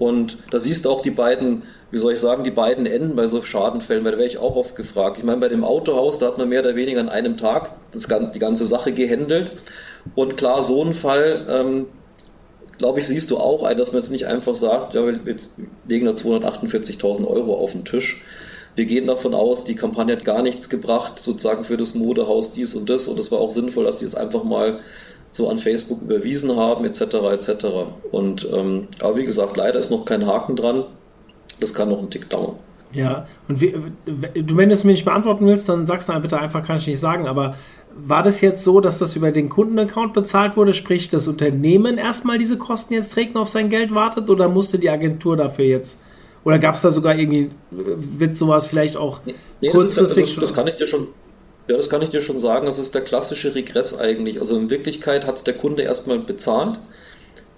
Und 0.00 0.38
da 0.50 0.58
siehst 0.58 0.86
du 0.86 0.90
auch 0.90 1.02
die 1.02 1.10
beiden, 1.10 1.64
wie 1.90 1.98
soll 1.98 2.14
ich 2.14 2.20
sagen, 2.20 2.42
die 2.42 2.50
beiden 2.50 2.86
Enden 2.86 3.16
bei 3.16 3.26
so 3.26 3.42
Schadenfällen, 3.42 4.02
weil 4.02 4.12
da 4.12 4.18
wäre 4.18 4.26
ich 4.26 4.38
auch 4.38 4.56
oft 4.56 4.74
gefragt. 4.74 5.18
Ich 5.18 5.24
meine, 5.24 5.40
bei 5.40 5.48
dem 5.48 5.62
Autohaus, 5.62 6.18
da 6.18 6.28
hat 6.28 6.38
man 6.38 6.48
mehr 6.48 6.60
oder 6.62 6.74
weniger 6.74 7.00
an 7.00 7.10
einem 7.10 7.36
Tag 7.36 7.72
das, 7.92 8.08
die 8.32 8.38
ganze 8.38 8.64
Sache 8.64 8.92
gehandelt. 8.92 9.52
Und 10.14 10.38
klar, 10.38 10.62
so 10.62 10.82
ein 10.82 10.94
Fall, 10.94 11.46
ähm, 11.50 11.86
glaube 12.78 13.00
ich, 13.00 13.08
siehst 13.08 13.30
du 13.30 13.36
auch 13.36 13.62
ein, 13.62 13.76
dass 13.76 13.92
man 13.92 14.00
jetzt 14.00 14.10
nicht 14.10 14.26
einfach 14.26 14.54
sagt, 14.54 14.94
ja, 14.94 15.04
wir 15.04 15.20
legen 15.86 16.06
da 16.06 16.12
248.000 16.12 17.26
Euro 17.26 17.58
auf 17.58 17.72
den 17.72 17.84
Tisch. 17.84 18.22
Wir 18.76 18.86
gehen 18.86 19.06
davon 19.06 19.34
aus, 19.34 19.64
die 19.64 19.74
Kampagne 19.74 20.16
hat 20.16 20.24
gar 20.24 20.40
nichts 20.40 20.70
gebracht, 20.70 21.18
sozusagen 21.18 21.64
für 21.64 21.76
das 21.76 21.94
Modehaus 21.94 22.54
dies 22.54 22.74
und 22.74 22.88
das. 22.88 23.06
Und 23.06 23.18
es 23.18 23.30
war 23.30 23.40
auch 23.40 23.50
sinnvoll, 23.50 23.84
dass 23.84 23.98
die 23.98 24.06
das 24.06 24.14
einfach 24.14 24.44
mal 24.44 24.80
so 25.30 25.48
an 25.48 25.58
Facebook 25.58 26.02
überwiesen 26.02 26.56
haben, 26.56 26.84
etc. 26.84 27.00
etc. 27.32 27.66
Und 28.10 28.48
ähm, 28.52 28.88
aber 29.00 29.16
wie 29.16 29.24
gesagt, 29.24 29.56
leider 29.56 29.78
ist 29.78 29.90
noch 29.90 30.04
kein 30.04 30.26
Haken 30.26 30.56
dran. 30.56 30.84
Das 31.60 31.74
kann 31.74 31.88
noch 31.88 31.98
einen 31.98 32.10
Tick 32.10 32.28
dauern. 32.28 32.56
Ja, 32.92 33.26
und 33.48 33.60
wie, 33.60 33.72
du, 34.04 34.56
wenn 34.56 34.68
du 34.68 34.74
es 34.74 34.82
mir 34.82 34.92
nicht 34.92 35.04
beantworten 35.04 35.46
willst, 35.46 35.68
dann 35.68 35.86
sagst 35.86 36.08
du 36.08 36.20
bitte 36.20 36.40
einfach, 36.40 36.66
kann 36.66 36.78
ich 36.78 36.88
nicht 36.88 36.98
sagen, 36.98 37.28
aber 37.28 37.54
war 37.94 38.22
das 38.22 38.40
jetzt 38.40 38.64
so, 38.64 38.80
dass 38.80 38.98
das 38.98 39.14
über 39.14 39.30
den 39.30 39.48
Kundenaccount 39.48 40.12
bezahlt 40.12 40.56
wurde, 40.56 40.74
sprich 40.74 41.08
das 41.08 41.28
Unternehmen 41.28 41.98
erstmal 41.98 42.38
diese 42.38 42.58
Kosten 42.58 42.94
jetzt 42.94 43.12
trägt 43.12 43.34
und 43.34 43.42
auf 43.42 43.48
sein 43.48 43.68
Geld 43.68 43.94
wartet 43.94 44.28
oder 44.28 44.48
musste 44.48 44.78
die 44.78 44.90
Agentur 44.90 45.36
dafür 45.36 45.66
jetzt? 45.66 46.00
Oder 46.42 46.58
gab 46.58 46.74
es 46.74 46.80
da 46.80 46.90
sogar 46.90 47.16
irgendwie, 47.16 47.50
wird 47.70 48.34
sowas 48.34 48.66
vielleicht 48.66 48.96
auch 48.96 49.20
nee, 49.60 49.68
kurzfristig 49.70 50.24
das, 50.24 50.30
ist, 50.30 50.36
das, 50.36 50.44
das 50.48 50.54
kann 50.54 50.66
ich 50.66 50.76
dir 50.76 50.86
schon 50.86 51.08
ja, 51.68 51.76
das 51.76 51.88
kann 51.88 52.02
ich 52.02 52.10
dir 52.10 52.20
schon 52.20 52.38
sagen. 52.38 52.66
Das 52.66 52.78
ist 52.78 52.94
der 52.94 53.02
klassische 53.02 53.54
Regress 53.54 53.98
eigentlich. 53.98 54.40
Also 54.40 54.56
in 54.56 54.70
Wirklichkeit 54.70 55.26
hat 55.26 55.36
es 55.36 55.44
der 55.44 55.54
Kunde 55.54 55.82
erstmal 55.82 56.18
bezahlt 56.18 56.80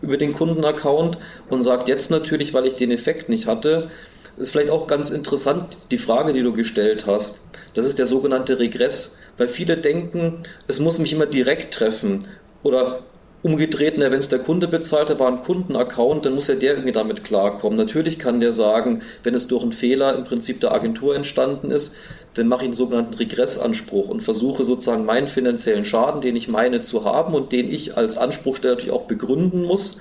über 0.03 0.17
den 0.17 0.33
Kundenaccount 0.33 1.17
und 1.49 1.63
sagt 1.63 1.89
jetzt 1.89 2.11
natürlich, 2.11 2.53
weil 2.53 2.67
ich 2.67 2.75
den 2.75 2.91
Effekt 2.91 3.29
nicht 3.29 3.47
hatte, 3.47 3.91
ist 4.37 4.51
vielleicht 4.51 4.71
auch 4.71 4.87
ganz 4.87 5.11
interessant, 5.11 5.79
die 5.91 5.99
Frage, 5.99 6.33
die 6.33 6.43
du 6.43 6.53
gestellt 6.53 7.07
hast. 7.07 7.41
Das 7.75 7.87
ist 7.87 7.99
der 7.99 8.07
sogenannte 8.07 8.59
Regress, 8.59 9.19
weil 9.39 9.49
viele 9.49 9.77
denken, 9.77 10.43
es 10.67 10.81
muss 10.81 10.99
mich 10.99 11.13
immer 11.13 11.27
direkt 11.27 11.73
treffen 11.73 12.19
oder 12.63 13.05
umgedreht, 13.43 13.99
wenn 13.99 14.13
es 14.13 14.29
der 14.29 14.39
Kunde 14.39 14.69
bezahlt, 14.69 15.11
da 15.11 15.19
war 15.19 15.29
ein 15.29 15.41
Kundenaccount, 15.41 16.25
dann 16.25 16.35
muss 16.35 16.47
ja 16.47 16.55
der 16.55 16.75
irgendwie 16.75 16.93
damit 16.93 17.25
klarkommen. 17.25 17.77
Natürlich 17.77 18.19
kann 18.19 18.41
der 18.41 18.53
sagen, 18.53 19.03
wenn 19.25 19.35
es 19.35 19.49
durch 19.49 19.63
einen 19.63 19.73
Fehler 19.73 20.15
im 20.17 20.25
Prinzip 20.25 20.61
der 20.61 20.73
Agentur 20.73 21.17
entstanden 21.17 21.71
ist, 21.71 21.97
dann 22.35 22.49
mache 22.49 22.63
ich 22.63 22.67
einen 22.67 22.75
sogenannten 22.75 23.15
Regressanspruch 23.15 24.09
und 24.09 24.23
versuche 24.23 24.65
sozusagen 24.65 25.05
meinen 25.05 25.29
finanziellen 25.29 25.85
Schaden, 25.85 26.21
den 26.21 26.35
ich 26.37 26.49
meine 26.49 26.81
zu 26.81 27.05
haben 27.05 27.35
und 27.35 27.53
den 27.53 27.71
ich 27.71 27.97
als 27.97 28.17
Anspruchsteller 28.17 28.75
natürlich 28.75 28.93
auch 28.93 29.07
begründen 29.07 29.63
muss 29.63 30.01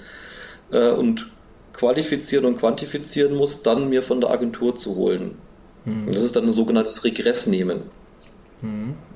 äh, 0.71 0.91
und 0.91 1.29
qualifizieren 1.73 2.45
und 2.45 2.59
quantifizieren 2.59 3.35
muss, 3.35 3.63
dann 3.63 3.89
mir 3.89 4.01
von 4.01 4.21
der 4.21 4.29
Agentur 4.29 4.75
zu 4.75 4.95
holen. 4.95 5.35
Und 6.05 6.15
das 6.15 6.23
ist 6.23 6.35
dann 6.35 6.45
ein 6.45 6.51
sogenanntes 6.51 7.03
Regress 7.03 7.47
nehmen. 7.47 7.81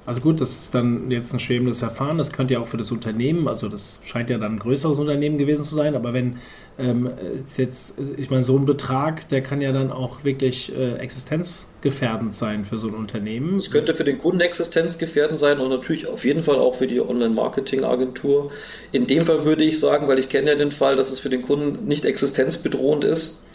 Also 0.06 0.22
gut, 0.22 0.40
das 0.40 0.52
ist 0.52 0.76
dann 0.76 1.10
jetzt 1.10 1.34
ein 1.34 1.40
schwebendes 1.40 1.80
Verfahren. 1.80 2.20
Das 2.20 2.32
könnte 2.32 2.54
ja 2.54 2.60
auch 2.60 2.68
für 2.68 2.78
das 2.78 2.92
Unternehmen, 2.92 3.48
also 3.48 3.68
das 3.70 4.00
scheint 4.04 4.30
ja 4.30 4.38
dann 4.38 4.54
ein 4.54 4.60
größeres 4.60 5.00
Unternehmen 5.00 5.40
gewesen 5.40 5.64
zu 5.64 5.74
sein, 5.74 5.96
aber 5.96 6.14
wenn 6.14 6.38
ähm, 6.78 7.10
jetzt, 7.58 7.98
ich 8.18 8.30
meine, 8.30 8.44
so 8.44 8.56
ein 8.56 8.66
Betrag, 8.66 9.28
der 9.30 9.42
kann 9.42 9.62
ja 9.62 9.72
dann 9.72 9.92
auch 9.92 10.24
wirklich 10.24 10.76
äh, 10.76 10.96
existenzgefährdend 10.98 12.36
sein 12.36 12.66
für 12.66 12.78
so 12.78 12.88
ein 12.88 12.94
Unternehmen. 12.94 13.58
Es 13.58 13.72
könnte 13.72 13.96
für 13.96 14.04
den 14.04 14.20
Kunden 14.20 14.42
existenzgefährdend 14.42 15.40
sein 15.40 15.60
und 15.60 15.70
natürlich 15.70 16.08
auf 16.08 16.24
jeden 16.24 16.44
Fall 16.44 16.58
auch 16.58 16.76
für 16.76 16.88
die 16.88 17.02
Online-Marketing-Agentur. 17.02 18.52
In 18.92 19.08
dem 19.08 19.26
Fall 19.26 19.44
würde 19.44 19.64
ich 19.64 19.80
sagen, 19.80 20.08
weil 20.08 20.20
ich 20.20 20.30
kenne 20.30 20.52
ja 20.52 20.56
den 20.56 20.72
Fall, 20.72 20.98
dass 20.98 21.12
es 21.12 21.20
für 21.20 21.30
den 21.30 21.42
Kunden 21.42 21.88
nicht 21.88 22.06
existenzbedrohend 22.06 23.06
ist, 23.06 23.46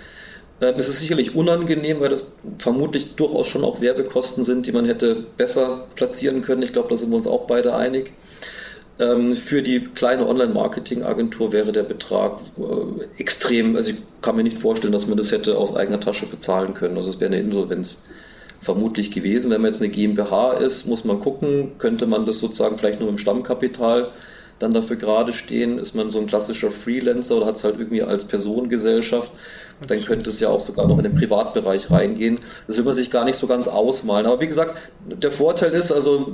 es 0.60 0.88
ist 0.88 1.00
sicherlich 1.00 1.34
unangenehm, 1.34 2.00
weil 2.00 2.10
das 2.10 2.36
vermutlich 2.58 3.14
durchaus 3.16 3.48
schon 3.48 3.64
auch 3.64 3.80
Werbekosten 3.80 4.44
sind, 4.44 4.66
die 4.66 4.72
man 4.72 4.84
hätte 4.84 5.24
besser 5.36 5.86
platzieren 5.94 6.42
können. 6.42 6.62
Ich 6.62 6.72
glaube, 6.72 6.90
da 6.90 6.96
sind 6.96 7.10
wir 7.10 7.16
uns 7.16 7.26
auch 7.26 7.46
beide 7.46 7.74
einig. 7.74 8.12
Ähm, 8.98 9.34
für 9.34 9.62
die 9.62 9.80
kleine 9.80 10.26
Online-Marketing-Agentur 10.28 11.52
wäre 11.52 11.72
der 11.72 11.84
Betrag 11.84 12.40
äh, 12.58 13.20
extrem, 13.20 13.74
also 13.76 13.90
ich 13.92 13.96
kann 14.20 14.36
mir 14.36 14.42
nicht 14.42 14.58
vorstellen, 14.58 14.92
dass 14.92 15.06
man 15.06 15.16
das 15.16 15.32
hätte 15.32 15.56
aus 15.56 15.74
eigener 15.74 16.00
Tasche 16.00 16.26
bezahlen 16.26 16.74
können. 16.74 16.98
Also 16.98 17.08
es 17.08 17.18
wäre 17.18 17.32
eine 17.32 17.40
Insolvenz 17.40 18.08
vermutlich 18.60 19.10
gewesen. 19.10 19.50
Wenn 19.50 19.62
man 19.62 19.70
jetzt 19.70 19.80
eine 19.80 19.90
GmbH 19.90 20.52
ist, 20.52 20.86
muss 20.86 21.06
man 21.06 21.18
gucken, 21.18 21.72
könnte 21.78 22.06
man 22.06 22.26
das 22.26 22.40
sozusagen 22.40 22.76
vielleicht 22.76 23.00
nur 23.00 23.08
im 23.08 23.16
Stammkapital 23.16 24.10
dann 24.58 24.72
dafür 24.72 24.96
gerade 24.96 25.32
stehen, 25.32 25.78
ist 25.78 25.94
man 25.94 26.12
so 26.12 26.18
ein 26.18 26.26
klassischer 26.26 26.70
Freelancer 26.70 27.38
oder 27.38 27.46
hat 27.46 27.56
es 27.56 27.64
halt 27.64 27.78
irgendwie 27.78 28.02
als 28.02 28.26
Personengesellschaft 28.26 29.30
dann 29.86 30.04
könnte 30.04 30.30
es 30.30 30.40
ja 30.40 30.48
auch 30.48 30.60
sogar 30.60 30.86
noch 30.86 30.98
in 30.98 31.04
den 31.04 31.14
Privatbereich 31.14 31.90
reingehen. 31.90 32.38
Das 32.66 32.76
will 32.76 32.84
man 32.84 32.94
sich 32.94 33.10
gar 33.10 33.24
nicht 33.24 33.36
so 33.36 33.46
ganz 33.46 33.66
ausmalen. 33.66 34.26
Aber 34.26 34.40
wie 34.40 34.46
gesagt, 34.46 34.76
der 35.06 35.30
Vorteil 35.30 35.72
ist, 35.72 35.90
also 35.90 36.32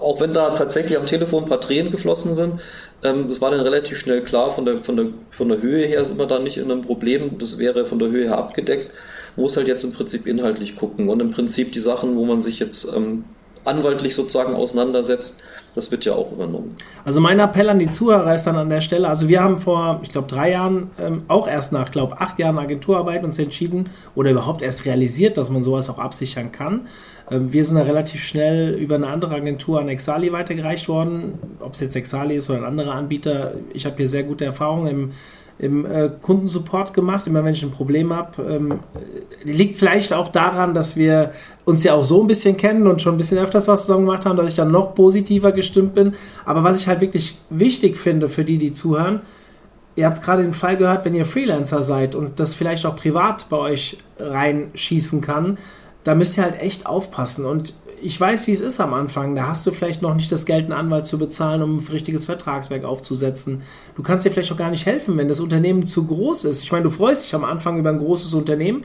auch 0.00 0.20
wenn 0.20 0.32
da 0.32 0.50
tatsächlich 0.50 0.96
am 0.96 1.06
Telefon 1.06 1.44
ein 1.44 1.48
paar 1.48 1.60
Tränen 1.60 1.90
geflossen 1.90 2.34
sind, 2.34 2.60
ähm, 3.02 3.28
es 3.30 3.40
war 3.40 3.50
dann 3.50 3.60
relativ 3.60 3.98
schnell 3.98 4.22
klar, 4.22 4.50
von 4.50 4.64
der, 4.64 4.82
von, 4.82 4.96
der, 4.96 5.06
von 5.30 5.48
der 5.48 5.60
Höhe 5.60 5.86
her 5.86 6.04
sind 6.04 6.18
wir 6.18 6.26
da 6.26 6.38
nicht 6.38 6.56
in 6.56 6.70
einem 6.70 6.82
Problem. 6.82 7.38
Das 7.38 7.58
wäre 7.58 7.86
von 7.86 7.98
der 7.98 8.08
Höhe 8.08 8.28
her 8.28 8.38
abgedeckt. 8.38 8.92
Muss 9.36 9.56
halt 9.56 9.66
jetzt 9.66 9.82
im 9.82 9.92
Prinzip 9.92 10.26
inhaltlich 10.26 10.76
gucken 10.76 11.08
und 11.08 11.20
im 11.20 11.32
Prinzip 11.32 11.72
die 11.72 11.80
Sachen, 11.80 12.16
wo 12.16 12.24
man 12.24 12.42
sich 12.42 12.60
jetzt 12.60 12.86
ähm, 12.94 13.24
anwaltlich 13.64 14.14
sozusagen 14.14 14.54
auseinandersetzt, 14.54 15.40
das 15.74 15.90
wird 15.90 16.04
ja 16.04 16.14
auch 16.14 16.32
übernommen. 16.32 16.76
Also 17.04 17.20
mein 17.20 17.40
Appell 17.40 17.68
an 17.68 17.78
die 17.78 17.90
Zuhörer 17.90 18.34
ist 18.34 18.44
dann 18.44 18.56
an 18.56 18.70
der 18.70 18.80
Stelle, 18.80 19.08
also 19.08 19.28
wir 19.28 19.42
haben 19.42 19.56
vor, 19.56 20.00
ich 20.02 20.08
glaube, 20.08 20.28
drei 20.28 20.52
Jahren, 20.52 20.90
ähm, 20.98 21.22
auch 21.28 21.48
erst 21.48 21.72
nach, 21.72 21.90
glaube 21.90 22.20
acht 22.20 22.38
Jahren 22.38 22.58
Agenturarbeit 22.58 23.24
uns 23.24 23.38
entschieden 23.38 23.90
oder 24.14 24.30
überhaupt 24.30 24.62
erst 24.62 24.86
realisiert, 24.86 25.36
dass 25.36 25.50
man 25.50 25.62
sowas 25.62 25.90
auch 25.90 25.98
absichern 25.98 26.52
kann. 26.52 26.86
Ähm, 27.30 27.52
wir 27.52 27.64
sind 27.64 27.76
da 27.76 27.82
relativ 27.82 28.22
schnell 28.22 28.74
über 28.74 28.94
eine 28.94 29.08
andere 29.08 29.34
Agentur 29.34 29.80
an 29.80 29.88
Exali 29.88 30.32
weitergereicht 30.32 30.88
worden. 30.88 31.34
Ob 31.60 31.74
es 31.74 31.80
jetzt 31.80 31.96
Exali 31.96 32.36
ist 32.36 32.48
oder 32.50 32.60
ein 32.60 32.64
anderer 32.64 32.92
Anbieter. 32.92 33.54
Ich 33.72 33.84
habe 33.86 33.96
hier 33.96 34.08
sehr 34.08 34.22
gute 34.22 34.44
Erfahrungen 34.44 34.86
im 34.86 35.10
im 35.58 35.86
äh, 35.86 36.10
Kundensupport 36.20 36.92
gemacht, 36.94 37.26
immer 37.26 37.44
wenn 37.44 37.52
ich 37.52 37.62
ein 37.62 37.70
Problem 37.70 38.12
habe. 38.12 38.42
Ähm, 38.42 38.80
liegt 39.44 39.76
vielleicht 39.76 40.12
auch 40.12 40.28
daran, 40.28 40.74
dass 40.74 40.96
wir 40.96 41.30
uns 41.64 41.82
ja 41.82 41.94
auch 41.94 42.04
so 42.04 42.20
ein 42.22 42.26
bisschen 42.26 42.56
kennen 42.56 42.86
und 42.86 43.00
schon 43.00 43.14
ein 43.14 43.18
bisschen 43.18 43.38
öfters 43.38 43.68
was 43.68 43.82
zusammen 43.82 44.06
gemacht 44.06 44.26
haben, 44.26 44.36
dass 44.36 44.50
ich 44.50 44.56
dann 44.56 44.70
noch 44.70 44.94
positiver 44.94 45.52
gestimmt 45.52 45.94
bin. 45.94 46.14
Aber 46.44 46.62
was 46.62 46.80
ich 46.80 46.88
halt 46.88 47.00
wirklich 47.00 47.38
wichtig 47.50 47.96
finde 47.96 48.28
für 48.28 48.44
die, 48.44 48.58
die 48.58 48.74
zuhören, 48.74 49.22
ihr 49.96 50.06
habt 50.06 50.22
gerade 50.22 50.42
den 50.42 50.52
Fall 50.52 50.76
gehört, 50.76 51.04
wenn 51.04 51.14
ihr 51.14 51.24
Freelancer 51.24 51.82
seid 51.82 52.14
und 52.14 52.40
das 52.40 52.54
vielleicht 52.54 52.84
auch 52.84 52.96
privat 52.96 53.48
bei 53.48 53.56
euch 53.56 53.98
reinschießen 54.18 55.20
kann, 55.20 55.58
da 56.02 56.14
müsst 56.14 56.36
ihr 56.36 56.42
halt 56.42 56.60
echt 56.60 56.86
aufpassen. 56.86 57.46
Und 57.46 57.74
ich 58.02 58.20
weiß, 58.20 58.46
wie 58.46 58.52
es 58.52 58.60
ist 58.60 58.80
am 58.80 58.92
Anfang. 58.92 59.34
Da 59.34 59.46
hast 59.46 59.66
du 59.66 59.70
vielleicht 59.70 60.02
noch 60.02 60.14
nicht 60.14 60.30
das 60.30 60.44
Geld, 60.44 60.64
einen 60.64 60.74
Anwalt 60.74 61.06
zu 61.06 61.16
bezahlen, 61.16 61.62
um 61.62 61.78
ein 61.78 61.88
richtiges 61.90 62.26
Vertragswerk 62.26 62.84
aufzusetzen. 62.84 63.62
Du 63.96 64.02
kannst 64.02 64.26
dir 64.26 64.30
vielleicht 64.30 64.52
auch 64.52 64.58
gar 64.58 64.68
nicht 64.68 64.84
helfen, 64.84 65.16
wenn 65.16 65.28
das 65.28 65.40
Unternehmen 65.40 65.86
zu 65.86 66.04
groß 66.04 66.44
ist. 66.44 66.62
Ich 66.62 66.70
meine, 66.70 66.84
du 66.84 66.90
freust 66.90 67.24
dich 67.24 67.34
am 67.34 67.44
Anfang 67.44 67.78
über 67.78 67.88
ein 67.88 67.98
großes 67.98 68.34
Unternehmen, 68.34 68.84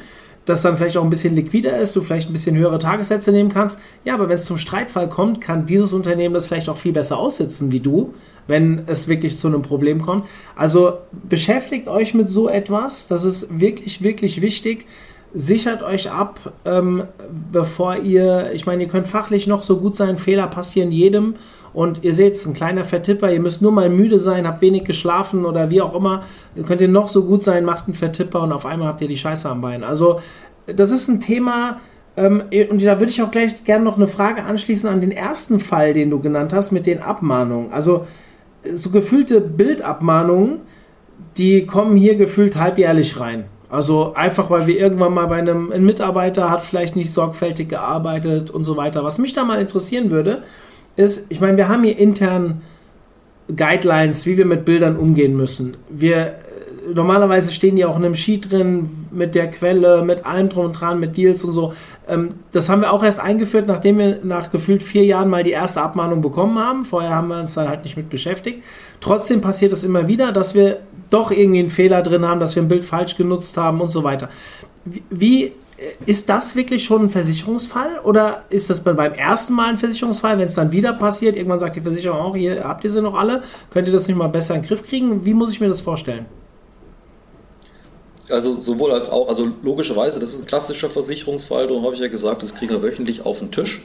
das 0.49 0.61
dann 0.63 0.77
vielleicht 0.77 0.97
auch 0.97 1.03
ein 1.03 1.09
bisschen 1.09 1.35
liquider 1.35 1.77
ist, 1.77 1.95
du 1.95 2.01
vielleicht 2.01 2.29
ein 2.29 2.33
bisschen 2.33 2.57
höhere 2.57 2.79
Tagessätze 2.79 3.31
nehmen 3.31 3.49
kannst. 3.49 3.79
Ja, 4.03 4.15
aber 4.15 4.27
wenn 4.29 4.35
es 4.35 4.45
zum 4.45 4.57
Streitfall 4.57 5.07
kommt, 5.07 5.41
kann 5.41 5.65
dieses 5.65 5.93
Unternehmen 5.93 6.33
das 6.33 6.47
vielleicht 6.47 6.69
auch 6.69 6.77
viel 6.77 6.91
besser 6.91 7.17
aussitzen 7.17 7.71
wie 7.71 7.79
du, 7.79 8.13
wenn 8.47 8.83
es 8.87 9.07
wirklich 9.07 9.37
zu 9.37 9.47
einem 9.47 9.61
Problem 9.61 10.01
kommt. 10.01 10.25
Also 10.55 10.97
beschäftigt 11.27 11.87
euch 11.87 12.13
mit 12.13 12.29
so 12.29 12.49
etwas. 12.49 13.07
Das 13.07 13.23
ist 13.23 13.59
wirklich, 13.59 14.01
wirklich 14.01 14.41
wichtig 14.41 14.85
sichert 15.33 15.83
euch 15.83 16.11
ab, 16.11 16.53
ähm, 16.65 17.03
bevor 17.51 17.97
ihr, 17.97 18.51
ich 18.53 18.65
meine, 18.65 18.83
ihr 18.83 18.89
könnt 18.89 19.07
fachlich 19.07 19.47
noch 19.47 19.63
so 19.63 19.77
gut 19.77 19.95
sein, 19.95 20.17
Fehler 20.17 20.47
passieren 20.47 20.91
jedem 20.91 21.35
und 21.73 22.03
ihr 22.03 22.13
seht, 22.13 22.33
es 22.33 22.45
ein 22.45 22.53
kleiner 22.53 22.83
Vertipper, 22.83 23.31
ihr 23.31 23.39
müsst 23.39 23.61
nur 23.61 23.71
mal 23.71 23.89
müde 23.89 24.19
sein, 24.19 24.47
habt 24.47 24.61
wenig 24.61 24.85
geschlafen 24.85 25.45
oder 25.45 25.69
wie 25.69 25.81
auch 25.81 25.93
immer, 25.93 26.23
könnt 26.65 26.81
ihr 26.81 26.87
noch 26.87 27.09
so 27.09 27.25
gut 27.25 27.43
sein, 27.43 27.63
macht 27.63 27.85
einen 27.85 27.93
Vertipper 27.93 28.41
und 28.41 28.51
auf 28.51 28.65
einmal 28.65 28.87
habt 28.87 29.01
ihr 29.01 29.07
die 29.07 29.17
Scheiße 29.17 29.47
am 29.47 29.61
Bein. 29.61 29.83
Also 29.83 30.19
das 30.65 30.91
ist 30.91 31.07
ein 31.07 31.19
Thema, 31.19 31.79
ähm, 32.17 32.43
und 32.69 32.83
da 32.83 32.99
würde 32.99 33.11
ich 33.11 33.21
auch 33.21 33.31
gleich 33.31 33.63
gerne 33.63 33.85
noch 33.85 33.97
eine 33.97 34.07
Frage 34.07 34.43
anschließen 34.43 34.89
an 34.89 34.99
den 34.99 35.11
ersten 35.11 35.59
Fall, 35.59 35.93
den 35.93 36.09
du 36.09 36.19
genannt 36.19 36.53
hast, 36.53 36.71
mit 36.71 36.85
den 36.85 36.99
Abmahnungen. 36.99 37.71
Also 37.71 38.07
so 38.73 38.89
gefühlte 38.89 39.41
Bildabmahnungen, 39.41 40.61
die 41.37 41.65
kommen 41.65 41.95
hier 41.95 42.15
gefühlt 42.15 42.55
halbjährlich 42.55 43.19
rein. 43.19 43.45
Also 43.69 44.13
einfach, 44.15 44.49
weil 44.49 44.65
wir 44.65 44.77
irgendwann 44.77 45.13
mal 45.13 45.27
bei 45.27 45.37
einem 45.37 45.71
ein 45.71 45.85
Mitarbeiter 45.85 46.49
hat 46.49 46.61
vielleicht 46.61 46.95
nicht 46.95 47.13
sorgfältig 47.13 47.69
gearbeitet 47.69 48.49
und 48.49 48.65
so 48.65 48.77
weiter. 48.77 49.03
Was 49.03 49.19
mich 49.19 49.33
da 49.33 49.43
mal 49.43 49.61
interessieren 49.61 50.09
würde, 50.09 50.43
ist, 50.95 51.31
ich 51.31 51.39
meine, 51.39 51.57
wir 51.57 51.69
haben 51.69 51.83
hier 51.83 51.97
intern 51.97 52.61
Guidelines, 53.55 54.25
wie 54.25 54.37
wir 54.37 54.45
mit 54.45 54.65
Bildern 54.65 54.97
umgehen 54.97 55.37
müssen. 55.37 55.77
Wir 55.89 56.35
normalerweise 56.93 57.51
stehen 57.51 57.75
die 57.75 57.85
auch 57.85 57.97
in 57.97 58.05
einem 58.05 58.15
Sheet 58.15 58.51
drin 58.51 58.89
mit 59.11 59.35
der 59.35 59.49
Quelle, 59.49 60.03
mit 60.03 60.25
allem 60.25 60.49
drum 60.49 60.65
und 60.65 60.73
dran, 60.73 60.99
mit 60.99 61.17
Deals 61.17 61.43
und 61.43 61.51
so. 61.51 61.73
Ähm, 62.07 62.29
das 62.51 62.69
haben 62.69 62.81
wir 62.81 62.91
auch 62.91 63.03
erst 63.03 63.19
eingeführt, 63.19 63.67
nachdem 63.67 63.97
wir 63.97 64.19
nach 64.23 64.51
gefühlt 64.51 64.83
vier 64.83 65.05
Jahren 65.05 65.29
mal 65.29 65.43
die 65.43 65.51
erste 65.51 65.81
Abmahnung 65.81 66.21
bekommen 66.21 66.59
haben. 66.59 66.83
Vorher 66.83 67.11
haben 67.15 67.27
wir 67.29 67.39
uns 67.39 67.53
dann 67.53 67.67
halt 67.67 67.83
nicht 67.83 67.97
mit 67.97 68.09
beschäftigt. 68.09 68.63
Trotzdem 69.01 69.41
passiert 69.41 69.71
es 69.71 69.83
immer 69.83 70.07
wieder, 70.07 70.31
dass 70.31 70.55
wir 70.55 70.79
doch 71.09 71.31
irgendwie 71.31 71.59
einen 71.59 71.69
Fehler 71.69 72.01
drin 72.01 72.25
haben, 72.25 72.39
dass 72.39 72.55
wir 72.55 72.63
ein 72.63 72.67
Bild 72.67 72.85
falsch 72.85 73.15
genutzt 73.17 73.57
haben 73.57 73.81
und 73.81 73.89
so 73.89 74.03
weiter. 74.03 74.29
Wie 75.09 75.53
ist 76.05 76.29
das 76.29 76.55
wirklich 76.55 76.83
schon 76.83 77.03
ein 77.03 77.09
Versicherungsfall 77.09 77.99
oder 78.03 78.43
ist 78.49 78.69
das 78.69 78.83
beim 78.83 78.97
ersten 78.97 79.53
Mal 79.53 79.69
ein 79.69 79.77
Versicherungsfall, 79.77 80.37
wenn 80.37 80.45
es 80.45 80.55
dann 80.55 80.71
wieder 80.71 80.93
passiert? 80.93 81.35
Irgendwann 81.35 81.59
sagt 81.59 81.75
die 81.75 81.81
Versicherung 81.81 82.19
auch, 82.19 82.35
hier 82.35 82.63
habt 82.63 82.83
ihr 82.83 82.89
sie 82.89 83.01
noch 83.01 83.15
alle, 83.15 83.43
könnt 83.69 83.87
ihr 83.87 83.93
das 83.93 84.07
nicht 84.07 84.17
mal 84.17 84.27
besser 84.27 84.55
in 84.55 84.61
den 84.61 84.67
Griff 84.67 84.83
kriegen? 84.83 85.25
Wie 85.25 85.33
muss 85.33 85.51
ich 85.51 85.61
mir 85.61 85.67
das 85.67 85.81
vorstellen? 85.81 86.25
Also 88.29 88.61
sowohl 88.61 88.91
als 88.91 89.09
auch, 89.09 89.27
also 89.27 89.49
logischerweise, 89.63 90.19
das 90.19 90.33
ist 90.33 90.41
ein 90.41 90.47
klassischer 90.47 90.89
Versicherungsfall, 90.89 91.67
darum 91.67 91.83
habe 91.83 91.95
ich 91.95 92.01
ja 92.01 92.07
gesagt, 92.07 92.43
das 92.43 92.55
kriegen 92.55 92.71
wir 92.71 92.83
wöchentlich 92.83 93.25
auf 93.25 93.39
den 93.39 93.51
Tisch. 93.51 93.81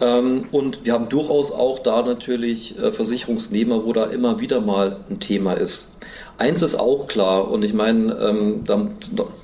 Ähm, 0.00 0.44
und 0.50 0.84
wir 0.84 0.92
haben 0.92 1.08
durchaus 1.08 1.52
auch 1.52 1.78
da 1.78 2.02
natürlich 2.02 2.78
äh, 2.78 2.90
Versicherungsnehmer, 2.92 3.84
wo 3.84 3.92
da 3.92 4.04
immer 4.04 4.40
wieder 4.40 4.60
mal 4.60 4.98
ein 5.10 5.20
Thema 5.20 5.52
ist. 5.52 5.98
Eins 6.38 6.62
ist 6.62 6.74
auch 6.74 7.06
klar, 7.06 7.50
und 7.50 7.64
ich 7.64 7.74
meine, 7.74 8.14
ähm, 8.14 8.64
da, 8.64 8.88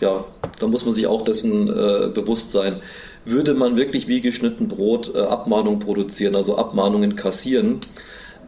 ja, 0.00 0.24
da 0.58 0.66
muss 0.66 0.84
man 0.86 0.94
sich 0.94 1.06
auch 1.06 1.24
dessen 1.24 1.68
äh, 1.68 2.08
bewusst 2.08 2.52
sein. 2.52 2.80
Würde 3.26 3.54
man 3.54 3.76
wirklich 3.76 4.08
wie 4.08 4.20
geschnitten 4.20 4.68
Brot 4.68 5.14
äh, 5.14 5.20
Abmahnungen 5.20 5.78
produzieren, 5.78 6.34
also 6.36 6.56
Abmahnungen 6.56 7.16
kassieren, 7.16 7.80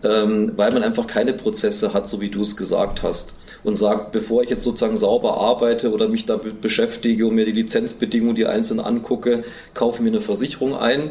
ähm, 0.03 0.53
weil 0.57 0.72
man 0.72 0.82
einfach 0.82 1.07
keine 1.07 1.34
Prozesse 1.34 1.93
hat, 1.93 2.09
so 2.09 2.20
wie 2.20 2.30
du 2.30 2.41
es 2.41 2.57
gesagt 2.57 3.03
hast 3.03 3.38
und 3.64 3.76
sagt, 3.76 4.12
bevor 4.12 4.42
ich 4.42 4.50
jetzt 4.50 4.64
sozusagen 4.64 4.96
sauber 4.96 5.36
arbeite 5.38 5.92
oder 5.92 6.09
mich 6.09 6.26
damit 6.26 6.61
beschäftige 6.61 7.26
und 7.26 7.34
mir 7.34 7.44
die 7.44 7.52
Lizenzbedingungen, 7.52 8.36
die 8.36 8.46
einzeln 8.46 8.80
angucke, 8.80 9.44
kaufe 9.74 10.02
mir 10.02 10.11
eine 10.11 10.20
Versicherung 10.20 10.76
ein, 10.76 11.11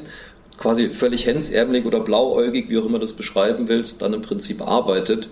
quasi 0.58 0.90
völlig 0.90 1.26
hemsärmelig 1.26 1.86
oder 1.86 2.00
blauäugig, 2.00 2.70
wie 2.70 2.78
auch 2.78 2.86
immer 2.86 3.00
du 3.00 3.06
das 3.06 3.14
beschreiben 3.14 3.68
willst, 3.68 4.02
dann 4.02 4.14
im 4.14 4.22
Prinzip 4.22 4.62
arbeitet, 4.62 5.30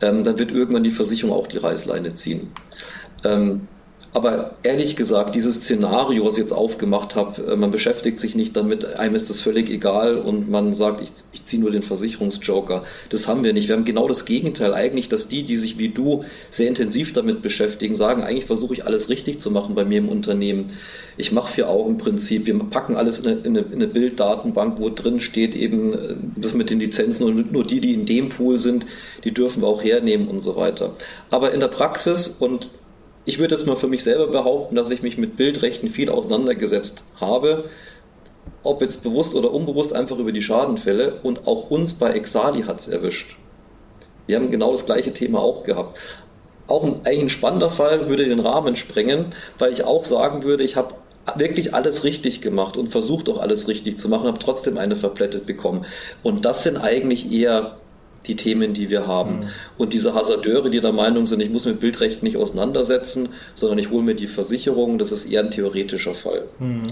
ähm, 0.00 0.24
dann 0.24 0.38
wird 0.38 0.50
irgendwann 0.50 0.84
die 0.84 0.90
Versicherung 0.90 1.34
auch 1.34 1.46
die 1.46 1.58
Reißleine 1.58 2.14
ziehen. 2.14 2.52
Ähm, 3.24 3.68
Aber 4.12 4.56
ehrlich 4.64 4.96
gesagt, 4.96 5.36
dieses 5.36 5.56
Szenario, 5.56 6.26
was 6.26 6.34
ich 6.34 6.40
jetzt 6.40 6.52
aufgemacht 6.52 7.14
habe, 7.14 7.52
äh, 7.52 7.56
man 7.56 7.70
beschäftigt 7.70 8.18
sich 8.18 8.34
nicht 8.34 8.56
damit, 8.56 8.84
einem 8.96 9.14
ist 9.14 9.30
das 9.30 9.40
völlig 9.40 9.70
egal 9.70 10.16
und 10.18 10.50
man 10.50 10.74
sagt, 10.74 11.00
ich, 11.00 11.10
ich 11.32 11.44
ziehe 11.44 11.62
nur 11.62 11.70
den 11.70 11.82
Versicherungsjoker. 11.82 12.82
Das 13.10 13.28
haben 13.28 13.44
wir 13.44 13.52
nicht. 13.52 13.68
Wir 13.68 13.76
haben 13.76 13.84
genau 13.84 14.08
das 14.08 14.24
Gegenteil 14.24 14.74
eigentlich, 14.74 15.08
dass 15.08 15.28
die, 15.28 15.44
die 15.44 15.56
sich 15.56 15.78
wie 15.78 15.90
du 15.90 16.24
sehr 16.50 16.66
intensiv 16.66 17.12
damit 17.12 17.40
beschäftigen, 17.40 17.94
sagen, 17.94 18.24
eigentlich 18.24 18.46
versuche 18.46 18.74
ich 18.74 18.84
alles 18.84 19.10
richtig 19.10 19.38
zu 19.38 19.52
machen 19.52 19.76
bei 19.76 19.84
mir 19.84 19.98
im 19.98 20.08
Unternehmen. 20.08 20.72
Ich 21.16 21.30
mache 21.30 21.52
Vier-Augen-Prinzip. 21.52 22.46
Wir 22.46 22.58
packen 22.58 22.96
alles 22.96 23.20
in 23.20 23.26
eine, 23.28 23.40
in 23.40 23.56
eine, 23.56 23.66
in 23.66 23.74
eine 23.74 23.86
Bilddatenbank, 23.86 24.80
wo 24.80 24.88
drin 24.88 25.20
steht 25.20 25.54
eben 25.54 25.92
äh, 25.92 26.16
das 26.34 26.54
mit 26.54 26.70
den 26.70 26.80
Lizenzen 26.80 27.24
und 27.24 27.52
nur 27.52 27.64
die, 27.64 27.80
die 27.80 27.94
in 27.94 28.06
dem 28.06 28.28
Pool 28.28 28.58
sind, 28.58 28.86
die 29.22 29.32
dürfen 29.32 29.62
wir 29.62 29.68
auch 29.68 29.84
hernehmen 29.84 30.26
und 30.26 30.40
so 30.40 30.56
weiter. 30.56 30.96
Aber 31.30 31.52
in 31.52 31.60
der 31.60 31.68
Praxis 31.68 32.26
und 32.26 32.70
ich 33.24 33.38
würde 33.38 33.54
jetzt 33.54 33.66
mal 33.66 33.76
für 33.76 33.88
mich 33.88 34.02
selber 34.02 34.28
behaupten, 34.28 34.76
dass 34.76 34.90
ich 34.90 35.02
mich 35.02 35.18
mit 35.18 35.36
Bildrechten 35.36 35.88
viel 35.88 36.10
auseinandergesetzt 36.10 37.02
habe, 37.20 37.64
ob 38.62 38.80
jetzt 38.80 39.02
bewusst 39.02 39.34
oder 39.34 39.52
unbewusst 39.52 39.92
einfach 39.92 40.18
über 40.18 40.32
die 40.32 40.42
Schadenfälle 40.42 41.20
und 41.22 41.46
auch 41.46 41.70
uns 41.70 41.94
bei 41.94 42.10
Exali 42.12 42.62
hat 42.62 42.80
es 42.80 42.88
erwischt. 42.88 43.36
Wir 44.26 44.36
haben 44.36 44.50
genau 44.50 44.72
das 44.72 44.86
gleiche 44.86 45.12
Thema 45.12 45.40
auch 45.40 45.64
gehabt. 45.64 45.98
Auch 46.66 46.84
ein, 46.84 47.00
eigentlich 47.04 47.22
ein 47.22 47.30
spannender 47.30 47.70
Fall 47.70 48.08
würde 48.08 48.28
den 48.28 48.40
Rahmen 48.40 48.76
sprengen, 48.76 49.26
weil 49.58 49.72
ich 49.72 49.84
auch 49.84 50.04
sagen 50.04 50.42
würde, 50.42 50.62
ich 50.62 50.76
habe 50.76 50.94
wirklich 51.36 51.74
alles 51.74 52.04
richtig 52.04 52.40
gemacht 52.40 52.76
und 52.76 52.88
versucht 52.88 53.28
auch 53.28 53.38
alles 53.38 53.68
richtig 53.68 53.98
zu 53.98 54.08
machen, 54.08 54.26
habe 54.26 54.38
trotzdem 54.38 54.78
eine 54.78 54.96
verplättet 54.96 55.46
bekommen. 55.46 55.84
Und 56.22 56.44
das 56.44 56.62
sind 56.62 56.76
eigentlich 56.76 57.30
eher 57.30 57.76
die 58.26 58.36
Themen, 58.36 58.74
die 58.74 58.90
wir 58.90 59.06
haben. 59.06 59.36
Mhm. 59.36 59.44
Und 59.78 59.92
diese 59.92 60.14
Hasardeure, 60.14 60.70
die 60.70 60.80
der 60.80 60.92
Meinung 60.92 61.26
sind, 61.26 61.40
ich 61.40 61.50
muss 61.50 61.64
mit 61.64 61.80
Bildrecht 61.80 62.22
nicht 62.22 62.36
auseinandersetzen, 62.36 63.30
sondern 63.54 63.78
ich 63.78 63.90
hole 63.90 64.02
mir 64.02 64.14
die 64.14 64.26
Versicherung, 64.26 64.98
das 64.98 65.12
ist 65.12 65.26
eher 65.26 65.40
ein 65.40 65.50
theoretischer 65.50 66.14
Fall. 66.14 66.44
Mhm. 66.58 66.82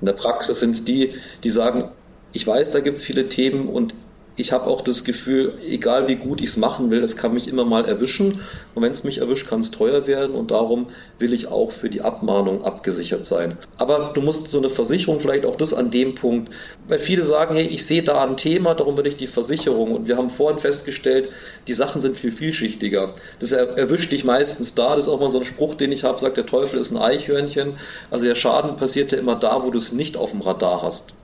In 0.00 0.06
der 0.06 0.14
Praxis 0.14 0.60
sind 0.60 0.70
es 0.70 0.84
die, 0.84 1.14
die 1.44 1.50
sagen, 1.50 1.90
ich 2.32 2.46
weiß, 2.46 2.70
da 2.70 2.80
gibt 2.80 2.96
es 2.96 3.04
viele 3.04 3.28
Themen 3.28 3.68
und 3.68 3.94
ich 4.40 4.52
habe 4.52 4.66
auch 4.66 4.80
das 4.80 5.04
Gefühl, 5.04 5.54
egal 5.68 6.08
wie 6.08 6.16
gut 6.16 6.40
ich 6.40 6.50
es 6.50 6.56
machen 6.56 6.90
will, 6.90 7.02
es 7.04 7.16
kann 7.16 7.34
mich 7.34 7.46
immer 7.46 7.64
mal 7.64 7.84
erwischen. 7.84 8.40
Und 8.74 8.82
wenn 8.82 8.90
es 8.90 9.04
mich 9.04 9.18
erwischt, 9.18 9.48
kann 9.48 9.60
es 9.60 9.70
teuer 9.70 10.06
werden. 10.06 10.34
Und 10.34 10.50
darum 10.50 10.86
will 11.18 11.32
ich 11.32 11.48
auch 11.48 11.70
für 11.70 11.90
die 11.90 12.00
Abmahnung 12.00 12.64
abgesichert 12.64 13.26
sein. 13.26 13.58
Aber 13.76 14.12
du 14.14 14.22
musst 14.22 14.48
so 14.48 14.58
eine 14.58 14.70
Versicherung 14.70 15.20
vielleicht 15.20 15.44
auch 15.44 15.56
das 15.56 15.74
an 15.74 15.90
dem 15.90 16.14
Punkt, 16.14 16.50
weil 16.88 16.98
viele 16.98 17.24
sagen, 17.24 17.54
hey, 17.54 17.66
ich 17.66 17.84
sehe 17.86 18.02
da 18.02 18.24
ein 18.24 18.36
Thema, 18.36 18.74
darum 18.74 18.96
will 18.96 19.06
ich 19.06 19.16
die 19.16 19.26
Versicherung. 19.26 19.92
Und 19.92 20.08
wir 20.08 20.16
haben 20.16 20.30
vorhin 20.30 20.58
festgestellt, 20.58 21.28
die 21.68 21.74
Sachen 21.74 22.00
sind 22.00 22.16
viel 22.16 22.32
vielschichtiger. 22.32 23.14
Das 23.38 23.52
erwischt 23.52 24.10
dich 24.10 24.24
meistens 24.24 24.74
da. 24.74 24.96
Das 24.96 25.06
ist 25.06 25.12
auch 25.12 25.20
mal 25.20 25.30
so 25.30 25.38
ein 25.38 25.44
Spruch, 25.44 25.74
den 25.74 25.92
ich 25.92 26.04
habe, 26.04 26.18
sagt, 26.18 26.38
der 26.38 26.46
Teufel 26.46 26.80
ist 26.80 26.90
ein 26.90 26.98
Eichhörnchen. 26.98 27.74
Also 28.10 28.24
der 28.24 28.34
Schaden 28.34 28.76
passiert 28.76 29.12
ja 29.12 29.18
immer 29.18 29.36
da, 29.36 29.62
wo 29.62 29.70
du 29.70 29.78
es 29.78 29.92
nicht 29.92 30.16
auf 30.16 30.30
dem 30.30 30.40
Radar 30.40 30.82
hast. 30.82 31.14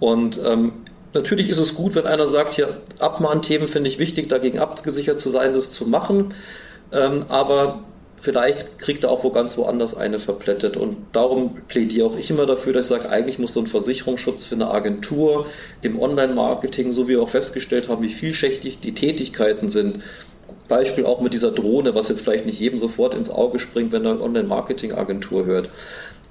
Und 0.00 0.40
ähm, 0.44 0.72
Natürlich 1.14 1.50
ist 1.50 1.58
es 1.58 1.74
gut, 1.74 1.94
wenn 1.94 2.06
einer 2.06 2.26
sagt, 2.26 2.54
hier 2.54 2.78
Abmahnthemen 2.98 3.68
finde 3.68 3.90
ich 3.90 3.98
wichtig, 3.98 4.28
dagegen 4.28 4.58
abgesichert 4.58 5.18
zu 5.18 5.28
sein, 5.28 5.52
das 5.52 5.70
zu 5.70 5.86
machen. 5.86 6.34
Ähm, 6.90 7.26
aber 7.28 7.84
vielleicht 8.20 8.78
kriegt 8.78 9.04
er 9.04 9.10
auch 9.10 9.22
wo 9.22 9.30
ganz 9.30 9.58
woanders 9.58 9.94
eine 9.94 10.18
verplättet. 10.18 10.76
Und 10.76 10.96
darum 11.12 11.56
plädiere 11.68 12.06
auch 12.06 12.16
ich 12.16 12.30
immer 12.30 12.46
dafür, 12.46 12.72
dass 12.72 12.86
ich 12.86 12.90
sage, 12.90 13.10
eigentlich 13.10 13.38
muss 13.38 13.52
so 13.52 13.60
ein 13.60 13.66
Versicherungsschutz 13.66 14.46
für 14.46 14.54
eine 14.54 14.70
Agentur 14.70 15.46
im 15.82 16.00
Online-Marketing, 16.00 16.92
so 16.92 17.08
wie 17.08 17.12
wir 17.12 17.22
auch 17.22 17.28
festgestellt 17.28 17.88
haben, 17.88 18.02
wie 18.02 18.08
vielschichtig 18.08 18.80
die 18.80 18.94
Tätigkeiten 18.94 19.68
sind. 19.68 20.00
Beispiel 20.68 21.04
auch 21.04 21.20
mit 21.20 21.34
dieser 21.34 21.50
Drohne, 21.50 21.94
was 21.94 22.08
jetzt 22.08 22.22
vielleicht 22.22 22.46
nicht 22.46 22.58
jedem 22.58 22.78
sofort 22.78 23.12
ins 23.12 23.28
Auge 23.28 23.58
springt, 23.58 23.92
wenn 23.92 24.06
er 24.06 24.18
Online-Marketing-Agentur 24.22 25.44
hört 25.44 25.68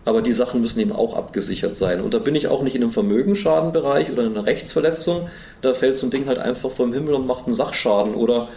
aber 0.06 0.22
die 0.22 0.34
Sachen 0.34 0.62
müssen 0.62 0.80
eben 0.80 0.92
auch 0.92 1.16
abgesichert 1.16 1.76
sein. 1.76 2.02
Und 2.02 2.14
da 2.14 2.20
bin 2.20 2.36
ich 2.36 2.48
auch 2.48 2.64
nicht 2.64 2.76
in 2.76 2.82
einem 2.82 2.92
Vermögensschadenbereich 2.92 4.12
oder 4.12 4.24
in 4.24 4.32
einer 4.32 4.46
Rechtsverletzung. 4.46 5.30
Da 5.62 5.74
fällt 5.74 5.98
so 5.98 6.08
ein 6.08 6.10
Ding 6.10 6.26
halt 6.28 6.40
einfach 6.40 6.72
vom 6.72 6.92
Himmel 6.94 7.14
und 7.14 7.28
macht 7.28 7.46
einen 7.46 7.54
Sachschaden. 7.54 8.16
Oder 8.16 8.48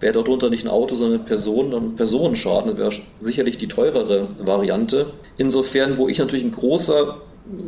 wäre 0.00 0.14
darunter 0.14 0.48
nicht 0.48 0.64
ein 0.64 0.70
Auto, 0.70 0.94
sondern 0.94 1.20
eine 1.20 1.28
Person, 1.28 1.70
dann 1.72 1.96
Personenschaden. 1.96 2.70
Das 2.70 2.78
wäre 2.78 2.92
sicherlich 3.20 3.58
die 3.58 3.68
teurere 3.68 4.28
Variante. 4.38 5.10
Insofern, 5.36 5.98
wo 5.98 6.08
ich 6.08 6.18
natürlich 6.18 6.44
ein 6.44 6.52
großer 6.52 7.18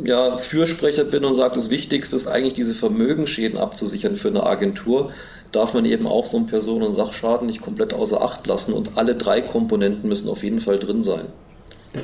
ja, 0.03 0.37
Fürsprecher 0.37 1.03
bin 1.03 1.23
und 1.23 1.35
sage, 1.35 1.55
das 1.55 1.69
Wichtigste 1.69 2.15
ist 2.15 2.27
eigentlich 2.27 2.53
diese 2.53 2.73
Vermögensschäden 2.73 3.59
abzusichern 3.59 4.15
für 4.15 4.29
eine 4.29 4.43
Agentur, 4.43 5.11
darf 5.51 5.73
man 5.73 5.85
eben 5.85 6.07
auch 6.07 6.25
so 6.25 6.37
einen 6.37 6.47
Personen- 6.47 6.85
und 6.85 6.93
Sachschaden 6.93 7.47
nicht 7.47 7.61
komplett 7.61 7.93
außer 7.93 8.21
Acht 8.21 8.47
lassen 8.47 8.73
und 8.73 8.97
alle 8.97 9.15
drei 9.15 9.41
Komponenten 9.41 10.07
müssen 10.07 10.29
auf 10.29 10.43
jeden 10.43 10.61
Fall 10.61 10.79
drin 10.79 11.01
sein. 11.01 11.25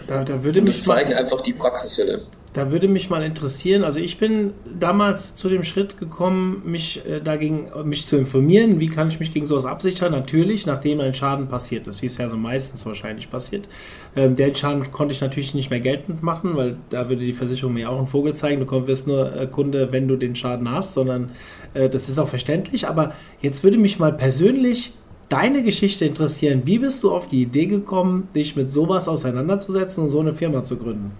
Da, 0.07 0.23
da 0.23 0.43
würde 0.43 0.59
und 0.59 0.65
mich 0.65 0.77
das 0.77 0.85
zeigen 0.85 1.11
mal, 1.11 1.17
einfach 1.17 1.41
die 1.41 1.53
Praxisfälle. 1.53 2.23
Da 2.53 2.71
würde 2.71 2.88
mich 2.88 3.09
mal 3.09 3.23
interessieren, 3.23 3.83
also 3.83 3.99
ich 3.99 4.17
bin 4.17 4.53
damals 4.79 5.35
zu 5.35 5.47
dem 5.47 5.63
Schritt 5.63 5.99
gekommen, 5.99 6.63
mich 6.65 7.05
äh, 7.05 7.21
dagegen, 7.21 7.69
mich 7.85 8.07
zu 8.07 8.17
informieren, 8.17 8.79
wie 8.79 8.88
kann 8.88 9.09
ich 9.09 9.19
mich 9.19 9.31
gegen 9.33 9.45
sowas 9.45 9.65
absichern? 9.65 10.11
Natürlich, 10.11 10.65
nachdem 10.65 10.99
ein 10.99 11.13
Schaden 11.13 11.47
passiert 11.47 11.88
ist, 11.88 12.01
wie 12.01 12.07
es 12.07 12.17
ja 12.17 12.27
so 12.27 12.35
meistens 12.35 12.85
wahrscheinlich 12.85 13.29
passiert. 13.29 13.69
Ähm, 14.15 14.35
den 14.35 14.55
Schaden 14.55 14.91
konnte 14.91 15.13
ich 15.13 15.21
natürlich 15.21 15.53
nicht 15.53 15.69
mehr 15.69 15.79
geltend 15.79 16.23
machen, 16.23 16.55
weil 16.55 16.77
da 16.89 17.09
würde 17.09 17.23
die 17.23 17.33
Versicherung 17.33 17.75
mir 17.75 17.89
auch 17.89 17.97
einen 17.97 18.07
Vogel 18.07 18.33
zeigen, 18.33 18.65
du 18.65 18.88
wirst 18.88 19.07
nur 19.07 19.35
äh, 19.35 19.47
Kunde, 19.47 19.91
wenn 19.91 20.07
du 20.07 20.15
den 20.15 20.35
Schaden 20.35 20.71
hast, 20.71 20.95
sondern 20.95 21.31
äh, 21.75 21.89
das 21.89 22.09
ist 22.09 22.17
auch 22.17 22.27
verständlich. 22.27 22.88
Aber 22.88 23.13
jetzt 23.39 23.63
würde 23.63 23.77
mich 23.77 23.99
mal 23.99 24.13
persönlich 24.13 24.93
deine 25.30 25.63
Geschichte 25.63 26.05
interessieren. 26.05 26.63
Wie 26.65 26.80
bist 26.80 27.03
du 27.03 27.11
auf 27.11 27.28
die 27.28 27.41
Idee 27.41 27.65
gekommen, 27.65 28.30
dich 28.36 28.55
mit 28.55 28.71
sowas 28.71 29.07
auseinanderzusetzen 29.07 30.03
und 30.03 30.09
so 30.09 30.19
eine 30.19 30.34
Firma 30.34 30.63
zu 30.63 30.78
gründen? 30.78 31.11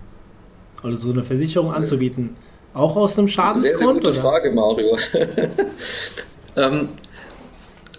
Oder 0.84 0.98
so 0.98 1.12
eine 1.12 1.24
Versicherung 1.24 1.74
anzubieten? 1.74 2.36
Auch 2.74 2.96
aus 2.96 3.18
einem 3.18 3.28
Schadensgrund? 3.28 3.78
Sehr, 3.78 3.88
sehr 3.88 3.94
gute 3.94 4.10
oder? 4.10 4.22
Frage, 4.22 4.52
Mario. 4.52 4.98
ähm, 6.56 6.90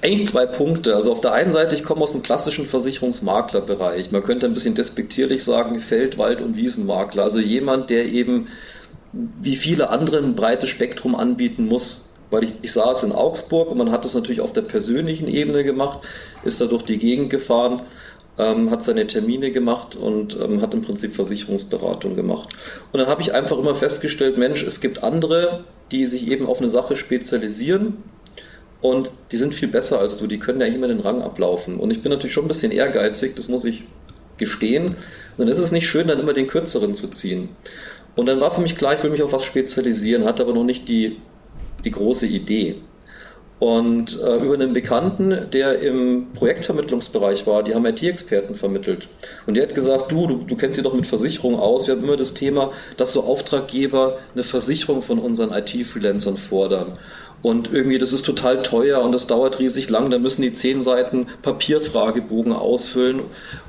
eigentlich 0.02 0.28
zwei 0.28 0.46
Punkte. 0.46 0.94
Also 0.94 1.12
auf 1.12 1.20
der 1.20 1.32
einen 1.32 1.50
Seite, 1.50 1.74
ich 1.74 1.82
komme 1.82 2.02
aus 2.02 2.12
dem 2.12 2.22
klassischen 2.22 2.66
Versicherungsmaklerbereich. 2.66 4.12
Man 4.12 4.22
könnte 4.22 4.46
ein 4.46 4.54
bisschen 4.54 4.76
despektierlich 4.76 5.42
sagen, 5.42 5.80
Feld-, 5.80 6.18
Wald- 6.18 6.40
und 6.40 6.56
Wiesenmakler. 6.56 7.24
Also 7.24 7.40
jemand, 7.40 7.90
der 7.90 8.06
eben 8.06 8.46
wie 9.12 9.56
viele 9.56 9.90
andere 9.90 10.18
ein 10.18 10.36
breites 10.36 10.68
Spektrum 10.68 11.14
anbieten 11.14 11.66
muss 11.66 12.07
weil 12.30 12.44
ich, 12.44 12.52
ich 12.62 12.72
saß 12.72 13.04
in 13.04 13.12
Augsburg 13.12 13.70
und 13.70 13.78
man 13.78 13.90
hat 13.90 14.04
das 14.04 14.14
natürlich 14.14 14.40
auf 14.40 14.52
der 14.52 14.62
persönlichen 14.62 15.28
Ebene 15.28 15.64
gemacht, 15.64 16.00
ist 16.44 16.60
da 16.60 16.66
durch 16.66 16.82
die 16.82 16.98
Gegend 16.98 17.30
gefahren, 17.30 17.82
ähm, 18.38 18.70
hat 18.70 18.84
seine 18.84 19.06
Termine 19.06 19.50
gemacht 19.50 19.96
und 19.96 20.38
ähm, 20.40 20.60
hat 20.60 20.74
im 20.74 20.82
Prinzip 20.82 21.14
Versicherungsberatung 21.14 22.14
gemacht. 22.14 22.50
Und 22.92 23.00
dann 23.00 23.08
habe 23.08 23.22
ich 23.22 23.34
einfach 23.34 23.58
immer 23.58 23.74
festgestellt, 23.74 24.38
Mensch, 24.38 24.62
es 24.62 24.80
gibt 24.80 25.02
andere, 25.02 25.64
die 25.90 26.06
sich 26.06 26.30
eben 26.30 26.46
auf 26.46 26.60
eine 26.60 26.70
Sache 26.70 26.96
spezialisieren 26.96 27.96
und 28.80 29.10
die 29.32 29.36
sind 29.36 29.54
viel 29.54 29.68
besser 29.68 29.98
als 29.98 30.18
du, 30.18 30.26
die 30.26 30.38
können 30.38 30.60
ja 30.60 30.66
immer 30.66 30.88
den 30.88 31.00
Rang 31.00 31.22
ablaufen. 31.22 31.78
Und 31.78 31.90
ich 31.90 32.02
bin 32.02 32.12
natürlich 32.12 32.32
schon 32.32 32.44
ein 32.44 32.48
bisschen 32.48 32.70
ehrgeizig, 32.70 33.34
das 33.34 33.48
muss 33.48 33.64
ich 33.64 33.84
gestehen. 34.36 34.86
Und 34.86 34.96
dann 35.38 35.48
ist 35.48 35.58
es 35.58 35.72
nicht 35.72 35.88
schön, 35.88 36.06
dann 36.06 36.20
immer 36.20 36.32
den 36.32 36.46
kürzeren 36.46 36.94
zu 36.94 37.08
ziehen. 37.08 37.48
Und 38.14 38.26
dann 38.26 38.40
war 38.40 38.52
für 38.52 38.60
mich 38.60 38.76
klar, 38.76 38.94
ich 38.94 39.02
will 39.02 39.10
mich 39.10 39.22
auf 39.22 39.32
was 39.32 39.44
spezialisieren, 39.44 40.24
hatte 40.24 40.42
aber 40.42 40.52
noch 40.52 40.64
nicht 40.64 40.88
die 40.88 41.16
die 41.84 41.90
große 41.90 42.26
Idee. 42.26 42.76
Und 43.58 44.20
äh, 44.22 44.36
über 44.36 44.54
einen 44.54 44.72
Bekannten, 44.72 45.50
der 45.52 45.80
im 45.80 46.28
Projektvermittlungsbereich 46.32 47.44
war, 47.46 47.64
die 47.64 47.74
haben 47.74 47.84
IT-Experten 47.86 48.54
vermittelt. 48.54 49.08
Und 49.46 49.56
der 49.56 49.64
hat 49.64 49.74
gesagt, 49.74 50.12
du, 50.12 50.28
du, 50.28 50.36
du 50.44 50.56
kennst 50.56 50.78
dich 50.78 50.84
doch 50.84 50.94
mit 50.94 51.08
Versicherung 51.08 51.58
aus. 51.58 51.88
Wir 51.88 51.96
haben 51.96 52.04
immer 52.04 52.16
das 52.16 52.34
Thema, 52.34 52.70
dass 52.96 53.12
so 53.12 53.24
Auftraggeber 53.24 54.18
eine 54.32 54.44
Versicherung 54.44 55.02
von 55.02 55.18
unseren 55.18 55.52
IT-Freelancern 55.52 56.36
fordern. 56.36 56.92
Und 57.42 57.72
irgendwie, 57.72 57.98
das 57.98 58.12
ist 58.12 58.26
total 58.26 58.62
teuer 58.62 59.00
und 59.00 59.12
das 59.12 59.26
dauert 59.26 59.58
riesig 59.58 59.90
lang. 59.90 60.10
Da 60.10 60.18
müssen 60.18 60.42
die 60.42 60.52
zehn 60.52 60.82
Seiten 60.82 61.26
Papierfragebogen 61.42 62.52
ausfüllen. 62.52 63.22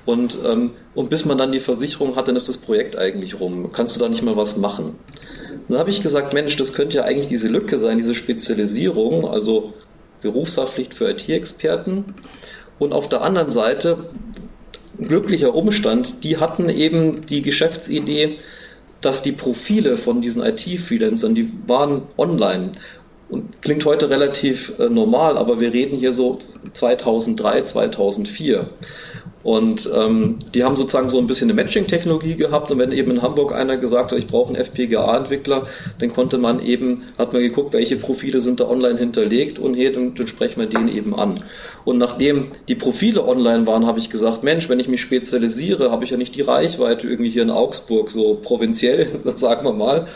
Und, 0.05 0.37
ähm, 0.45 0.71
und 0.93 1.09
bis 1.09 1.25
man 1.25 1.37
dann 1.37 1.51
die 1.51 1.59
Versicherung 1.59 2.15
hat, 2.15 2.27
dann 2.27 2.35
ist 2.35 2.49
das 2.49 2.57
Projekt 2.57 2.95
eigentlich 2.95 3.39
rum. 3.39 3.71
Kannst 3.71 3.95
du 3.95 3.99
da 3.99 4.09
nicht 4.09 4.23
mal 4.23 4.35
was 4.35 4.57
machen? 4.57 4.95
Dann 5.69 5.79
habe 5.79 5.91
ich 5.91 6.01
gesagt, 6.01 6.33
Mensch, 6.33 6.57
das 6.57 6.73
könnte 6.73 6.97
ja 6.97 7.03
eigentlich 7.03 7.27
diese 7.27 7.47
Lücke 7.47 7.79
sein, 7.79 7.97
diese 7.97 8.15
Spezialisierung, 8.15 9.27
also 9.27 9.73
Berufshaftpflicht 10.21 10.95
für 10.95 11.09
IT-Experten. 11.09 12.05
Und 12.79 12.91
auf 12.91 13.07
der 13.07 13.21
anderen 13.21 13.51
Seite, 13.51 14.05
glücklicher 14.97 15.53
Umstand, 15.53 16.23
die 16.23 16.37
hatten 16.37 16.69
eben 16.69 17.25
die 17.27 17.41
Geschäftsidee, 17.41 18.37
dass 19.01 19.21
die 19.21 19.31
Profile 19.31 19.97
von 19.97 20.21
diesen 20.21 20.43
IT-Freelancern, 20.43 21.35
die 21.35 21.51
waren 21.67 22.01
online. 22.17 22.71
Und 23.29 23.61
klingt 23.61 23.85
heute 23.85 24.09
relativ 24.09 24.73
äh, 24.79 24.89
normal, 24.89 25.37
aber 25.37 25.59
wir 25.59 25.71
reden 25.71 25.97
hier 25.97 26.13
so 26.13 26.39
2003, 26.73 27.61
2004. 27.61 28.65
Und 29.41 29.89
ähm, 29.95 30.35
die 30.53 30.65
haben 30.65 30.75
sozusagen 30.75 31.07
so 31.07 31.17
ein 31.17 31.27
bisschen 31.27 31.49
eine 31.49 31.61
Matching-Technologie 31.61 32.35
gehabt. 32.35 32.71
Und 32.71 32.79
wenn 32.79 32.91
eben 32.91 33.11
in 33.11 33.21
Hamburg 33.21 33.53
einer 33.53 33.77
gesagt 33.77 34.11
hat, 34.11 34.19
ich 34.19 34.27
brauche 34.27 34.49
einen 34.49 34.57
FPGA-Entwickler, 34.57 35.67
dann 35.99 36.13
konnte 36.13 36.37
man 36.37 36.59
eben, 36.59 37.03
hat 37.17 37.31
man 37.31 37.41
geguckt, 37.41 37.73
welche 37.73 37.95
Profile 37.95 38.41
sind 38.41 38.59
da 38.59 38.67
online 38.67 38.99
hinterlegt 38.99 39.57
und 39.57 39.75
hier, 39.75 39.93
dann, 39.93 40.13
dann 40.15 40.27
sprechen 40.27 40.59
wir 40.59 40.67
den 40.67 40.89
eben 40.89 41.15
an. 41.15 41.43
Und 41.85 41.97
nachdem 41.97 42.47
die 42.67 42.75
Profile 42.75 43.25
online 43.25 43.65
waren, 43.65 43.85
habe 43.85 43.99
ich 43.99 44.09
gesagt, 44.09 44.43
Mensch, 44.43 44.67
wenn 44.67 44.79
ich 44.79 44.89
mich 44.89 45.01
spezialisiere, 45.01 45.89
habe 45.89 46.03
ich 46.03 46.11
ja 46.11 46.17
nicht 46.17 46.35
die 46.35 46.41
Reichweite 46.41 47.07
irgendwie 47.07 47.29
hier 47.29 47.43
in 47.43 47.51
Augsburg, 47.51 48.09
so 48.09 48.39
provinziell, 48.41 49.07
sagen 49.35 49.65
wir 49.65 49.73
mal. 49.73 50.07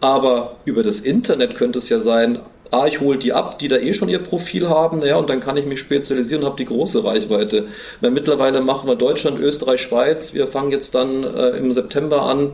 Aber 0.00 0.56
über 0.64 0.84
das 0.84 1.00
Internet 1.00 1.56
könnte 1.56 1.80
es 1.80 1.88
ja 1.88 1.98
sein, 1.98 2.38
ah, 2.70 2.86
ich 2.86 3.00
hole 3.00 3.18
die 3.18 3.32
ab, 3.32 3.58
die 3.58 3.68
da 3.68 3.76
eh 3.76 3.92
schon 3.92 4.08
ihr 4.08 4.18
Profil 4.18 4.68
haben, 4.68 5.00
ja, 5.04 5.16
und 5.16 5.30
dann 5.30 5.40
kann 5.40 5.56
ich 5.56 5.66
mich 5.66 5.80
spezialisieren 5.80 6.42
und 6.42 6.48
habe 6.48 6.58
die 6.58 6.64
große 6.64 7.04
Reichweite. 7.04 7.66
Weil 8.00 8.10
mittlerweile 8.10 8.60
machen 8.60 8.88
wir 8.88 8.96
Deutschland, 8.96 9.40
Österreich, 9.40 9.80
Schweiz. 9.80 10.34
Wir 10.34 10.46
fangen 10.46 10.70
jetzt 10.70 10.94
dann 10.94 11.24
äh, 11.24 11.50
im 11.50 11.72
September 11.72 12.22
an, 12.22 12.52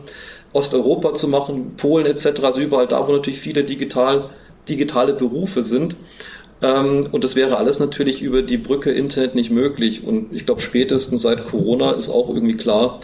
Osteuropa 0.53 1.13
zu 1.13 1.27
machen, 1.27 1.73
Polen 1.75 2.05
etc. 2.05 2.43
Also 2.43 2.61
überall 2.61 2.87
da, 2.87 3.07
wo 3.07 3.11
natürlich 3.11 3.39
viele 3.39 3.63
digital, 3.63 4.29
digitale 4.69 5.13
Berufe 5.13 5.63
sind. 5.63 5.95
Ähm, 6.61 7.07
und 7.11 7.23
das 7.23 7.35
wäre 7.35 7.57
alles 7.57 7.79
natürlich 7.79 8.21
über 8.21 8.41
die 8.41 8.57
Brücke 8.57 8.91
Internet 8.91 9.35
nicht 9.35 9.51
möglich. 9.51 10.05
Und 10.05 10.33
ich 10.33 10.45
glaube, 10.45 10.61
spätestens 10.61 11.21
seit 11.21 11.45
Corona 11.45 11.91
ist 11.91 12.09
auch 12.09 12.29
irgendwie 12.29 12.55
klar, 12.55 13.01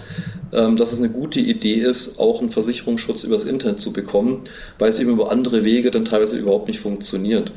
dass 0.52 0.92
es 0.92 1.00
eine 1.00 1.10
gute 1.10 1.40
Idee 1.40 1.76
ist, 1.76 2.20
auch 2.20 2.42
einen 2.42 2.52
Versicherungsschutz 2.52 3.24
übers 3.24 3.46
Internet 3.46 3.80
zu 3.80 3.94
bekommen, 3.94 4.42
weil 4.80 4.90
es 4.90 5.00
eben 5.00 5.12
über 5.12 5.32
andere 5.32 5.64
Wege 5.64 5.92
dann 5.92 6.06
teilweise 6.06 6.38
überhaupt 6.38 6.68
nicht 6.68 6.80
funktioniert. 6.80 7.52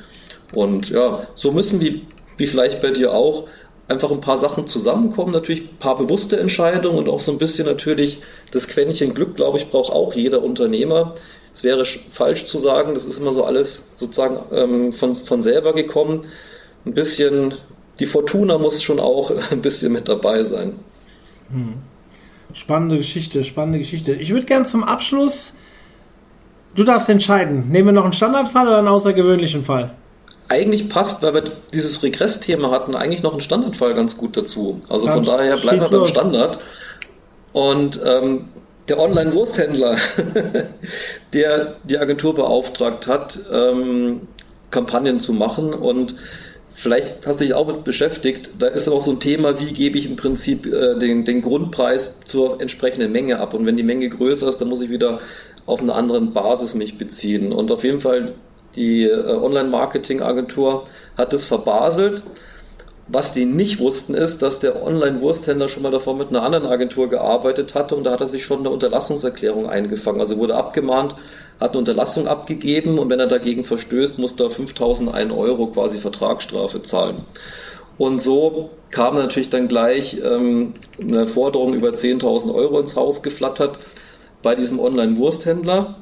Und 0.53 0.90
ja, 0.90 1.26
so 1.34 1.53
müssen 1.53 1.80
wie, 1.80 2.03
wie 2.36 2.47
vielleicht 2.47 2.80
bei 2.80 2.90
dir 2.90 3.12
auch 3.12 3.49
einfach 3.88 4.11
ein 4.11 4.20
paar 4.20 4.36
Sachen 4.36 4.66
zusammenkommen, 4.66 5.32
natürlich 5.32 5.62
ein 5.62 5.78
paar 5.78 5.99
bewusste 5.99 6.38
Entscheidungen 6.38 6.99
und 6.99 7.09
auch 7.09 7.20
so 7.20 7.32
ein 7.32 7.38
bisschen 7.38 7.66
natürlich 7.66 8.20
das 8.51 8.68
Quäntchen 8.68 9.14
Glück, 9.14 9.36
glaube 9.36 9.59
ich, 9.59 9.68
braucht 9.68 9.92
auch 9.92 10.14
jeder 10.14 10.42
Unternehmer. 10.42 11.14
Es 11.53 11.62
wäre 11.62 11.84
falsch 11.84 12.47
zu 12.47 12.59
sagen, 12.59 12.95
das 12.95 13.05
ist 13.05 13.18
immer 13.18 13.32
so 13.32 13.45
alles 13.45 13.90
sozusagen 13.97 14.38
ähm, 14.53 14.92
von, 14.92 15.14
von 15.14 15.42
selber 15.42 15.72
gekommen. 15.72 16.26
Ein 16.86 16.95
bisschen, 16.95 17.55
die 18.01 18.07
Fortuna 18.07 18.59
muss 18.59 18.82
schon 18.82 19.01
auch 19.01 19.30
ein 19.51 19.62
bisschen 19.62 19.92
mit 19.92 20.09
dabei 20.09 20.42
sein. 20.42 20.74
Hm. 21.51 21.74
Spannende 22.55 22.96
Geschichte, 22.96 23.42
spannende 23.42 23.80
Geschichte. 23.80 24.14
Ich 24.14 24.30
würde 24.30 24.46
gerne 24.46 24.64
zum 24.64 24.84
Abschluss, 24.84 25.55
du 26.76 26.84
darfst 26.84 27.09
entscheiden, 27.09 27.68
nehmen 27.68 27.88
wir 27.88 27.92
noch 27.92 28.05
einen 28.05 28.12
Standardfall 28.12 28.68
oder 28.68 28.78
einen 28.78 28.88
außergewöhnlichen 28.88 29.64
Fall? 29.64 29.90
Eigentlich 30.48 30.88
passt, 30.88 31.22
weil 31.24 31.34
wir 31.34 31.42
dieses 31.72 32.02
Regress-Thema 32.05 32.70
hatten, 32.70 32.94
eigentlich 32.94 33.22
noch 33.22 33.32
einen 33.32 33.40
Standardfall 33.40 33.94
ganz 33.94 34.16
gut 34.16 34.36
dazu. 34.36 34.80
Also 34.88 35.07
Dann 35.07 35.16
von 35.16 35.24
daher 35.24 35.57
bleiben 35.57 35.80
wir 35.80 35.98
beim 35.98 36.07
Standard. 36.07 36.59
Und 37.52 38.00
ähm, 38.05 38.48
der 38.88 39.00
Online-Wursthändler, 39.00 39.96
der 41.32 41.76
die 41.82 41.98
Agentur 41.98 42.36
beauftragt 42.36 43.09
hat, 43.09 43.38
ähm, 43.52 44.28
Kampagnen 44.70 45.18
zu 45.18 45.32
machen 45.32 45.74
und 45.74 46.14
Vielleicht 46.76 47.26
hast 47.26 47.40
du 47.40 47.44
dich 47.44 47.54
auch 47.54 47.66
mit 47.66 47.84
beschäftigt. 47.84 48.50
Da 48.58 48.66
ist 48.66 48.88
auch 48.88 49.00
so 49.00 49.12
ein 49.12 49.20
Thema, 49.20 49.60
wie 49.60 49.72
gebe 49.72 49.96
ich 49.96 50.06
im 50.06 50.16
Prinzip 50.16 50.66
äh, 50.66 50.98
den, 50.98 51.24
den 51.24 51.40
Grundpreis 51.40 52.20
zur 52.24 52.60
entsprechenden 52.60 53.12
Menge 53.12 53.38
ab. 53.38 53.54
Und 53.54 53.64
wenn 53.64 53.76
die 53.76 53.84
Menge 53.84 54.08
größer 54.08 54.48
ist, 54.48 54.60
dann 54.60 54.68
muss 54.68 54.82
ich 54.82 54.90
wieder 54.90 55.20
auf 55.66 55.80
einer 55.80 55.94
anderen 55.94 56.32
Basis 56.32 56.74
mich 56.74 56.98
beziehen. 56.98 57.52
Und 57.52 57.70
auf 57.70 57.84
jeden 57.84 58.00
Fall, 58.00 58.34
die 58.74 59.04
äh, 59.04 59.14
Online-Marketing-Agentur 59.14 60.84
hat 61.16 61.32
das 61.32 61.46
verbaselt 61.46 62.24
was 63.07 63.34
die 63.34 63.44
nicht 63.44 63.80
wussten, 63.80 64.14
ist, 64.14 64.40
dass 64.40 64.61
der 64.61 64.82
Online-Wursthändler 64.82 65.68
schon 65.68 65.82
mal 65.82 65.90
davor 65.90 66.14
mit 66.14 66.30
einer 66.30 66.42
anderen 66.42 66.66
Agentur 66.66 67.11
gearbeitet 67.11 67.74
hatte 67.74 67.96
und 67.96 68.05
da 68.05 68.12
hat 68.12 68.22
er 68.22 68.26
sich 68.26 68.44
schon 68.44 68.61
eine 68.61 68.70
Unterlassungserklärung 68.70 69.68
eingefangen. 69.68 70.20
Also 70.20 70.38
wurde 70.38 70.55
abgemahnt, 70.55 71.14
hat 71.61 71.72
eine 71.72 71.78
Unterlassung 71.78 72.26
abgegeben 72.26 72.98
und 72.98 73.11
wenn 73.11 73.20
er 73.20 73.26
dagegen 73.26 73.62
verstößt, 73.62 74.18
muss 74.18 74.38
er 74.40 74.50
5001 74.50 75.32
Euro 75.32 75.66
quasi 75.66 75.98
Vertragsstrafe 75.98 76.82
zahlen. 76.82 77.16
Und 77.98 78.22
so 78.22 78.70
kam 78.90 79.16
natürlich 79.16 79.50
dann 79.50 79.68
gleich 79.68 80.18
ähm, 80.24 80.72
eine 81.00 81.26
Forderung 81.26 81.74
über 81.74 81.90
10.000 81.90 82.55
Euro 82.55 82.80
ins 82.80 82.96
Haus 82.96 83.22
geflattert 83.22 83.78
bei 84.42 84.55
diesem 84.55 84.80
Online-Wursthändler. 84.80 85.96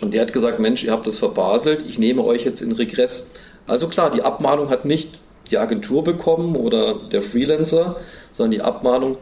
Und 0.00 0.14
der 0.14 0.22
hat 0.22 0.32
gesagt, 0.32 0.60
Mensch, 0.60 0.84
ihr 0.84 0.92
habt 0.92 1.06
das 1.06 1.18
verbaselt, 1.18 1.84
ich 1.86 1.98
nehme 1.98 2.24
euch 2.24 2.44
jetzt 2.44 2.62
in 2.62 2.72
Regress. 2.72 3.32
Also 3.66 3.88
klar, 3.88 4.10
die 4.10 4.22
Abmahnung 4.22 4.70
hat 4.70 4.84
nicht 4.84 5.18
die 5.50 5.58
Agentur 5.58 6.04
bekommen 6.04 6.56
oder 6.56 6.94
der 7.10 7.22
Freelancer, 7.22 7.96
sondern 8.32 8.52
die 8.52 8.62
Abmahnung 8.62 9.16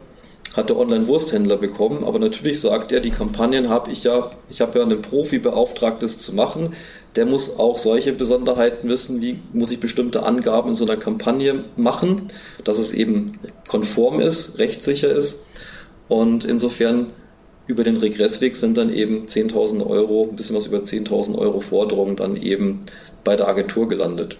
hat 0.55 0.69
der 0.69 0.77
Online-Wursthändler 0.77 1.57
bekommen. 1.57 2.03
Aber 2.03 2.19
natürlich 2.19 2.59
sagt 2.59 2.91
er, 2.91 3.01
die 3.01 3.11
Kampagnen 3.11 3.69
habe 3.69 3.91
ich 3.91 4.03
ja, 4.03 4.31
ich 4.49 4.61
habe 4.61 4.79
ja 4.79 4.85
einen 4.85 5.01
Profi 5.01 5.39
beauftragt, 5.39 6.01
das 6.03 6.17
zu 6.17 6.33
machen. 6.33 6.73
Der 7.15 7.25
muss 7.25 7.59
auch 7.59 7.77
solche 7.77 8.13
Besonderheiten 8.13 8.89
wissen, 8.89 9.21
wie 9.21 9.39
muss 9.53 9.71
ich 9.71 9.79
bestimmte 9.79 10.23
Angaben 10.23 10.69
in 10.69 10.75
so 10.75 10.85
einer 10.85 10.97
Kampagne 10.97 11.65
machen, 11.75 12.29
dass 12.63 12.79
es 12.79 12.93
eben 12.93 13.39
konform 13.67 14.19
ist, 14.19 14.59
rechtssicher 14.59 15.09
ist. 15.09 15.47
Und 16.07 16.43
insofern 16.43 17.07
über 17.67 17.83
den 17.83 17.97
Regressweg 17.97 18.55
sind 18.55 18.77
dann 18.77 18.91
eben 18.91 19.27
10.000 19.27 19.85
Euro, 19.85 20.27
ein 20.29 20.35
bisschen 20.35 20.55
was 20.55 20.65
über 20.65 20.79
10.000 20.79 21.37
Euro 21.37 21.59
Forderungen 21.59 22.15
dann 22.15 22.35
eben 22.35 22.81
bei 23.23 23.35
der 23.35 23.47
Agentur 23.47 23.87
gelandet. 23.87 24.37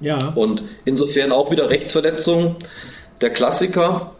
Ja. 0.00 0.28
Und 0.34 0.62
insofern 0.84 1.32
auch 1.32 1.50
wieder 1.50 1.70
Rechtsverletzung, 1.70 2.56
der 3.20 3.30
Klassiker, 3.30 4.12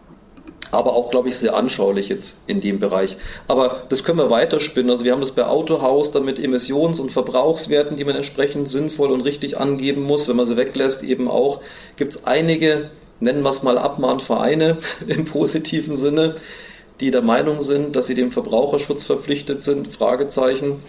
aber 0.71 0.93
auch, 0.93 1.09
glaube 1.09 1.29
ich, 1.29 1.37
sehr 1.37 1.55
anschaulich 1.55 2.09
jetzt 2.09 2.47
in 2.47 2.61
dem 2.61 2.79
Bereich. 2.79 3.17
Aber 3.47 3.83
das 3.89 4.03
können 4.03 4.19
wir 4.19 4.29
weiterspinnen. 4.29 4.91
Also 4.91 5.03
wir 5.03 5.13
haben 5.13 5.21
das 5.21 5.31
bei 5.31 5.45
Autohaus 5.45 6.11
dann 6.11 6.25
mit 6.25 6.37
Emissions- 6.37 6.99
und 6.99 7.11
Verbrauchswerten, 7.11 7.97
die 7.97 8.05
man 8.05 8.15
entsprechend 8.15 8.69
sinnvoll 8.69 9.11
und 9.11 9.21
richtig 9.21 9.57
angeben 9.57 10.03
muss. 10.03 10.27
Wenn 10.27 10.35
man 10.35 10.45
sie 10.45 10.57
weglässt, 10.57 11.03
eben 11.03 11.27
auch, 11.27 11.61
gibt 11.95 12.13
es 12.13 12.25
einige, 12.25 12.91
nennen 13.19 13.41
wir 13.41 13.49
es 13.49 13.63
mal 13.63 13.77
Abmahnvereine 13.77 14.77
im 15.07 15.25
positiven 15.25 15.95
Sinne, 15.95 16.35
die 16.99 17.11
der 17.11 17.21
Meinung 17.21 17.61
sind, 17.61 17.95
dass 17.95 18.07
sie 18.07 18.15
dem 18.15 18.31
Verbraucherschutz 18.31 19.05
verpflichtet 19.05 19.63
sind, 19.63 19.87
Fragezeichen. 19.93 20.83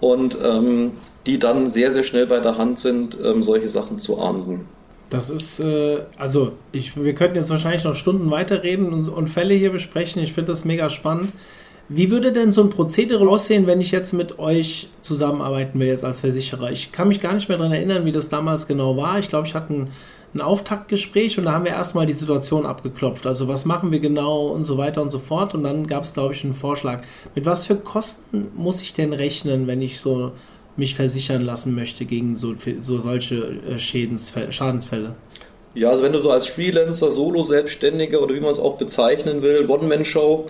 Und 0.00 0.36
ähm, 0.42 0.92
die 1.26 1.38
dann 1.38 1.66
sehr, 1.66 1.92
sehr 1.92 2.02
schnell 2.02 2.26
bei 2.26 2.40
der 2.40 2.58
Hand 2.58 2.78
sind, 2.78 3.16
ähm, 3.22 3.42
solche 3.42 3.68
Sachen 3.68 3.98
zu 3.98 4.20
ahnden. 4.20 4.66
Das 5.10 5.28
ist, 5.28 5.60
äh, 5.60 5.98
also 6.16 6.52
ich, 6.72 6.96
wir 6.96 7.14
könnten 7.14 7.36
jetzt 7.36 7.50
wahrscheinlich 7.50 7.84
noch 7.84 7.94
Stunden 7.94 8.30
weiterreden 8.30 8.92
und, 8.92 9.08
und 9.08 9.28
Fälle 9.28 9.54
hier 9.54 9.70
besprechen. 9.70 10.22
Ich 10.22 10.32
finde 10.32 10.52
das 10.52 10.64
mega 10.64 10.88
spannend. 10.88 11.32
Wie 11.88 12.10
würde 12.10 12.32
denn 12.32 12.52
so 12.52 12.62
ein 12.62 12.70
Prozedere 12.70 13.28
aussehen, 13.28 13.66
wenn 13.66 13.80
ich 13.80 13.90
jetzt 13.90 14.12
mit 14.14 14.38
euch 14.38 14.88
zusammenarbeiten 15.02 15.78
will, 15.78 15.88
jetzt 15.88 16.04
als 16.04 16.20
Versicherer? 16.20 16.70
Ich 16.70 16.92
kann 16.92 17.08
mich 17.08 17.20
gar 17.20 17.34
nicht 17.34 17.50
mehr 17.50 17.58
daran 17.58 17.72
erinnern, 17.72 18.06
wie 18.06 18.12
das 18.12 18.30
damals 18.30 18.66
genau 18.66 18.96
war. 18.96 19.18
Ich 19.18 19.28
glaube, 19.28 19.46
ich 19.46 19.54
hatte 19.54 19.74
ein, 19.74 19.88
ein 20.32 20.40
Auftaktgespräch 20.40 21.38
und 21.38 21.44
da 21.44 21.52
haben 21.52 21.66
wir 21.66 21.72
erstmal 21.72 22.06
die 22.06 22.14
Situation 22.14 22.64
abgeklopft. 22.64 23.26
Also 23.26 23.48
was 23.48 23.66
machen 23.66 23.90
wir 23.90 24.00
genau 24.00 24.46
und 24.46 24.64
so 24.64 24.78
weiter 24.78 25.02
und 25.02 25.10
so 25.10 25.18
fort. 25.18 25.54
Und 25.54 25.64
dann 25.64 25.86
gab 25.86 26.04
es, 26.04 26.14
glaube 26.14 26.32
ich, 26.32 26.42
einen 26.42 26.54
Vorschlag. 26.54 27.02
Mit 27.34 27.44
was 27.44 27.66
für 27.66 27.76
Kosten 27.76 28.48
muss 28.54 28.80
ich 28.80 28.94
denn 28.94 29.12
rechnen, 29.12 29.66
wenn 29.66 29.82
ich 29.82 30.00
so 30.00 30.32
mich 30.76 30.94
versichern 30.94 31.42
lassen 31.42 31.74
möchte 31.74 32.04
gegen 32.04 32.36
so, 32.36 32.54
so 32.80 33.00
solche 33.00 33.56
äh, 33.68 33.78
Schadensfälle? 33.78 35.16
Ja, 35.74 35.90
also 35.90 36.02
wenn 36.02 36.12
du 36.12 36.20
so 36.20 36.30
als 36.30 36.46
Freelancer, 36.46 37.10
Solo-Selbstständiger 37.10 38.22
oder 38.22 38.34
wie 38.34 38.40
man 38.40 38.50
es 38.50 38.58
auch 38.58 38.76
bezeichnen 38.76 39.42
will, 39.42 39.68
One-Man-Show 39.68 40.46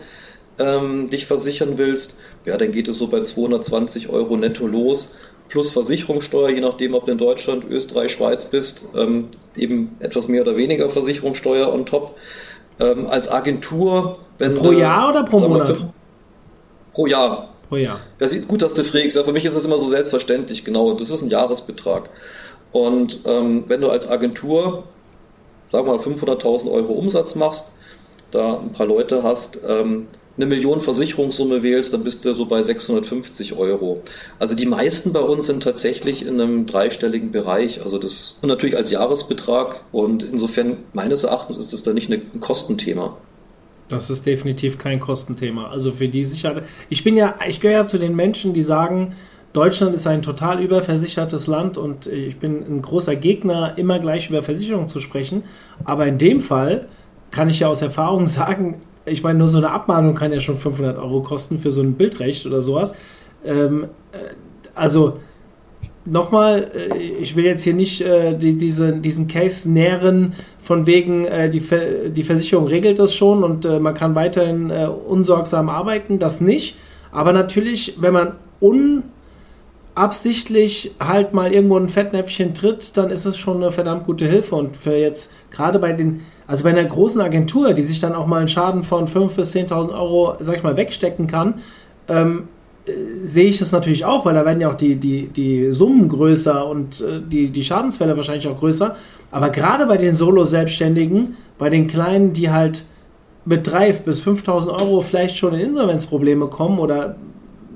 ähm, 0.59 1.11
dich 1.11 1.27
versichern 1.27 1.79
willst, 1.79 2.21
ja, 2.45 2.57
dann 2.57 2.73
geht 2.73 2.89
es 2.89 2.99
so 2.99 3.07
bei 3.07 3.23
220 3.23 4.09
Euro 4.09 4.37
netto 4.37 4.67
los, 4.67 5.15
plus 5.49 5.71
Versicherungssteuer, 5.71 6.51
je 6.51 6.61
nachdem, 6.61 6.95
ob 6.95 7.07
du 7.07 7.13
in 7.13 7.19
Deutschland, 7.19 7.65
Österreich, 7.69 8.13
Schweiz 8.13 8.47
bist, 8.47 8.89
ähm, 8.97 9.29
eben 9.55 9.97
etwas 10.01 10.29
mehr 10.29 10.43
oder 10.43 10.57
weniger 10.57 10.89
Versicherungssteuer 10.89 11.73
on 11.73 11.87
top. 11.87 12.17
Ähm, 12.81 13.07
als 13.07 13.31
Agentur, 13.31 14.15
wenn 14.39 14.55
Pro 14.55 14.73
Jahr 14.73 15.11
oder 15.11 15.25
pro 15.25 15.39
Monat? 15.41 15.85
pro 16.93 17.07
Jahr. 17.07 17.51
Jahr. 17.81 18.01
Ja, 18.21 18.29
sieht 18.29 18.49
gut, 18.49 18.63
dass 18.63 18.75
du 18.75 18.85
fragst. 18.85 19.17
Ja, 19.17 19.25
für 19.25 19.33
mich 19.33 19.45
ist 19.45 19.57
das 19.57 19.65
immer 19.65 19.79
so 19.79 19.87
selbstverständlich, 19.87 20.65
genau. 20.65 20.95
Das 20.95 21.11
ist 21.11 21.23
ein 21.23 21.31
Jahresbetrag. 21.31 22.11
Und 22.73 23.21
ähm, 23.27 23.65
wenn 23.69 23.81
du 23.81 23.91
als 23.91 24.09
Agentur, 24.09 24.85
sagen 25.71 25.87
wir 25.87 25.97
mal, 25.97 26.03
500.000 26.03 26.71
Euro 26.71 26.93
Umsatz 26.93 27.35
machst, 27.35 27.73
da 28.31 28.59
ein 28.59 28.73
paar 28.73 28.87
Leute 28.87 29.23
hast, 29.23 29.59
ähm, 29.67 30.07
eine 30.37 30.47
Million 30.47 30.81
Versicherungssumme 30.81 31.63
wählst, 31.63 31.93
dann 31.93 32.05
bist 32.05 32.25
du 32.25 32.33
so 32.35 32.47
bei 32.47 32.63
650 32.63 33.55
Euro. 33.55 34.03
Also 34.39 34.55
die 34.55 34.65
meisten 34.65 35.13
bei 35.13 35.21
uns 35.21 35.47
sind 35.47 35.63
tatsächlich 35.63 36.25
in 36.25 36.41
einem 36.41 36.65
dreistelligen 36.65 37.33
Bereich. 37.33 37.83
Also 37.83 37.99
das 37.99 38.39
natürlich 38.43 38.77
als 38.77 38.91
Jahresbetrag. 38.91 39.85
Und 39.93 40.23
insofern 40.23 40.79
meines 40.95 41.25
Erachtens 41.25 41.59
ist 41.59 41.75
das 41.75 41.83
da 41.83 41.93
nicht 41.93 42.11
ein 42.11 42.41
Kostenthema. 42.41 43.19
Das 43.93 44.11
ist 44.11 44.27
definitiv 44.27 44.79
kein 44.79 45.01
Kostenthema. 45.01 45.69
Also 45.69 45.93
für 45.93 46.09
die 46.09 46.25
Sicherheit. 46.25 46.65
Ich 46.89 47.05
bin 47.05 47.17
ja, 47.17 47.35
ich 47.47 47.61
gehöre 47.61 47.79
ja 47.79 47.87
zu 47.87 47.99
den 47.99 48.17
Menschen, 48.17 48.55
die 48.55 48.63
sagen, 48.63 49.15
Deutschland 49.53 49.95
ist 49.95 50.07
ein 50.07 50.23
total 50.23 50.63
überversichertes 50.63 51.47
Land 51.47 51.77
und 51.77 52.07
ich 52.07 52.39
bin 52.39 52.65
ein 52.65 52.81
großer 52.81 53.17
Gegner, 53.17 53.75
immer 53.77 53.99
gleich 53.99 54.31
über 54.31 54.43
Versicherung 54.43 54.89
zu 54.89 54.99
sprechen. 54.99 55.45
Aber 55.85 56.07
in 56.07 56.17
dem 56.17 56.41
Fall 56.41 56.89
kann 57.31 57.51
ich 57.51 57.61
ja 57.61 57.69
aus 57.69 57.83
Erfahrung 57.83 58.27
sagen, 58.29 58.79
ich 59.05 59.23
meine, 59.23 59.39
nur 59.39 59.49
so 59.49 59.59
eine 59.59 59.71
Abmahnung 59.71 60.15
kann 60.15 60.33
ja 60.33 60.41
schon 60.41 60.57
500 60.57 60.97
Euro 60.97 61.23
kosten 61.23 61.59
für 61.59 61.73
so 61.73 61.83
ein 61.83 61.95
Bildrecht 61.95 62.47
oder 62.47 62.63
sowas. 62.63 62.95
Ähm, 63.45 63.89
äh, 64.13 64.35
also 64.75 65.19
nochmal, 66.05 66.71
äh, 66.75 66.97
ich 66.97 67.37
will 67.37 67.45
jetzt 67.45 67.63
hier 67.63 67.75
nicht 67.75 68.01
äh, 68.01 68.37
die, 68.37 68.57
diese, 68.57 68.93
diesen 68.93 69.29
Case 69.29 69.71
nähren, 69.71 70.35
von 70.61 70.87
wegen, 70.87 71.25
äh, 71.25 71.51
die, 71.51 71.63
die 72.11 72.23
Versicherung 72.23 72.67
regelt 72.67 72.99
das 72.99 73.15
schon 73.15 73.45
und 73.45 73.65
äh, 73.65 73.81
man 73.81 73.95
kann 73.95 74.15
weiterhin 74.15 74.71
äh, 74.71 74.87
unsorgsam 74.87 75.69
arbeiten, 75.69 76.19
das 76.19 76.41
nicht. 76.41 76.77
Aber 77.11 77.33
natürlich, 77.33 77.97
wenn 78.01 78.15
man 78.15 78.37
unabsichtlich 79.95 80.93
halt 80.99 81.35
mal 81.35 81.53
irgendwo 81.53 81.77
ein 81.77 81.89
Fettnäpfchen 81.89 82.55
tritt, 82.55 82.97
dann 82.97 83.11
ist 83.11 83.27
es 83.27 83.37
schon 83.37 83.59
eine 83.59 83.73
verdammt 83.73 84.07
gute 84.07 84.27
Hilfe. 84.27 84.55
Und 84.55 84.77
für 84.77 84.97
jetzt, 84.97 85.33
gerade 85.51 85.79
bei 85.79 85.93
den, 85.93 86.23
also 86.47 86.65
bei 86.65 86.71
einer 86.71 86.85
großen 86.85 87.21
Agentur, 87.21 87.75
die 87.75 87.83
sich 87.83 88.01
dann 88.01 88.15
auch 88.15 88.27
mal 88.27 88.39
einen 88.39 88.49
Schaden 88.49 88.83
von 88.83 89.07
5.000 89.07 89.37
bis 89.37 89.55
10.000 89.55 89.93
Euro, 89.93 90.37
sag 90.41 90.57
ich 90.57 90.63
mal, 90.63 90.77
wegstecken 90.77 91.27
kann, 91.27 91.55
ähm, 92.09 92.49
sehe 93.23 93.47
ich 93.47 93.59
das 93.59 93.71
natürlich 93.71 94.05
auch, 94.05 94.25
weil 94.25 94.35
da 94.35 94.45
werden 94.45 94.61
ja 94.61 94.71
auch 94.71 94.77
die, 94.77 94.97
die, 94.97 95.29
die 95.29 95.73
Summen 95.73 96.09
größer 96.09 96.67
und 96.67 97.01
äh, 97.01 97.21
die, 97.21 97.51
die 97.51 97.63
Schadensfälle 97.63 98.17
wahrscheinlich 98.17 98.49
auch 98.49 98.59
größer. 98.59 98.97
Aber 99.31 99.51
gerade 99.51 99.87
bei 99.87 99.97
den 99.97 100.15
Solo-Selbstständigen, 100.15 101.37
bei 101.59 101.71
den 101.71 101.87
Kleinen, 101.87 102.33
die 102.33 102.51
halt 102.51 102.85
mit 103.45 103.69
3.000 103.69 104.03
bis 104.03 104.23
5.000 104.23 104.81
Euro 104.81 105.01
vielleicht 105.01 105.37
schon 105.37 105.55
in 105.55 105.61
Insolvenzprobleme 105.61 106.49
kommen 106.49 106.79
oder 106.79 107.17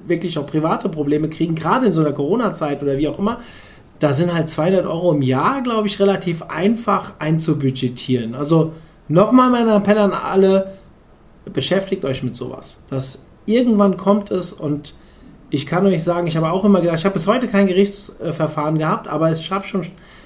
wirklich 0.06 0.38
auch 0.38 0.46
private 0.46 0.88
Probleme 0.88 1.28
kriegen, 1.28 1.54
gerade 1.54 1.86
in 1.86 1.92
so 1.92 2.00
einer 2.00 2.12
Corona-Zeit 2.12 2.82
oder 2.82 2.98
wie 2.98 3.08
auch 3.08 3.18
immer, 3.18 3.38
da 3.98 4.12
sind 4.12 4.32
halt 4.32 4.48
200 4.48 4.86
Euro 4.86 5.12
im 5.12 5.22
Jahr, 5.22 5.62
glaube 5.62 5.86
ich, 5.86 5.98
relativ 5.98 6.42
einfach 6.42 7.14
einzubudgetieren. 7.18 8.34
Also 8.34 8.72
nochmal 9.08 9.50
mein 9.50 9.68
Appell 9.68 9.98
an 9.98 10.12
alle, 10.12 10.72
beschäftigt 11.52 12.04
euch 12.04 12.22
mit 12.22 12.36
sowas. 12.36 12.78
Das 12.90 13.25
irgendwann 13.46 13.96
kommt 13.96 14.30
es 14.30 14.52
und 14.52 14.94
ich 15.50 15.66
kann 15.66 15.86
euch 15.86 16.02
sagen, 16.02 16.26
ich 16.26 16.36
habe 16.36 16.50
auch 16.50 16.64
immer 16.64 16.80
gedacht, 16.80 16.98
ich 16.98 17.04
habe 17.04 17.14
bis 17.14 17.26
heute 17.26 17.46
kein 17.46 17.66
Gerichtsverfahren 17.66 18.78
gehabt, 18.78 19.08
aber 19.08 19.30
ich 19.30 19.50
habe 19.50 19.66
schon 19.66 19.82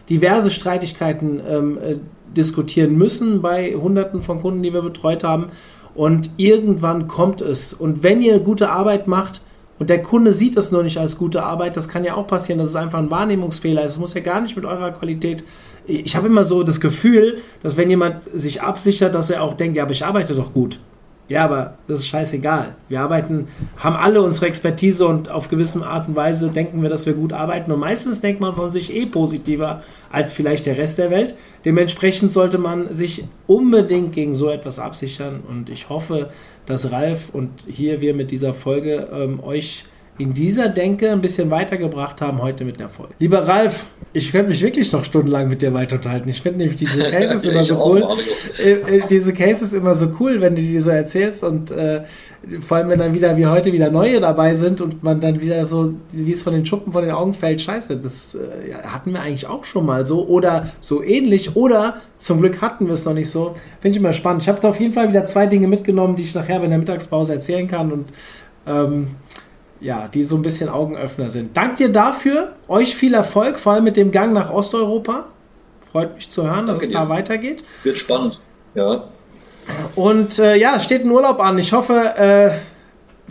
diverse 0.09 0.51
Streitigkeiten 0.51 1.41
ähm, 1.47 1.79
äh, 1.79 1.97
diskutieren 2.37 2.97
müssen 2.97 3.43
bei 3.43 3.75
Hunderten 3.75 4.23
von 4.23 4.41
Kunden, 4.41 4.63
die 4.63 4.73
wir 4.73 4.83
betreut 4.83 5.25
haben. 5.25 5.49
Und 5.95 6.31
irgendwann 6.37 7.07
kommt 7.07 7.43
es. 7.43 7.75
Und 7.75 8.03
wenn 8.03 8.23
ihr 8.23 8.41
gute 8.41 8.71
Arbeit 8.71 9.09
macht 9.09 9.43
und 9.79 9.91
der 9.91 10.01
Kunde 10.03 10.33
sieht 10.33 10.57
es 10.57 10.73
nur 10.73 10.83
nicht 10.83 10.99
als 10.99 11.19
gute 11.19 11.43
Arbeit, 11.43 11.77
das 11.77 11.89
kann 11.89 12.05
ja 12.05 12.15
auch 12.15 12.27
passieren, 12.27 12.59
dass 12.59 12.71
es 12.71 12.77
einfach 12.77 12.99
ein 12.99 13.11
Wahrnehmungsfehler 13.11 13.85
ist. 13.85 13.93
Es 13.93 13.99
muss 13.99 14.15
ja 14.15 14.21
gar 14.21 14.41
nicht 14.41 14.57
mit 14.57 14.65
eurer 14.65 14.93
Qualität. 14.93 15.45
Ich 15.87 16.15
habe 16.17 16.29
immer 16.29 16.45
so 16.45 16.63
das 16.63 16.81
Gefühl, 16.81 17.39
dass 17.63 17.77
wenn 17.77 17.91
jemand 17.91 18.23
sich 18.33 18.63
absichert, 18.63 19.15
dass 19.15 19.31
er 19.31 19.43
auch 19.43 19.55
denkt, 19.55 19.77
ja, 19.77 19.83
aber 19.83 19.93
ich 19.93 20.05
arbeite 20.05 20.35
doch 20.35 20.53
gut. 20.53 20.79
Ja, 21.31 21.45
aber 21.45 21.75
das 21.87 22.01
ist 22.01 22.09
scheißegal. 22.09 22.75
Wir 22.89 23.03
arbeiten, 23.03 23.47
haben 23.77 23.95
alle 23.95 24.21
unsere 24.21 24.47
Expertise 24.47 25.07
und 25.07 25.31
auf 25.31 25.49
gewisse 25.49 25.87
Art 25.87 26.09
und 26.09 26.17
Weise 26.17 26.51
denken 26.51 26.83
wir, 26.83 26.89
dass 26.89 27.07
wir 27.07 27.13
gut 27.13 27.33
arbeiten. 27.33 27.71
Und 27.71 27.79
meistens 27.79 28.21
denkt 28.21 28.41
man 28.41 28.53
von 28.53 28.69
sich 28.73 28.93
eh 28.93 29.07
positiver 29.07 29.85
als 30.11 30.33
vielleicht 30.33 30.67
der 30.67 30.77
Rest 30.77 30.99
der 30.99 31.13
Welt. 31.13 31.37
Dementsprechend 31.65 32.33
sollte 32.33 32.59
man 32.59 32.93
sich 32.93 33.23
unbedingt 33.47 34.13
gegen 34.13 34.35
so 34.35 34.51
etwas 34.51 34.81
absichern. 34.81 35.45
Und 35.49 35.71
ich 35.71 35.89
hoffe, 35.89 36.31
dass 36.67 36.91
Ralf 36.91 37.31
und 37.33 37.51
hier 37.69 38.01
wir 38.01 38.13
mit 38.13 38.33
dieser 38.33 38.53
Folge 38.53 39.07
ähm, 39.13 39.39
euch 39.41 39.85
in 40.21 40.35
dieser 40.35 40.69
Denke 40.69 41.11
ein 41.11 41.23
bisschen 41.23 41.51
weitergebracht 41.51 42.21
haben 42.21 42.43
heute 42.43 42.67
mit 42.67 42.79
der 42.79 42.91
Folge. 42.91 43.15
Lieber 43.19 43.49
Ralf, 43.49 43.87
ich 44.13 44.31
könnte 44.31 44.51
mich 44.51 44.61
wirklich 44.61 44.93
noch 44.93 45.03
stundenlang 45.03 45.49
mit 45.49 45.63
dir 45.63 45.73
weiter 45.73 45.97
unterhalten. 45.97 46.29
Ich 46.29 46.43
finde 46.43 46.59
nämlich 46.59 46.77
diese 46.77 47.03
Cases 47.11 47.43
immer 47.47 47.65
so 47.65 47.83
cool. 47.87 48.07
Äh, 48.63 48.97
äh, 48.97 49.01
diese 49.09 49.33
Cases 49.33 49.73
immer 49.73 49.95
so 49.95 50.15
cool, 50.21 50.43
wenn 50.43 50.57
du 50.57 50.61
die 50.61 50.79
so 50.81 50.91
erzählst 50.91 51.43
und 51.43 51.71
äh, 51.71 52.03
vor 52.61 52.77
allem, 52.77 52.91
wenn 52.91 52.99
dann 52.99 53.15
wieder 53.15 53.39
wie 53.39 53.47
heute 53.47 53.73
wieder 53.73 53.91
neue 53.91 54.21
dabei 54.21 54.55
sind 54.55 54.83
und 54.83 55.03
man 55.03 55.21
dann 55.23 55.41
wieder 55.41 55.65
so, 55.65 55.95
wie 56.13 56.33
es 56.33 56.43
von 56.43 56.53
den 56.53 56.67
Schuppen 56.67 56.93
von 56.93 57.03
den 57.03 57.13
Augen 57.13 57.33
fällt, 57.33 57.63
scheiße, 57.63 57.97
das 57.97 58.35
äh, 58.35 58.75
hatten 58.75 59.13
wir 59.13 59.23
eigentlich 59.23 59.47
auch 59.47 59.65
schon 59.65 59.87
mal 59.87 60.05
so 60.05 60.27
oder 60.27 60.69
so 60.81 61.03
ähnlich 61.03 61.57
oder 61.57 61.97
zum 62.19 62.41
Glück 62.41 62.61
hatten 62.61 62.87
wir 62.87 62.95
es 62.95 63.07
noch 63.07 63.15
nicht 63.15 63.31
so. 63.31 63.55
Finde 63.81 63.97
ich 63.97 64.03
immer 64.03 64.13
spannend. 64.13 64.43
Ich 64.43 64.51
habe 64.51 64.61
da 64.61 64.69
auf 64.69 64.81
jeden 64.81 64.93
Fall 64.93 65.09
wieder 65.09 65.25
zwei 65.25 65.47
Dinge 65.47 65.67
mitgenommen, 65.67 66.15
die 66.15 66.25
ich 66.25 66.35
nachher 66.35 66.63
in 66.63 66.69
der 66.69 66.79
Mittagspause 66.79 67.33
erzählen 67.33 67.67
kann 67.67 67.91
und 67.91 68.09
ähm, 68.67 69.07
ja, 69.81 70.09
die 70.09 70.25
so 70.25 70.37
ein 70.37 70.43
bisschen 70.43 70.69
Augenöffner 70.69 71.31
sind. 71.31 71.57
Dank 71.57 71.77
dir 71.77 71.91
dafür, 71.91 72.55
euch 72.69 72.95
viel 72.95 73.15
Erfolg, 73.15 73.59
vor 73.59 73.73
allem 73.73 73.85
mit 73.85 73.97
dem 73.97 74.11
Gang 74.11 74.33
nach 74.33 74.53
Osteuropa. 74.53 75.27
Freut 75.91 76.15
mich 76.15 76.31
zu 76.31 76.45
hören, 76.45 76.67
dass 76.67 76.79
Danke 76.79 76.95
es 76.95 77.01
da 77.01 77.09
weitergeht. 77.09 77.65
Wird 77.83 77.99
spannend, 77.99 78.41
ja. 78.75 79.05
Und 79.97 80.39
äh, 80.39 80.57
ja, 80.57 80.77
es 80.77 80.85
steht 80.85 81.05
ein 81.05 81.11
Urlaub 81.11 81.41
an. 81.41 81.59
Ich 81.59 81.73
hoffe, 81.73 81.95
äh, 82.17 82.51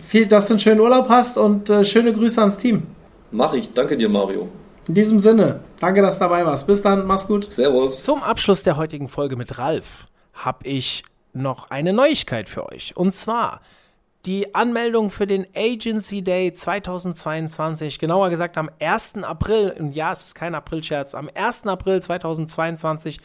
viel, 0.00 0.26
dass 0.26 0.48
du 0.48 0.54
einen 0.54 0.60
schönen 0.60 0.80
Urlaub 0.80 1.08
hast 1.08 1.38
und 1.38 1.70
äh, 1.70 1.84
schöne 1.84 2.12
Grüße 2.12 2.40
ans 2.40 2.58
Team. 2.58 2.86
Mach 3.30 3.52
ich. 3.54 3.72
Danke 3.72 3.96
dir, 3.96 4.08
Mario. 4.08 4.48
In 4.88 4.94
diesem 4.94 5.20
Sinne, 5.20 5.60
danke, 5.78 6.02
dass 6.02 6.16
du 6.16 6.20
dabei 6.20 6.44
warst. 6.44 6.66
Bis 6.66 6.82
dann, 6.82 7.06
mach's 7.06 7.26
gut. 7.26 7.50
Servus. 7.50 8.02
Zum 8.02 8.22
Abschluss 8.22 8.62
der 8.62 8.76
heutigen 8.76 9.08
Folge 9.08 9.36
mit 9.36 9.58
Ralf 9.58 10.08
habe 10.32 10.66
ich 10.66 11.04
noch 11.32 11.70
eine 11.70 11.92
Neuigkeit 11.92 12.48
für 12.48 12.66
euch. 12.66 12.96
Und 12.96 13.14
zwar 13.14 13.60
die 14.26 14.54
Anmeldung 14.54 15.10
für 15.10 15.26
den 15.26 15.46
Agency 15.54 16.22
Day 16.22 16.52
2022, 16.52 17.98
genauer 17.98 18.30
gesagt 18.30 18.58
am 18.58 18.70
1. 18.78 19.22
April, 19.22 19.74
und 19.78 19.92
ja, 19.92 20.12
es 20.12 20.24
ist 20.24 20.34
kein 20.34 20.54
Aprilscherz, 20.54 21.14
am 21.14 21.30
1. 21.34 21.66
April 21.66 22.02
2022 22.02 23.20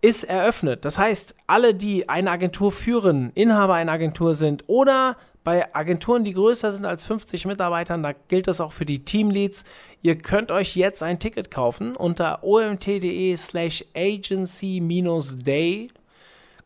ist 0.00 0.24
eröffnet. 0.24 0.84
Das 0.84 0.98
heißt, 0.98 1.36
alle, 1.46 1.74
die 1.74 2.08
eine 2.08 2.30
Agentur 2.30 2.72
führen, 2.72 3.30
Inhaber 3.34 3.74
einer 3.74 3.92
Agentur 3.92 4.34
sind 4.34 4.64
oder 4.66 5.16
bei 5.44 5.74
Agenturen, 5.74 6.24
die 6.24 6.34
größer 6.34 6.70
sind 6.72 6.84
als 6.84 7.04
50 7.04 7.46
Mitarbeitern, 7.46 8.02
da 8.02 8.12
gilt 8.28 8.46
das 8.46 8.60
auch 8.60 8.72
für 8.72 8.84
die 8.84 9.04
Teamleads. 9.04 9.64
Ihr 10.02 10.18
könnt 10.18 10.50
euch 10.50 10.76
jetzt 10.76 11.02
ein 11.02 11.18
Ticket 11.18 11.50
kaufen 11.50 11.96
unter 11.96 12.44
omt.de 12.44 13.36
slash 13.36 13.84
agency-day 13.94 15.88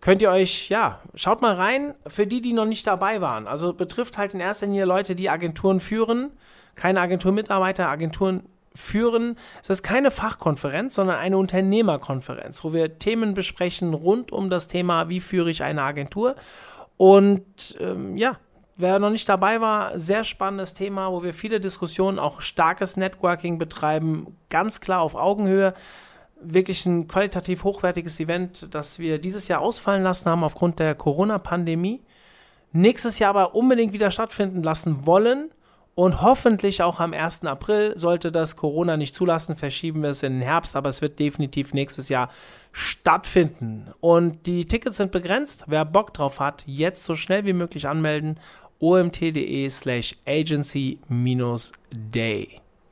könnt 0.05 0.21
ihr 0.21 0.31
euch, 0.31 0.69
ja, 0.69 1.01
schaut 1.15 1.41
mal 1.41 1.55
rein, 1.55 1.95
für 2.07 2.27
die, 2.27 2.43
die 2.43 2.53
noch 2.53 2.67
nicht 2.67 2.87
dabei 2.87 3.23
waren. 3.23 3.47
Also 3.47 3.73
betrifft 3.73 4.19
halt 4.19 4.35
in 4.35 4.41
erster 4.41 4.67
Linie 4.67 4.85
Leute, 4.85 5.15
die 5.15 5.31
Agenturen 5.31 5.81
führen, 5.81 6.31
keine 6.75 7.01
Agenturmitarbeiter, 7.01 7.89
Agenturen 7.89 8.43
führen. 8.75 9.39
Es 9.63 9.71
ist 9.71 9.83
keine 9.83 10.11
Fachkonferenz, 10.11 10.97
sondern 10.97 11.17
eine 11.17 11.39
Unternehmerkonferenz, 11.39 12.63
wo 12.65 12.75
wir 12.75 12.99
Themen 12.99 13.33
besprechen 13.33 13.95
rund 13.95 14.31
um 14.31 14.51
das 14.51 14.69
Thema, 14.69 15.09
wie 15.09 15.21
führe 15.21 15.49
ich 15.49 15.63
eine 15.63 15.81
Agentur. 15.81 16.37
Und 16.99 17.79
ähm, 17.81 18.19
ja, 18.19 18.37
wer 18.77 18.99
noch 18.99 19.11
nicht 19.11 19.27
dabei 19.31 19.63
war, 19.63 19.99
sehr 19.99 20.25
spannendes 20.25 20.75
Thema, 20.75 21.13
wo 21.13 21.23
wir 21.23 21.33
viele 21.33 21.61
Diskussionen, 21.61 22.19
auch 22.19 22.43
starkes 22.43 22.99
Networking 22.99 23.57
betreiben, 23.57 24.37
ganz 24.51 24.83
klar 24.83 25.01
auf 25.01 25.15
Augenhöhe 25.15 25.73
wirklich 26.53 26.85
ein 26.87 27.09
qualitativ 27.09 27.65
hochwertiges 27.65 28.21
Event, 28.21 28.69
das 28.71 28.99
wir 28.99 29.19
dieses 29.19 29.49
Jahr 29.49 29.61
ausfallen 29.61 30.03
lassen 30.03 30.29
haben 30.31 30.45
aufgrund 30.45 30.79
der 30.79 30.95
Corona-Pandemie. 30.95 32.03
Nächstes 32.73 33.19
Jahr 33.19 33.31
aber 33.31 33.55
unbedingt 33.55 33.93
wieder 33.93 34.11
stattfinden 34.11 34.63
lassen 34.63 35.07
wollen 35.07 35.51
und 35.95 36.23
hoffentlich 36.23 36.83
auch 36.83 36.99
am 37.01 37.13
1. 37.13 37.45
April. 37.45 37.97
Sollte 37.97 38.33
das 38.33 38.57
Corona 38.57 38.97
nicht 38.97 39.15
zulassen, 39.15 39.55
verschieben 39.57 40.03
wir 40.03 40.11
es 40.11 40.25
in 40.25 40.33
den 40.35 40.43
Herbst, 40.43 40.75
aber 40.77 40.89
es 40.89 41.01
wird 41.03 41.19
definitiv 41.19 41.73
nächstes 41.73 42.09
Jahr 42.09 42.31
stattfinden. 42.73 43.93
Und 44.01 44.47
die 44.47 44.65
Tickets 44.67 44.97
sind 44.97 45.13
begrenzt. 45.13 45.65
Wer 45.69 45.85
Bock 45.85 46.13
drauf 46.15 46.41
hat, 46.41 46.65
jetzt 46.67 47.05
so 47.05 47.15
schnell 47.15 47.45
wie 47.45 47.53
möglich 47.53 47.87
anmelden. 47.87 48.41
omt.de 48.81 49.71
slash 49.71 50.17
agency-day. 50.27 51.01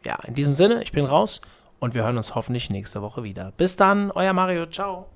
Ja, 0.06 0.18
in 0.26 0.34
diesem 0.34 0.54
Sinne, 0.54 0.82
ich 0.82 0.92
bin 0.92 1.04
raus 1.04 1.40
und 1.82 1.94
wir 1.94 2.04
hören 2.04 2.16
uns 2.16 2.36
hoffentlich 2.36 2.70
nächste 2.70 3.02
Woche 3.02 3.24
wieder. 3.24 3.52
Bis 3.56 3.74
dann, 3.74 4.12
euer 4.12 4.32
Mario, 4.32 4.66
ciao. 4.66 5.08